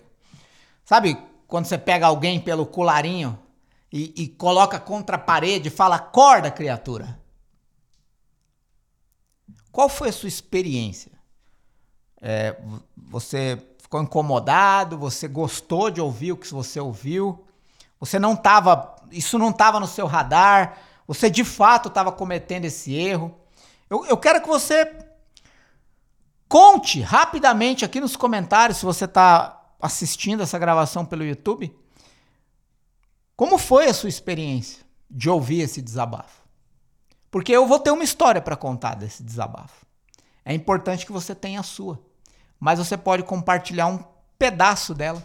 Sabe 0.84 1.18
quando 1.48 1.66
você 1.66 1.78
pega 1.78 2.08
alguém 2.08 2.40
pelo 2.40 2.66
colarinho 2.66 3.38
e, 3.92 4.14
e 4.16 4.28
coloca 4.28 4.80
contra 4.80 5.16
a 5.16 5.20
parede 5.20 5.68
e 5.68 5.72
fala: 5.72 5.96
acorda, 5.96 6.52
criatura? 6.52 7.21
Qual 9.72 9.88
foi 9.88 10.10
a 10.10 10.14
sua 10.14 10.28
experiência? 10.28 11.12
É, 12.22 12.58
você 12.96 13.58
ficou 13.80 14.02
incomodado? 14.02 14.98
Você 14.98 15.28
gostou 15.28 15.90
de 15.90 16.02
ouvir 16.02 16.34
o 16.34 16.38
que 16.38 16.52
você 16.54 16.80
ouviu? 16.80 17.46
Você 18.00 18.20
não 18.20 18.34
estava, 18.34 18.96
isso 19.12 19.40
não 19.40 19.50
estava 19.50 19.80
no 19.80 19.88
seu 19.88 20.08
radar? 20.08 20.78
Você 21.08 21.30
de 21.30 21.44
fato 21.44 21.88
estava 21.88 22.12
cometendo 22.12 22.66
esse 22.66 22.94
erro? 22.94 23.38
Eu, 23.90 24.06
eu 24.06 24.18
quero 24.18 24.42
que 24.42 24.48
você 24.48 24.86
conte 26.48 27.00
rapidamente 27.02 27.86
aqui 27.86 28.00
nos 28.00 28.16
comentários, 28.16 28.78
se 28.80 28.86
você 28.86 29.06
está 29.06 29.62
assistindo 29.80 30.44
essa 30.44 30.60
gravação 30.60 31.06
pelo 31.06 31.24
YouTube, 31.24 31.74
como 33.36 33.58
foi 33.58 33.88
a 33.88 33.94
sua 33.94 34.10
experiência 34.10 34.86
de 35.10 35.30
ouvir 35.30 35.62
esse 35.62 35.82
desabafo? 35.82 36.41
Porque 37.32 37.54
eu 37.54 37.66
vou 37.66 37.80
ter 37.80 37.92
uma 37.92 38.04
história 38.04 38.42
para 38.42 38.58
contar 38.58 38.96
desse 38.96 39.24
desabafo. 39.24 39.86
É 40.44 40.54
importante 40.54 41.06
que 41.06 41.14
você 41.14 41.34
tenha 41.34 41.62
a 41.62 41.64
sua. 41.64 42.00
Mas 42.60 42.78
você 42.78 42.98
pode 42.98 43.24
compartilhar 43.24 43.88
um 43.88 44.04
pedaço 44.38 44.94
dela 44.94 45.24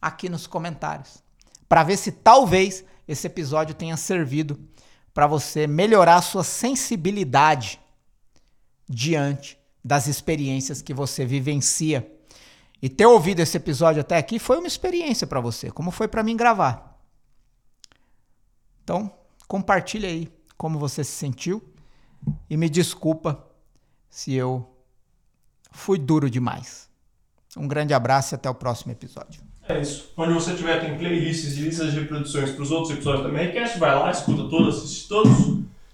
aqui 0.00 0.28
nos 0.28 0.46
comentários. 0.46 1.22
Para 1.66 1.82
ver 1.82 1.96
se 1.96 2.12
talvez 2.12 2.84
esse 3.08 3.26
episódio 3.26 3.74
tenha 3.74 3.96
servido 3.96 4.60
para 5.14 5.26
você 5.26 5.66
melhorar 5.66 6.16
a 6.16 6.22
sua 6.22 6.44
sensibilidade 6.44 7.80
diante 8.88 9.58
das 9.82 10.06
experiências 10.06 10.82
que 10.82 10.92
você 10.92 11.24
vivencia. 11.24 12.08
E 12.82 12.88
ter 12.88 13.06
ouvido 13.06 13.40
esse 13.40 13.56
episódio 13.56 14.00
até 14.00 14.16
aqui 14.16 14.38
foi 14.38 14.58
uma 14.58 14.66
experiência 14.66 15.26
para 15.26 15.40
você, 15.40 15.70
como 15.70 15.90
foi 15.90 16.06
para 16.06 16.22
mim 16.22 16.36
gravar. 16.36 16.98
Então, 18.82 19.12
compartilhe 19.46 20.06
aí 20.06 20.39
como 20.60 20.78
você 20.78 21.02
se 21.02 21.12
sentiu 21.12 21.62
e 22.50 22.54
me 22.54 22.68
desculpa 22.68 23.46
se 24.10 24.34
eu 24.34 24.70
fui 25.72 25.96
duro 25.96 26.28
demais. 26.28 26.86
Um 27.56 27.66
grande 27.66 27.94
abraço 27.94 28.34
e 28.34 28.36
até 28.36 28.50
o 28.50 28.54
próximo 28.54 28.92
episódio. 28.92 29.40
É 29.66 29.80
isso. 29.80 30.12
Onde 30.18 30.34
você 30.34 30.54
tiver, 30.54 30.78
tem 30.82 30.98
playlists 30.98 31.56
e 31.56 31.62
listas 31.62 31.92
de 31.92 32.00
reproduções 32.00 32.50
para 32.50 32.62
os 32.62 32.70
outros 32.70 32.92
episódios 32.92 33.22
da 33.22 33.32
Mercast, 33.32 33.78
vai 33.78 33.94
lá, 33.94 34.10
escuta 34.10 34.50
todos, 34.50 34.84
assiste 34.84 35.08
todos. 35.08 35.32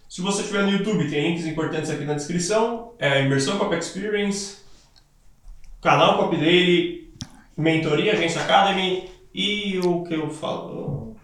Se 0.09 0.21
você 0.21 0.41
estiver 0.41 0.64
no 0.64 0.73
YouTube, 0.73 1.09
tem 1.09 1.29
links 1.29 1.47
importantes 1.47 1.89
aqui 1.89 2.05
na 2.05 2.14
descrição. 2.14 2.93
É 2.99 3.25
Imersão 3.25 3.59
Cop 3.59 3.73
Experience, 3.73 4.57
canal 5.81 6.19
Cop 6.19 6.37
Daily, 6.37 7.14
Mentoria 7.57 8.14
Agência 8.14 8.43
Academy 8.43 9.09
e 9.33 9.79
o 9.79 10.03
que 10.03 10.14
eu 10.14 10.29
falo? 10.29 11.14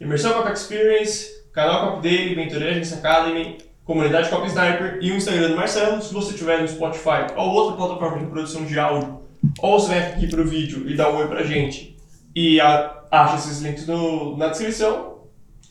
Imersão 0.00 0.32
Cop 0.32 0.50
Experience, 0.50 1.35
canal 1.56 1.92
Cop 1.92 2.02
Daily, 2.02 2.36
Mentoria 2.36 2.68
Agência 2.68 2.98
Academy, 2.98 3.56
comunidade 3.82 4.28
Cop 4.28 4.46
Sniper 4.46 4.98
e 5.00 5.10
o 5.10 5.16
Instagram 5.16 5.48
do 5.48 5.56
Marcelo. 5.56 6.02
Se 6.02 6.12
você 6.12 6.34
tiver 6.34 6.60
no 6.60 6.68
Spotify 6.68 7.32
ou 7.34 7.48
outra 7.48 7.76
plataforma 7.76 8.18
de 8.18 8.26
produção 8.26 8.66
de 8.66 8.78
áudio, 8.78 9.20
ou 9.60 9.80
você 9.80 9.94
vem 9.94 10.02
aqui 10.02 10.26
pro 10.26 10.46
vídeo 10.46 10.86
e 10.86 10.94
dá 10.94 11.08
um 11.08 11.16
oi 11.16 11.26
pra 11.26 11.42
gente 11.44 11.96
e 12.34 12.60
a, 12.60 12.94
acha 13.10 13.36
esses 13.36 13.62
links 13.62 13.86
no, 13.86 14.36
na 14.36 14.48
descrição, 14.48 15.14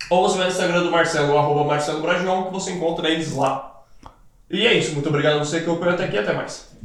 ou 0.10 0.28
você 0.28 0.40
vai 0.40 0.48
no 0.48 0.54
Instagram 0.54 0.82
do 0.82 0.90
Marcelo, 0.90 1.38
arroba 1.38 1.64
Marcelo 1.66 2.02
Bragion, 2.02 2.46
que 2.46 2.52
você 2.54 2.72
encontra 2.72 3.08
eles 3.08 3.36
lá. 3.36 3.84
E 4.50 4.66
é 4.66 4.74
isso, 4.74 4.94
muito 4.94 5.10
obrigado 5.10 5.36
a 5.36 5.46
você 5.46 5.60
que 5.60 5.70
acompanhou 5.70 5.94
até 5.94 6.06
aqui, 6.06 6.18
até 6.18 6.34
mais. 6.34 6.76